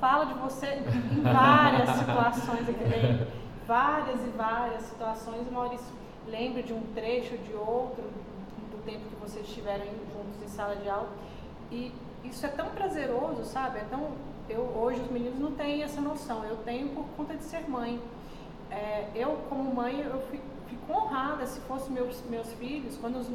fala 0.00 0.26
de 0.26 0.34
você 0.34 0.66
em 0.66 1.20
várias 1.22 1.90
situações 1.96 2.68
aqui 2.68 2.84
dentro, 2.84 3.26
várias 3.66 4.20
e 4.24 4.28
várias 4.36 4.82
situações. 4.82 5.46
O 5.48 5.52
Maurício 5.52 5.94
lembra 6.28 6.62
de 6.62 6.72
um 6.72 6.82
trecho, 6.94 7.36
de 7.38 7.52
outro, 7.54 8.02
do 8.70 8.84
tempo 8.84 9.04
que 9.06 9.16
vocês 9.16 9.46
estiveram 9.46 9.84
juntos 9.84 10.42
em 10.42 10.48
sala 10.48 10.76
de 10.76 10.88
aula. 10.88 11.08
E 11.70 11.92
isso 12.24 12.44
é 12.44 12.48
tão 12.48 12.70
prazeroso, 12.70 13.44
sabe? 13.44 13.78
É 13.78 13.84
tão, 13.90 14.12
eu, 14.48 14.62
hoje 14.76 15.00
os 15.00 15.10
meninos 15.10 15.38
não 15.38 15.52
têm 15.52 15.82
essa 15.82 16.00
noção, 16.00 16.44
eu 16.44 16.56
tenho 16.58 16.88
por 16.90 17.04
conta 17.16 17.34
de 17.34 17.44
ser 17.44 17.68
mãe. 17.68 18.00
É, 18.76 19.08
eu, 19.14 19.38
como 19.48 19.74
mãe, 19.74 20.00
eu 20.00 20.20
fico, 20.30 20.44
fico 20.68 20.92
honrada 20.92 21.46
se 21.46 21.60
fossem 21.60 21.92
meus, 21.92 22.22
meus 22.28 22.52
filhos, 22.54 22.98
quando 22.98 23.16
os, 23.16 23.28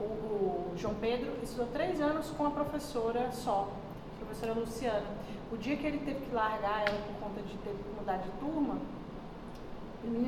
o, 0.00 0.02
o 0.02 0.72
João 0.76 0.94
Pedro 0.94 1.30
estudou 1.42 1.66
três 1.66 2.00
anos 2.00 2.30
com 2.30 2.46
a 2.46 2.50
professora 2.50 3.30
só, 3.32 3.68
a 4.14 4.24
professora 4.24 4.58
Luciana. 4.58 5.06
O 5.52 5.58
dia 5.58 5.76
que 5.76 5.86
ele 5.86 5.98
teve 5.98 6.24
que 6.24 6.34
largar 6.34 6.88
ela 6.88 6.98
por 7.06 7.28
conta 7.28 7.42
de 7.42 7.54
ter 7.58 7.70
que 7.70 8.00
mudar 8.00 8.16
de 8.16 8.30
turma, 8.40 8.78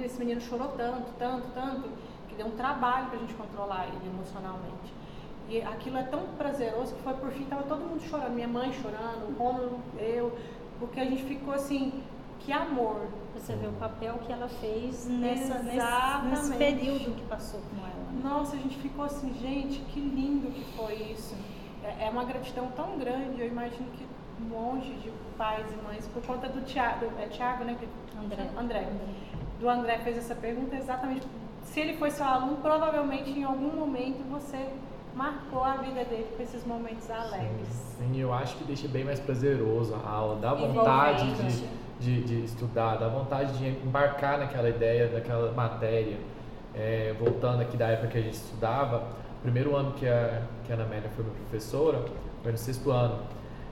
esse 0.05 0.19
menino 0.19 0.41
chorou 0.41 0.69
tanto, 0.77 1.11
tanto, 1.19 1.47
tanto, 1.55 1.89
que 2.29 2.35
deu 2.35 2.47
um 2.47 2.57
trabalho 2.57 3.07
para 3.07 3.17
a 3.17 3.21
gente 3.21 3.35
controlar 3.35 3.87
ele 3.87 4.09
emocionalmente. 4.09 4.93
E 5.49 5.63
aquilo 5.63 5.97
é 5.97 6.03
tão 6.03 6.27
prazeroso 6.39 6.95
que 6.95 7.03
foi 7.03 7.15
por 7.15 7.31
fim, 7.33 7.45
estava 7.45 7.63
todo 7.63 7.81
mundo 7.81 8.03
chorando, 8.03 8.35
minha 8.35 8.49
mãe 8.49 8.73
chorando, 8.75 9.31
o 9.31 9.39
Romulo, 9.39 9.81
eu, 9.99 10.37
porque 10.79 11.01
a 11.01 11.05
gente 11.05 11.25
ficou 11.25 11.55
assim, 11.55 12.03
que 12.41 12.53
amor. 12.53 13.09
Você 13.35 13.55
vê 13.55 13.67
o 13.67 13.73
papel 13.73 14.19
que 14.27 14.33
ela 14.33 14.49
fez 14.49 15.09
nessa, 15.09 15.59
nesse, 15.61 16.29
nesse, 16.29 16.59
período 16.59 17.15
que 17.15 17.23
passou 17.23 17.61
com 17.61 17.77
ela. 17.79 18.13
Né? 18.13 18.21
Nossa, 18.23 18.57
a 18.57 18.59
gente 18.59 18.77
ficou 18.79 19.05
assim, 19.05 19.33
gente, 19.41 19.81
que 19.93 20.01
lindo 20.01 20.51
que 20.51 20.65
foi 20.77 20.95
isso. 20.95 21.35
É, 21.83 22.07
é 22.07 22.11
uma 22.11 22.25
gratidão 22.25 22.69
tão 22.77 22.99
grande, 22.99 23.41
eu 23.41 23.47
imagino 23.47 23.89
que 23.93 24.07
um 24.41 24.49
monte 24.49 24.91
de 24.95 25.11
pais 25.39 25.67
e 25.73 25.77
mães, 25.87 26.07
por 26.09 26.23
conta 26.23 26.49
do 26.49 26.63
Tiago, 26.63 27.07
é 27.19 27.27
Tiago, 27.29 27.65
né? 27.65 27.79
André. 28.23 28.51
André. 28.59 28.89
Do 29.59 29.69
André 29.69 29.99
fez 29.99 30.19
essa 30.19 30.35
pergunta 30.35 30.77
exatamente. 30.77 31.27
Se 31.63 31.81
ele 31.81 31.97
foi 31.97 32.11
seu 32.11 32.27
aluno, 32.27 32.57
provavelmente 32.57 33.31
em 33.31 33.45
algum 33.45 33.75
momento 33.75 34.23
você 34.31 34.71
marcou 35.15 35.63
a 35.63 35.77
vida 35.77 36.05
dele 36.05 36.27
com 36.37 36.43
esses 36.43 36.65
momentos 36.65 37.11
alegres. 37.11 37.69
Sim, 37.69 38.13
sim 38.13 38.21
eu 38.21 38.33
acho 38.33 38.57
que 38.57 38.65
deixa 38.65 38.89
bem 38.89 39.05
mais 39.05 39.21
prazeroso 39.21 39.95
a 39.95 40.09
aula, 40.09 40.37
dá 40.41 40.55
vontade 40.55 41.31
de, 41.35 41.69
de, 42.01 42.23
de, 42.23 42.45
estudar, 42.45 42.97
dá 42.97 43.09
vontade 43.09 43.57
de 43.59 43.69
embarcar 43.87 44.39
naquela 44.39 44.69
ideia, 44.69 45.11
naquela 45.13 45.53
matéria. 45.53 46.17
É, 46.75 47.15
voltando 47.19 47.63
aqui 47.63 47.77
da 47.77 47.89
época 47.89 48.09
que 48.09 48.19
a 48.19 48.23
gente 48.23 48.35
estudava, 48.35 49.09
primeiro 49.43 49.75
ano 49.75 49.93
que 49.93 50.09
a, 50.09 50.43
que 50.65 50.73
a 50.73 50.77
Ana 50.77 50.85
Amélia 50.85 51.11
foi 51.11 51.25
minha 51.25 51.37
professora, 51.37 52.05
foi 52.43 52.53
no 52.53 52.59
sexto 52.59 52.91
ano. 52.91 53.19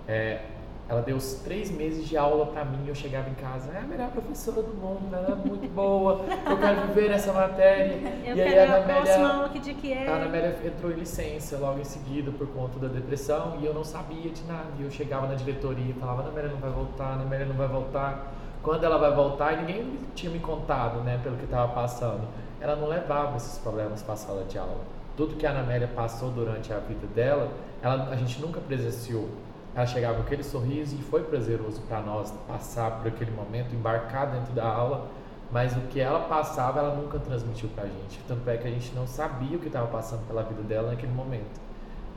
É, 0.07 0.41
ela 0.89 1.03
deu 1.03 1.17
os 1.17 1.35
três 1.45 1.71
meses 1.71 2.09
de 2.09 2.17
aula 2.17 2.47
para 2.47 2.65
mim. 2.65 2.89
Eu 2.89 2.95
chegava 2.95 3.29
em 3.29 3.35
casa, 3.35 3.71
é 3.73 3.79
a 3.79 3.83
melhor 3.83 4.11
professora 4.11 4.63
do 4.63 4.73
mundo, 4.75 5.15
ela 5.15 5.33
é 5.33 5.35
muito 5.35 5.69
boa. 5.69 6.25
Eu 6.49 6.57
quero 6.57 6.87
viver 6.89 7.11
nessa 7.11 7.31
matéria. 7.31 7.99
Eu 8.25 8.37
e 8.37 8.43
aí 8.43 8.59
a 8.59 8.63
Ana 8.65 8.77
Amélia, 8.85 9.29
aula 9.29 9.49
que 9.51 9.59
dia 9.59 9.75
que 9.75 9.93
é. 9.93 10.09
A 10.09 10.15
Ana 10.15 10.25
Amélia 10.25 10.59
entrou 10.65 10.91
em 10.91 10.95
licença 10.95 11.59
logo 11.59 11.79
em 11.79 11.85
seguida 11.85 12.31
por 12.33 12.47
conta 12.49 12.79
da 12.79 12.89
depressão 12.89 13.59
e 13.61 13.67
eu 13.67 13.75
não 13.75 13.85
sabia 13.85 14.31
de 14.31 14.43
nada. 14.45 14.69
E 14.79 14.83
eu 14.83 14.91
chegava 14.91 15.27
na 15.27 15.35
diretoria 15.35 15.91
e 15.91 15.93
falava, 15.93 16.23
Ana 16.23 16.31
Amélia 16.31 16.51
não 16.51 16.59
vai 16.59 16.71
voltar, 16.71 17.13
Ana 17.13 17.23
Amélia 17.23 17.47
não 17.47 17.55
vai 17.55 17.69
voltar. 17.69 18.33
Quando 18.63 18.85
ela 18.85 18.97
vai 18.97 19.15
voltar, 19.15 19.53
e 19.53 19.57
ninguém 19.59 19.99
tinha 20.15 20.33
me 20.33 20.41
contado, 20.41 21.01
né, 21.01 21.21
pelo 21.23 21.37
que 21.37 21.45
estava 21.45 21.73
passando. 21.73 22.27
Ela 22.61 22.75
não 22.75 22.89
levava 22.89 23.37
esses 23.37 23.59
problemas 23.59 24.03
para 24.03 24.15
a 24.15 24.17
sala 24.17 24.45
de 24.45 24.59
aula. 24.59 24.81
Tudo 25.17 25.37
que 25.37 25.47
a 25.47 25.51
Ana 25.51 25.61
Amélia 25.61 25.89
passou 25.89 26.31
durante 26.31 26.73
a 26.73 26.79
vida 26.79 27.07
dela, 27.15 27.51
ela, 27.83 28.09
a 28.11 28.17
gente 28.17 28.41
nunca 28.41 28.61
presenciou. 28.61 29.29
Ela 29.75 29.87
chegava 29.87 30.17
com 30.17 30.23
aquele 30.23 30.43
sorriso 30.43 30.97
e 30.97 31.03
foi 31.03 31.23
prazeroso 31.23 31.81
para 31.83 32.01
nós 32.01 32.33
passar 32.47 32.99
por 32.99 33.09
aquele 33.09 33.31
momento, 33.31 33.75
embarcar 33.75 34.31
dentro 34.33 34.53
da 34.53 34.67
aula, 34.67 35.09
mas 35.51 35.77
o 35.77 35.81
que 35.83 36.01
ela 36.01 36.21
passava 36.21 36.81
ela 36.81 36.95
nunca 36.95 37.19
transmitiu 37.19 37.69
para 37.71 37.85
a 37.85 37.87
gente. 37.87 38.19
Tanto 38.27 38.49
é 38.51 38.57
que 38.57 38.67
a 38.67 38.71
gente 38.71 38.95
não 38.95 39.07
sabia 39.07 39.57
o 39.57 39.61
que 39.61 39.69
estava 39.69 39.87
passando 39.87 40.27
pela 40.27 40.43
vida 40.43 40.63
dela 40.63 40.91
naquele 40.91 41.13
momento. 41.13 41.61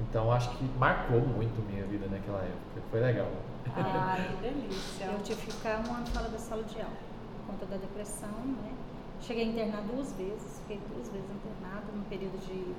Então 0.02 0.32
acho 0.32 0.50
que 0.58 0.64
marcou 0.78 1.22
muito 1.22 1.62
minha 1.72 1.86
vida 1.86 2.08
naquela 2.08 2.40
época. 2.40 2.82
Foi 2.90 3.00
legal. 3.00 3.28
Ai, 3.76 4.36
que 4.42 4.42
delícia. 4.42 5.06
Eu 5.06 5.20
tive 5.20 5.42
que 5.42 5.52
ficar 5.54 5.84
um 5.88 5.94
ano 5.94 6.06
fora 6.08 6.28
da 6.28 6.40
sala 6.40 6.64
de 6.64 6.82
aula 6.82 7.12
por 7.38 7.54
conta 7.54 7.66
da 7.66 7.78
depressão, 7.78 8.30
né? 8.30 8.72
Cheguei 9.22 9.44
a 9.44 9.48
internar 9.48 9.82
duas 9.84 10.14
vezes, 10.14 10.60
fiquei 10.62 10.80
duas 10.92 11.08
vezes 11.10 11.30
internada 11.30 11.86
num 11.94 12.04
período 12.06 12.40
de 12.40 12.74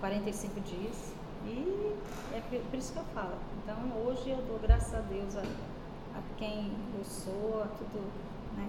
45 0.00 0.60
dias. 0.60 1.14
E 1.46 1.94
é 2.34 2.42
por 2.70 2.78
isso 2.78 2.92
que 2.92 2.98
eu 2.98 3.04
falo. 3.14 3.34
Então 3.62 3.76
hoje 4.04 4.30
eu 4.30 4.38
dou 4.48 4.58
graças 4.58 4.94
a 4.94 5.00
Deus 5.00 5.36
a, 5.36 5.40
a 5.40 6.20
quem 6.36 6.72
eu 6.98 7.04
sou, 7.04 7.62
a 7.62 7.66
tudo, 7.78 8.02
né? 8.56 8.68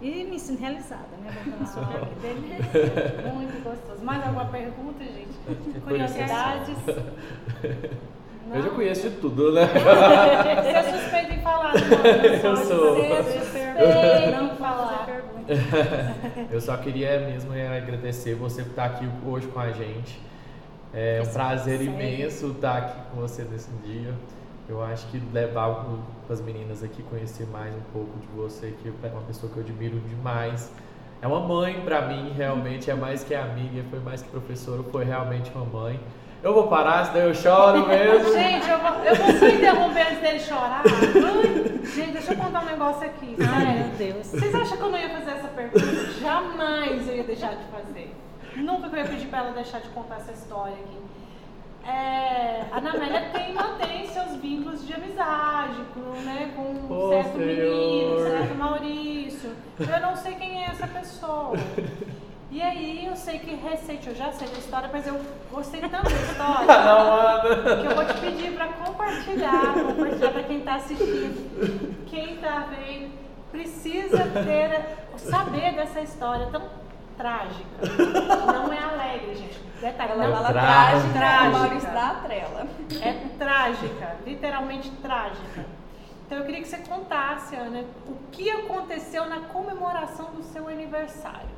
E 0.00 0.24
me 0.24 0.38
sinto 0.38 0.60
realizada, 0.60 1.16
né? 1.22 1.30
Voltando 1.44 1.94
ah, 1.94 2.08
delícia. 2.20 3.32
Muito 3.32 3.64
gostoso. 3.64 4.04
Mais 4.04 4.22
alguma 4.26 4.44
pergunta, 4.46 5.02
gente? 5.04 5.80
Curiosidades? 5.80 6.76
Não. 8.46 8.56
Eu 8.56 8.62
já 8.62 8.70
conheço 8.70 9.10
de 9.10 9.16
tudo, 9.16 9.52
né? 9.52 9.62
Você 9.66 10.68
é 10.68 10.82
suspeito 10.92 11.32
em 11.32 11.40
falar, 11.40 11.72
não, 11.74 12.50
Eu 12.50 12.56
sou. 12.56 12.94
Você 12.94 13.06
é 13.06 13.40
suspeito 13.40 14.44
em 14.44 14.56
falar. 14.56 15.06
Eu 16.50 16.60
só 16.60 16.76
queria 16.76 17.20
mesmo 17.20 17.52
agradecer 17.52 18.34
você 18.34 18.62
por 18.62 18.70
estar 18.70 18.84
aqui 18.84 19.08
hoje 19.26 19.48
com 19.48 19.60
a 19.60 19.72
gente. 19.72 20.20
É 20.98 21.20
um 21.22 21.30
prazer 21.30 21.82
imenso 21.82 22.52
estar 22.52 22.78
aqui 22.78 22.98
com 23.10 23.20
você 23.20 23.42
nesse 23.42 23.68
dia. 23.84 24.14
Eu 24.66 24.82
acho 24.82 25.06
que 25.08 25.20
levar 25.30 25.84
as 26.30 26.40
meninas 26.40 26.82
aqui 26.82 27.02
conhecer 27.02 27.46
mais 27.48 27.70
um 27.74 27.82
pouco 27.92 28.18
de 28.18 28.26
você, 28.28 28.74
que 28.82 28.88
é 28.88 29.08
uma 29.08 29.20
pessoa 29.20 29.52
que 29.52 29.58
eu 29.58 29.62
admiro 29.62 30.00
demais. 30.00 30.72
É 31.20 31.26
uma 31.26 31.40
mãe 31.40 31.82
para 31.84 32.00
mim, 32.08 32.32
realmente, 32.34 32.90
é 32.90 32.94
mais 32.94 33.22
que 33.22 33.34
amiga, 33.34 33.84
foi 33.90 34.00
mais 34.00 34.22
que 34.22 34.30
professora, 34.30 34.82
foi 34.84 35.04
realmente 35.04 35.52
uma 35.54 35.66
mãe. 35.66 36.00
Eu 36.42 36.54
vou 36.54 36.66
parar, 36.66 37.04
senão 37.04 37.26
eu 37.26 37.34
choro 37.34 37.84
mesmo. 37.88 38.32
gente, 38.32 38.66
eu 38.66 38.78
vou, 38.78 39.04
eu 39.04 39.14
vou 39.16 39.38
só 39.38 39.48
interromper 39.48 40.00
antes 40.00 40.20
dele 40.22 40.40
chorar. 40.40 40.82
Gente, 41.94 42.12
deixa 42.12 42.32
eu 42.32 42.38
contar 42.38 42.62
um 42.62 42.66
negócio 42.66 43.06
aqui. 43.06 43.36
Ai, 43.46 43.80
meu 43.80 43.88
Deus. 43.98 44.28
Vocês 44.28 44.54
acham 44.54 44.78
que 44.78 44.82
eu 44.82 44.90
não 44.90 44.98
ia 44.98 45.10
fazer 45.10 45.30
essa 45.32 45.48
pergunta? 45.48 46.10
Jamais 46.20 47.06
eu 47.06 47.16
ia 47.16 47.24
deixar 47.24 47.54
de 47.54 47.64
fazer. 47.64 48.16
Nunca 48.56 48.88
que 48.88 48.94
eu 48.94 48.98
ia 48.98 49.08
pedir 49.08 49.28
para 49.28 49.38
ela 49.40 49.52
deixar 49.52 49.80
de 49.80 49.88
contar 49.90 50.16
essa 50.16 50.32
história 50.32 50.74
aqui. 50.74 50.98
É, 51.88 52.64
a 52.72 52.80
Namélia 52.80 53.30
tem, 53.32 53.54
mantém 53.54 54.08
seus 54.08 54.34
vínculos 54.36 54.84
de 54.84 54.92
amizade 54.92 55.76
com, 55.94 56.20
né, 56.22 56.52
com 56.56 56.92
oh, 56.92 57.08
certo 57.10 57.38
menino, 57.38 58.18
certo 58.18 58.54
Maurício. 58.56 59.52
Eu 59.78 60.00
não 60.00 60.16
sei 60.16 60.34
quem 60.34 60.64
é 60.64 60.70
essa 60.70 60.86
pessoa. 60.88 61.52
E 62.50 62.62
aí 62.62 63.06
eu 63.06 63.14
sei 63.14 63.38
que 63.38 63.54
recente, 63.54 64.08
eu 64.08 64.14
já 64.14 64.32
sei 64.32 64.48
da 64.48 64.58
história, 64.58 64.88
mas 64.92 65.06
eu 65.06 65.20
gostei 65.52 65.80
tanto 65.80 66.04
da 66.04 66.10
história 66.10 66.66
não, 67.76 67.82
que 67.82 67.86
eu 67.86 67.94
vou 67.94 68.04
te 68.04 68.20
pedir 68.20 68.52
para 68.52 68.68
compartilhar, 68.68 69.74
compartilhar 69.74 70.32
para 70.32 70.42
quem 70.44 70.58
está 70.60 70.74
assistindo, 70.76 72.06
quem 72.06 72.34
está 72.34 72.66
vendo, 72.70 73.12
precisa 73.52 74.24
ter, 74.44 74.96
saber 75.18 75.74
dessa 75.74 76.00
história 76.00 76.46
tão 76.46 76.62
trágica. 77.16 77.66
Não 78.52 78.72
é 78.72 78.78
alegre, 78.78 79.34
gente. 79.34 79.66
Detalhe, 79.80 80.12
ela 80.12 80.26
não, 80.26 80.36
fala 80.36 80.52
trágica. 80.52 81.12
trágica. 81.12 81.58
Maurício 81.58 81.92
da 81.92 82.14
trela. 82.14 82.66
É 83.02 83.12
trágica, 83.38 84.16
literalmente 84.24 84.90
trágica. 85.02 85.66
Então 86.24 86.38
eu 86.38 86.44
queria 86.44 86.62
que 86.62 86.68
você 86.68 86.78
contasse, 86.78 87.54
Ana, 87.54 87.84
o 88.08 88.16
que 88.32 88.50
aconteceu 88.50 89.28
na 89.28 89.40
comemoração 89.42 90.32
do 90.32 90.42
seu 90.42 90.66
aniversário. 90.66 91.54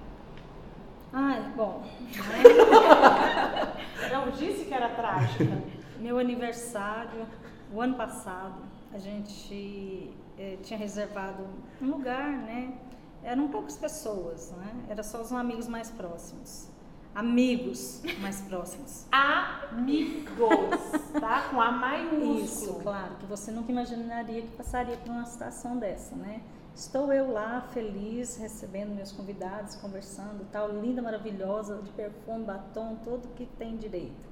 Ai, 1.12 1.40
bom. 1.56 1.84
Eu 4.12 4.30
disse 4.32 4.66
que 4.66 4.74
era 4.74 4.90
trágica. 4.90 5.62
Meu 5.98 6.18
aniversário, 6.18 7.26
o 7.72 7.80
ano 7.80 7.94
passado, 7.94 8.60
a 8.92 8.98
gente 8.98 10.12
eh, 10.38 10.58
tinha 10.62 10.78
reservado 10.78 11.46
um 11.80 11.86
lugar, 11.86 12.30
né? 12.30 12.74
Eram 13.22 13.48
poucas 13.48 13.76
pessoas, 13.76 14.50
né? 14.52 14.84
Era 14.88 15.02
só 15.02 15.20
os 15.20 15.32
amigos 15.32 15.68
mais 15.68 15.90
próximos. 15.90 16.68
amigos 17.14 18.02
mais 18.20 18.40
próximos. 18.42 19.06
Amigos, 19.12 20.78
tá? 21.20 21.48
Com 21.50 21.60
A 21.60 21.70
maiúsculo. 21.70 22.44
Isso, 22.44 22.74
claro, 22.82 23.16
que 23.16 23.26
você 23.26 23.50
nunca 23.50 23.70
imaginaria 23.72 24.42
que 24.42 24.48
passaria 24.56 24.96
por 24.96 25.10
uma 25.10 25.24
situação 25.24 25.76
dessa, 25.78 26.14
né? 26.14 26.42
Estou 26.74 27.12
eu 27.12 27.32
lá, 27.32 27.60
feliz, 27.72 28.36
recebendo 28.36 28.94
meus 28.94 29.10
convidados, 29.10 29.74
conversando, 29.76 30.46
tal, 30.52 30.70
linda, 30.70 31.02
maravilhosa, 31.02 31.82
de 31.82 31.90
perfume, 31.90 32.44
batom, 32.44 32.96
tudo 33.02 33.26
que 33.34 33.46
tem 33.58 33.76
direito. 33.76 34.28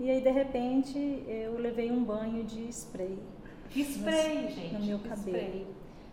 E 0.00 0.10
aí, 0.10 0.20
de 0.20 0.30
repente, 0.30 0.98
eu 1.28 1.56
levei 1.56 1.90
um 1.92 2.02
banho 2.02 2.42
de 2.44 2.68
spray. 2.68 3.18
Spray, 3.70 4.42
no, 4.42 4.50
gente. 4.50 4.74
No 4.74 4.86
meu 4.86 4.98
cabelo. 4.98 5.36
spray. 5.36 5.66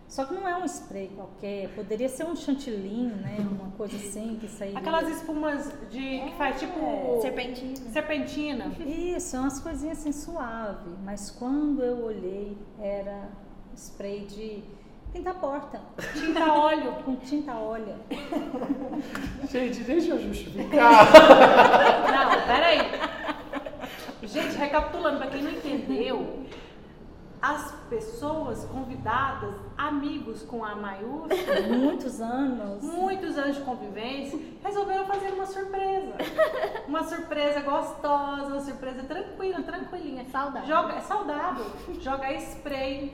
Só 0.08 0.24
que 0.24 0.34
não 0.34 0.46
é 0.48 0.56
um 0.56 0.64
spray 0.64 1.08
qualquer, 1.14 1.68
poderia 1.74 2.08
ser 2.08 2.24
um 2.24 2.36
chantilly, 2.36 3.06
né? 3.06 3.36
Uma 3.40 3.70
coisa 3.72 3.96
assim 3.96 4.38
que 4.40 4.48
sairia. 4.48 4.78
Aquelas 4.78 5.08
espumas 5.08 5.72
de 5.90 6.20
que 6.20 6.34
faz 6.38 6.60
tipo 6.60 7.18
Serpentina. 7.20 7.76
serpentina. 7.90 8.66
Isso, 8.86 9.36
é 9.36 9.40
umas 9.40 9.58
coisinhas 9.60 9.98
assim 9.98 10.12
suave. 10.12 10.90
Mas 11.04 11.30
quando 11.32 11.82
eu 11.82 12.04
olhei, 12.04 12.56
era 12.80 13.28
spray 13.74 14.26
de 14.26 14.62
pintar 15.12 15.34
porta. 15.40 15.80
Tinta 16.14 16.52
óleo. 16.52 16.92
Com 17.04 17.16
tinta 17.16 17.54
óleo. 17.54 17.94
Gente, 19.50 19.80
deixa 19.82 20.10
eu 20.12 20.20
justificar. 20.20 21.04
Não, 22.12 22.30
peraí. 22.46 22.78
Gente, 24.22 24.56
recapitulando, 24.56 25.18
pra 25.18 25.26
quem 25.28 25.42
não 25.42 25.50
entendeu, 25.50 26.44
as 27.40 27.72
pessoas 27.90 28.64
convidadas, 28.64 29.54
amigos 29.76 30.42
com 30.42 30.64
A 30.64 30.74
maiúscula, 30.74 31.60
Muitos 31.76 32.20
anos. 32.20 32.82
muitos 32.82 33.36
anos 33.38 33.56
de 33.56 33.62
convivência, 33.62 34.38
resolveram 34.64 35.06
fazer 35.06 35.32
uma 35.32 35.46
surpresa. 35.46 36.14
Uma 36.88 37.02
surpresa 37.02 37.60
gostosa, 37.60 38.46
uma 38.46 38.60
surpresa 38.60 39.02
tranquila, 39.02 39.60
tranquilinha. 39.62 40.24
Saudável. 40.30 40.68
Joga, 40.68 40.94
é 40.94 41.00
saudável. 41.00 41.66
Joga 42.00 42.32
spray. 42.34 43.12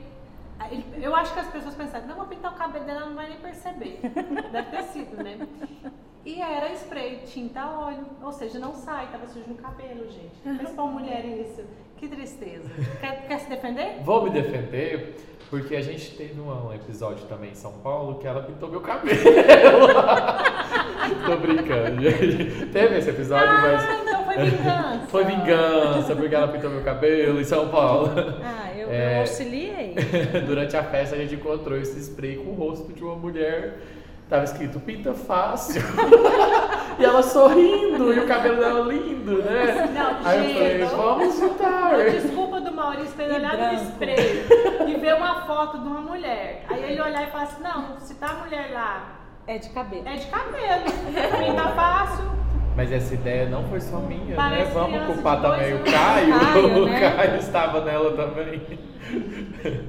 Eu 1.01 1.15
acho 1.15 1.33
que 1.33 1.39
as 1.39 1.47
pessoas 1.47 1.75
pensaram, 1.75 2.07
não, 2.07 2.15
vou 2.15 2.25
pintar 2.25 2.51
o 2.51 2.55
cabelo 2.55 2.85
dela, 2.85 2.99
ela 3.01 3.09
não 3.09 3.15
vai 3.15 3.29
nem 3.29 3.37
perceber. 3.37 3.99
Deve 4.51 4.69
ter 4.71 4.83
sido, 4.83 5.23
né? 5.23 5.37
E 6.25 6.41
era 6.41 6.71
spray, 6.73 7.19
tinta 7.25 7.65
óleo. 7.67 8.05
Ou 8.21 8.31
seja, 8.31 8.59
não 8.59 8.73
sai, 8.73 9.07
tava 9.11 9.27
sujo 9.27 9.45
no 9.47 9.55
cabelo, 9.55 10.09
gente. 10.09 10.35
Pensa 10.43 10.73
pra 10.73 10.83
uma 10.83 10.99
mulher 10.99 11.25
isso. 11.25 11.63
Que 11.97 12.07
tristeza. 12.07 12.69
Quer, 12.99 13.27
quer 13.27 13.39
se 13.39 13.49
defender? 13.49 14.01
Vou 14.03 14.23
me 14.23 14.29
defender, 14.29 15.15
porque 15.49 15.75
a 15.75 15.81
gente 15.81 16.15
teve 16.17 16.39
um 16.39 16.73
episódio 16.73 17.25
também 17.27 17.51
em 17.51 17.55
São 17.55 17.73
Paulo 17.79 18.19
que 18.19 18.27
ela 18.27 18.43
pintou 18.43 18.69
meu 18.69 18.81
cabelo. 18.81 19.19
Tô 21.25 21.37
brincando, 21.37 22.01
gente. 22.01 22.65
Teve 22.67 22.97
esse 22.97 23.09
episódio, 23.09 23.47
Ah, 23.49 23.61
mas. 23.61 24.01
então 24.01 24.23
foi 24.25 24.35
vingança. 24.43 24.93
Foi 25.13 25.23
vingança, 25.25 26.15
porque 26.15 26.33
ela 26.33 26.47
pintou 26.47 26.69
meu 26.71 26.83
cabelo 26.83 27.39
em 27.39 27.43
São 27.43 27.69
Paulo. 27.69 28.09
Ah, 28.43 28.72
eu, 28.83 28.91
É. 28.91 29.15
eu 29.15 29.19
auxiliei. 29.21 29.95
Durante 30.45 30.75
a 30.77 30.83
festa 30.83 31.15
a 31.15 31.19
gente 31.19 31.35
encontrou 31.35 31.77
esse 31.77 31.99
spray 31.99 32.37
com 32.37 32.51
o 32.51 32.53
rosto 32.53 32.91
de 32.93 33.03
uma 33.03 33.15
mulher. 33.15 33.77
Tava 34.29 34.45
escrito 34.45 34.79
pinta 34.79 35.13
fácil. 35.13 35.81
e 36.97 37.03
ela 37.03 37.21
sorrindo, 37.21 38.13
e 38.13 38.19
o 38.19 38.25
cabelo 38.27 38.57
dela 38.57 38.79
lindo, 38.91 39.43
né? 39.43 39.91
Não, 39.93 40.17
Aí 40.27 40.37
eu 40.37 40.43
gente, 40.43 40.53
falei, 40.57 40.77
não. 40.79 40.89
vamos 40.97 41.39
juntar. 41.39 42.09
Desculpa 42.09 42.61
do 42.61 42.71
Maurício 42.71 43.13
ter 43.15 43.31
olhado 43.31 43.73
no 43.75 43.83
spray 43.83 44.45
e 44.87 44.95
ver 44.99 45.15
uma 45.15 45.41
foto 45.45 45.77
de 45.79 45.87
uma 45.87 46.01
mulher. 46.01 46.63
Aí 46.69 46.83
ele 46.91 47.01
olhar 47.01 47.27
e 47.27 47.31
falar 47.31 47.43
assim, 47.43 47.61
não, 47.63 47.99
se 47.99 48.15
tá 48.15 48.27
a 48.29 48.33
mulher 48.45 48.71
lá, 48.73 49.19
É 49.45 49.57
de 49.57 49.69
cabelo. 49.69 50.07
é 50.07 50.13
de 50.15 50.25
cabelo. 50.27 50.83
Mim 51.39 51.55
tá 51.55 51.69
fácil. 51.75 52.25
Mas 52.75 52.91
essa 52.91 53.13
ideia 53.13 53.47
não 53.47 53.63
foi 53.65 53.79
só 53.79 53.99
minha, 53.99 54.35
Parece 54.35 54.69
né? 54.69 54.71
Vamos 54.73 55.05
culpar 55.05 55.41
também 55.41 55.73
o. 55.75 55.83
Caio. 55.83 56.39
Caio, 56.39 56.77
o 56.83 56.85
né? 56.87 56.99
Caio 57.15 57.35
estava 57.37 57.81
nela 57.85 58.15
também. 58.15 58.79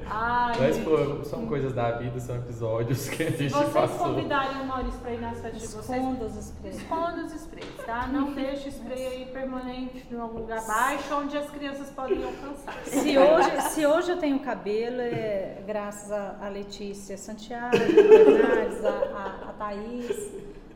Ai, 0.07 0.53
Mas 0.59 0.77
pô, 0.79 1.23
são 1.23 1.47
coisas 1.47 1.73
da 1.73 1.91
vida, 1.91 2.19
são 2.19 2.35
episódios 2.35 3.09
que 3.09 3.23
a 3.23 3.31
gente 3.31 3.49
Vocês 3.49 3.69
passou. 3.73 4.07
convidariam 4.09 4.63
o 4.63 4.67
Maurício 4.67 4.99
pra 4.99 5.11
ir 5.11 5.19
nas 5.19 5.39
festas 5.41 5.61
de 5.61 5.67
vocês? 5.67 5.89
Esconda 5.89 6.25
os 6.25 6.35
sprays. 6.37 6.75
Esconda 6.77 7.21
os 7.23 7.33
sprays, 7.33 7.85
tá? 7.85 8.07
Não 8.07 8.33
deixe 8.33 8.69
o 8.69 8.71
spray 8.71 9.05
aí 9.07 9.25
permanente 9.33 10.05
em 10.11 10.19
algum 10.19 10.39
lugar 10.39 10.65
baixo 10.67 11.15
onde 11.15 11.37
as 11.37 11.49
crianças 11.49 11.89
podem 11.89 12.23
alcançar. 12.23 12.73
Se 12.85 13.17
hoje, 13.17 13.61
se 13.69 13.85
hoje 13.85 14.11
eu 14.11 14.17
tenho 14.17 14.39
cabelo, 14.39 15.01
é 15.01 15.57
graças 15.65 16.11
a, 16.11 16.35
a 16.41 16.49
Letícia 16.49 17.17
Santiago, 17.17 17.75
a 17.75 17.79
Bernardes, 17.79 18.85
a, 18.85 18.89
a, 18.89 19.49
a 19.49 19.53
Thaís 19.53 20.31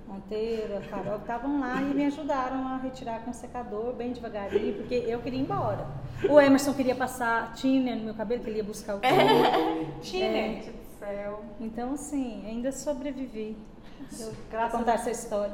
Monteiro, 0.10 0.76
a 0.76 0.82
Carol, 0.82 1.16
que 1.18 1.22
estavam 1.22 1.60
lá 1.60 1.80
e 1.82 1.94
me 1.94 2.06
ajudaram 2.06 2.68
a 2.68 2.78
retirar 2.78 3.20
com 3.20 3.32
secador 3.32 3.94
bem 3.94 4.12
devagarinho, 4.12 4.74
porque 4.74 4.96
eu 4.96 5.20
queria 5.20 5.40
ir 5.40 5.44
embora. 5.44 5.86
O 6.28 6.42
Emerson 6.42 6.74
queria 6.74 6.96
passar 6.96 7.54
tinner 7.54 7.96
no 7.96 8.06
meu 8.06 8.16
cabelo, 8.16 8.44
que 8.44 8.50
ele 8.50 8.58
ia 8.58 8.64
buscar 8.64 8.96
o 8.96 9.00
cabelo. 9.00 9.22
Tine. 10.02 10.64
Gente 10.64 10.72
do 10.72 11.00
céu. 11.00 11.44
Então, 11.60 11.94
assim, 11.94 12.44
ainda 12.48 12.72
sobrevivi. 12.72 13.56
Eu 14.12 14.26
vou 14.26 14.34
Graças 14.50 14.74
a 14.74 14.78
contar 14.80 14.94
essa 14.94 15.12
história. 15.12 15.54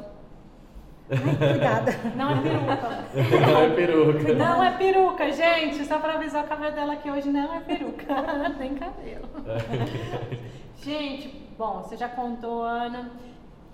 Ai, 1.10 1.52
cuidada. 1.52 1.92
Não 2.16 2.32
é 2.32 2.42
peruca. 2.42 3.44
Não 3.44 3.62
é 3.62 3.70
peruca. 3.76 4.34
Não 4.34 4.64
é 4.64 4.78
peruca, 4.78 5.32
gente. 5.34 5.86
Só 5.86 6.00
pra 6.00 6.14
avisar 6.14 6.46
o 6.46 6.48
cabelo 6.48 6.74
dela 6.74 6.96
que 6.96 7.12
hoje 7.12 7.30
não 7.30 7.54
é 7.54 7.60
peruca. 7.60 8.06
Tem 8.58 8.74
cabelo. 8.76 9.28
Gente, 10.82 11.28
bom, 11.58 11.84
você 11.84 11.96
já 11.98 12.08
contou, 12.10 12.64
Ana, 12.64 13.12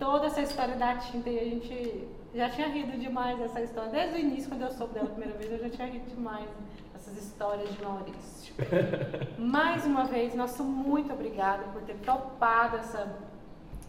toda 0.02 0.26
essa 0.26 0.42
história 0.42 0.76
da 0.76 0.96
tinta 0.96 1.30
e 1.30 1.40
a 1.40 1.44
gente 1.44 2.08
já 2.34 2.50
tinha 2.50 2.68
rido 2.70 2.98
demais 2.98 3.38
dessa 3.38 3.62
história. 3.62 3.92
Desde 3.92 4.16
o 4.16 4.20
início, 4.20 4.50
quando 4.50 4.64
eu 4.64 4.72
soube 4.72 4.96
dela 4.96 5.06
a 5.06 5.12
primeira 5.12 5.38
vez, 5.38 5.52
eu 5.52 5.60
já 5.60 5.70
tinha 5.70 5.88
rido 5.88 6.10
demais 6.10 6.50
dessas 6.92 7.16
histórias 7.24 7.70
de 7.72 7.84
Maurício. 7.84 8.56
Mais 9.38 9.86
uma 9.86 10.06
vez, 10.06 10.34
nosso 10.34 10.64
muito 10.64 11.14
obrigada 11.14 11.66
por 11.66 11.84
ter 11.84 11.94
topado 11.98 12.78
essa, 12.78 13.16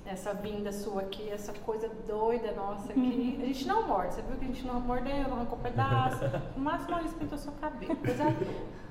essa 0.04 0.34
vinda 0.34 0.70
sua 0.70 1.00
aqui, 1.00 1.30
essa 1.30 1.54
coisa 1.54 1.88
doida 2.06 2.52
nossa 2.52 2.92
aqui. 2.92 3.38
A 3.42 3.46
gente 3.46 3.66
não 3.66 3.88
morde, 3.88 4.14
você 4.14 4.20
viu 4.20 4.36
que 4.36 4.44
a 4.44 4.48
gente 4.48 4.66
não 4.66 4.80
mordeu, 4.80 5.16
não 5.30 5.38
arrancou 5.38 5.58
pedaço. 5.60 6.20
No 6.54 6.62
máximo, 6.62 6.90
Maurício 6.90 7.16
pintou 7.16 7.38
seu 7.38 7.52
cabelo. 7.52 7.96
Coisa 7.96 8.24
boa. 8.24 8.81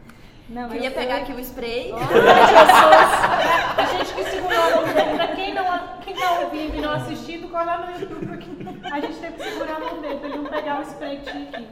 Não, 0.51 0.69
Queria 0.69 0.89
eu- 0.89 0.93
pegar 0.93 1.17
eu- 1.17 1.23
aqui 1.23 1.31
o 1.33 1.39
spray. 1.39 1.91
A 1.93 3.85
gente 3.85 4.13
que 4.13 4.23
segurou 4.25 4.59
a 4.59 4.69
mão 4.75 4.83
dele, 4.93 5.15
pra 5.15 5.27
quem, 5.29 5.53
não, 5.53 5.63
quem 6.03 6.13
tá 6.15 6.39
ouvindo 6.41 6.75
e 6.75 6.81
não 6.81 6.91
assistindo, 6.91 7.47
corre 7.49 7.65
lá 7.65 7.77
no 7.85 7.99
YouTube, 7.99 8.25
porque 8.27 8.47
a 8.91 8.99
gente 8.99 9.17
teve 9.19 9.33
que 9.37 9.43
segurar 9.49 9.75
a 9.77 9.79
mão 9.79 10.01
dele 10.01 10.15
pra 10.19 10.27
ele 10.29 10.37
não 10.37 10.45
pegar 10.45 10.79
o 10.79 10.83
spray 10.83 11.17
que 11.19 11.31
tinha 11.31 11.49
aqui. 11.49 11.67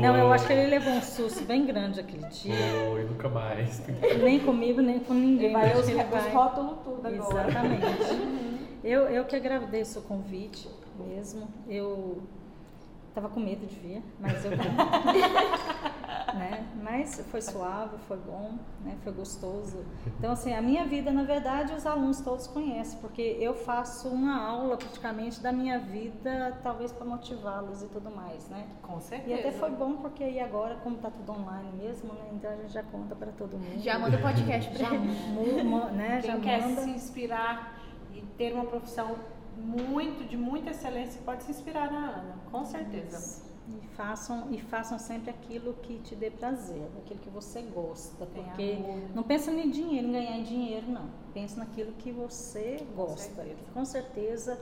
Não, 0.00 0.16
eu 0.16 0.32
acho 0.32 0.46
que 0.46 0.52
ele 0.52 0.66
levou 0.70 0.92
um 0.92 1.02
susto 1.02 1.42
bem 1.44 1.66
grande 1.66 1.98
aquele 2.00 2.26
dia. 2.28 2.54
Foi, 2.90 3.04
nunca 3.04 3.28
mais. 3.28 3.82
Nem 4.22 4.38
comigo, 4.38 4.80
nem 4.80 5.00
com 5.00 5.14
ninguém. 5.14 5.52
Vai 5.52 5.70
Acho 5.70 5.80
os, 5.80 5.86
que 5.86 5.92
ele 5.92 6.02
os 6.04 6.08
vai- 6.10 6.30
rótulos 6.32 6.76
tudo 6.84 7.06
agora. 7.08 7.48
Exatamente. 7.48 7.86
eu, 8.84 9.00
eu 9.08 9.24
que 9.24 9.34
agradeço 9.34 9.98
o 9.98 10.02
convite 10.02 10.68
mesmo. 10.96 11.48
Eu 11.68 12.22
tava 13.14 13.28
com 13.28 13.40
medo 13.40 13.66
de 13.66 13.74
vir, 13.76 14.02
mas 14.18 14.44
eu 14.44 14.52
né? 16.34 16.66
Mas 16.82 17.20
foi 17.30 17.40
suave, 17.42 17.96
foi 18.06 18.16
bom, 18.18 18.54
né? 18.84 18.96
Foi 19.02 19.12
gostoso. 19.12 19.84
Então 20.18 20.32
assim, 20.32 20.52
a 20.54 20.62
minha 20.62 20.84
vida, 20.86 21.10
na 21.10 21.22
verdade, 21.24 21.72
os 21.74 21.84
alunos 21.86 22.20
todos 22.20 22.46
conhecem, 22.46 22.98
porque 23.00 23.20
eu 23.40 23.54
faço 23.54 24.08
uma 24.08 24.40
aula 24.42 24.76
praticamente 24.76 25.40
da 25.40 25.52
minha 25.52 25.78
vida, 25.78 26.58
talvez 26.62 26.92
para 26.92 27.04
motivá-los 27.04 27.82
e 27.82 27.86
tudo 27.88 28.10
mais, 28.10 28.48
né? 28.48 28.66
Com 28.82 28.98
E 28.98 29.02
certeza. 29.02 29.40
até 29.40 29.52
foi 29.52 29.70
bom 29.70 29.96
porque 29.96 30.22
aí 30.24 30.40
agora, 30.40 30.76
como 30.76 30.96
tá 30.98 31.10
tudo 31.10 31.32
online 31.32 31.70
mesmo, 31.76 32.12
né? 32.12 32.24
Então 32.32 32.50
a 32.50 32.56
gente 32.56 32.72
já 32.72 32.82
conta 32.82 33.14
para 33.14 33.32
todo 33.32 33.58
mundo. 33.58 33.80
Já 33.80 33.98
manda 33.98 34.16
o 34.16 34.22
podcast 34.22 34.70
pra 34.70 34.78
já, 34.78 34.90
né? 34.90 36.20
Quem 36.22 36.30
já 36.30 36.38
quer 36.40 36.62
manda. 36.62 36.80
se 36.82 36.90
inspirar 36.90 37.80
e 38.14 38.22
ter 38.22 38.52
uma 38.52 38.64
profissão 38.64 39.16
muito, 39.60 40.26
de 40.28 40.36
muita 40.36 40.70
excelência, 40.70 41.20
pode 41.24 41.42
se 41.42 41.50
inspirar 41.50 41.90
na 41.92 41.98
Ana, 41.98 42.34
com 42.50 42.64
certeza. 42.64 43.48
E 43.68 43.86
façam, 43.94 44.48
e 44.50 44.58
façam 44.60 44.98
sempre 44.98 45.30
aquilo 45.30 45.74
que 45.74 45.98
te 46.00 46.16
dê 46.16 46.30
prazer, 46.30 46.82
aquilo 46.98 47.20
que 47.20 47.30
você 47.30 47.62
gosta. 47.62 48.26
Tem 48.26 48.42
Porque 48.42 48.72
amor. 48.72 48.98
não 49.14 49.22
pensa 49.22 49.52
em 49.52 49.70
dinheiro, 49.70 50.08
em 50.08 50.12
ganhar 50.12 50.42
dinheiro, 50.42 50.90
não. 50.90 51.08
Pensa 51.32 51.60
naquilo 51.60 51.92
que 51.92 52.10
você 52.10 52.84
gosta. 52.96 53.32
certeza. 53.34 53.54
que 53.54 53.70
com 53.72 53.84
certeza 53.84 54.58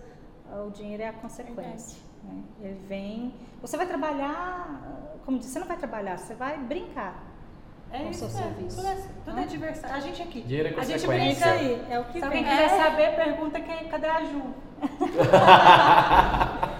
o 0.67 0.71
dinheiro 0.71 1.03
é 1.03 1.09
a 1.09 1.13
consequência. 1.13 1.99
né? 2.23 2.43
Ele 2.61 2.81
vem. 2.87 3.35
Você 3.63 3.77
vai 3.77 3.87
trabalhar, 3.87 5.19
como 5.25 5.39
disse, 5.39 5.53
você 5.53 5.59
não 5.59 5.67
vai 5.67 5.77
trabalhar, 5.79 6.19
você 6.19 6.35
vai 6.35 6.59
brincar. 6.59 7.28
É 7.91 7.99
Com 7.99 8.11
isso 8.11 8.29
seu 8.29 8.29
serviço. 8.29 8.77
Tudo 8.77 8.89
é, 8.89 8.97
tudo 9.25 9.41
é 9.41 9.45
diversão. 9.45 9.91
A 9.93 10.01
gente 10.01 10.23
aqui. 10.23 10.43
Dinheiro 10.43 10.69
é 10.77 10.81
a 10.81 10.85
gente 10.85 11.07
brinca 11.07 11.51
aí, 11.51 11.87
é 11.91 11.99
o 11.99 12.05
que 12.05 12.19
Se 12.19 12.25
alguém 12.25 12.45
quiser 12.45 12.69
saber, 12.69 13.17
pergunta 13.17 13.61
quem, 13.61 13.89
cadê 13.89 14.07
a 14.07 14.21
Ju? 14.25 14.43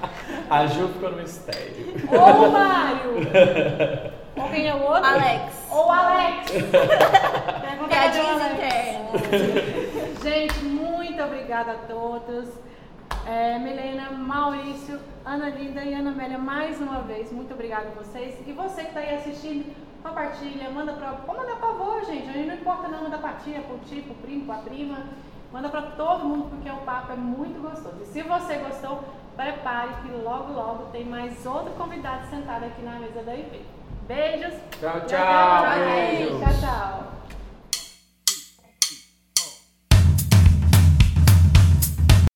A 0.51 0.67
Ju 0.67 0.89
ficou 0.89 1.11
no 1.11 1.19
mistério. 1.19 1.95
Ou 2.11 2.49
o 2.49 2.53
Mário. 2.53 3.13
Ou 4.37 4.49
quem 4.49 4.67
é 4.67 4.75
o 4.75 4.83
outro? 4.83 5.05
Alex. 5.05 5.67
Ou 5.71 5.87
o 5.89 5.91
Alex. 5.91 6.53
Piadinhas 7.89 8.53
internas. 8.53 10.23
Gente, 10.23 10.65
muito 10.65 11.23
obrigada 11.23 11.73
a 11.73 11.79
todos. 11.87 12.49
É, 13.27 13.59
Milena, 13.59 14.11
Maurício, 14.11 14.99
Ana 15.25 15.51
Linda 15.51 15.83
e 15.83 15.93
Ana 15.93 16.11
Amélia, 16.11 16.39
mais 16.39 16.81
uma 16.81 17.03
vez, 17.03 17.31
muito 17.31 17.53
obrigada 17.53 17.89
a 17.89 18.03
vocês. 18.03 18.37
E 18.47 18.53
você 18.53 18.83
que 18.83 18.89
está 18.89 19.01
aí 19.01 19.17
assistindo, 19.17 19.67
compartilha, 20.03 20.71
manda 20.71 20.93
para. 20.93 21.13
Pode 21.13 21.39
mandar 21.39 21.57
para 21.57 21.69
avô, 21.69 22.05
gente. 22.05 22.29
A 22.29 22.33
gente 22.33 22.49
não 22.49 22.55
importa 22.55 22.89
não, 22.89 23.03
manda 23.03 23.19
para 23.19 23.33
tia, 23.35 23.61
para 23.61 23.75
o 23.75 23.79
tio, 23.79 24.03
para 24.03 24.13
o 24.13 24.17
primo, 24.17 24.47
para 24.47 24.57
a 24.57 24.63
prima. 24.63 24.99
Manda 25.53 25.69
para 25.69 25.83
todo 25.83 26.25
mundo, 26.25 26.51
porque 26.51 26.69
o 26.69 26.77
papo 26.79 27.13
é 27.13 27.17
muito 27.17 27.61
gostoso. 27.63 27.97
E 28.03 28.07
se 28.07 28.23
você 28.23 28.57
gostou, 28.57 29.03
prepare 29.35 29.95
que 30.03 30.11
logo, 30.11 30.53
logo 30.53 30.85
tem 30.93 31.05
mais 31.05 31.47
outro 31.47 31.73
convidado 31.73 32.29
sentado 32.29 32.65
aqui 32.65 32.83
na 32.83 32.99
mesa 32.99 33.23
da 33.23 33.35
IP. 33.35 33.65
Beijos. 34.07 34.55
Tchau, 34.79 35.01
tchau. 35.07 35.65
Tchau, 36.41 36.61
tchau. 36.61 37.18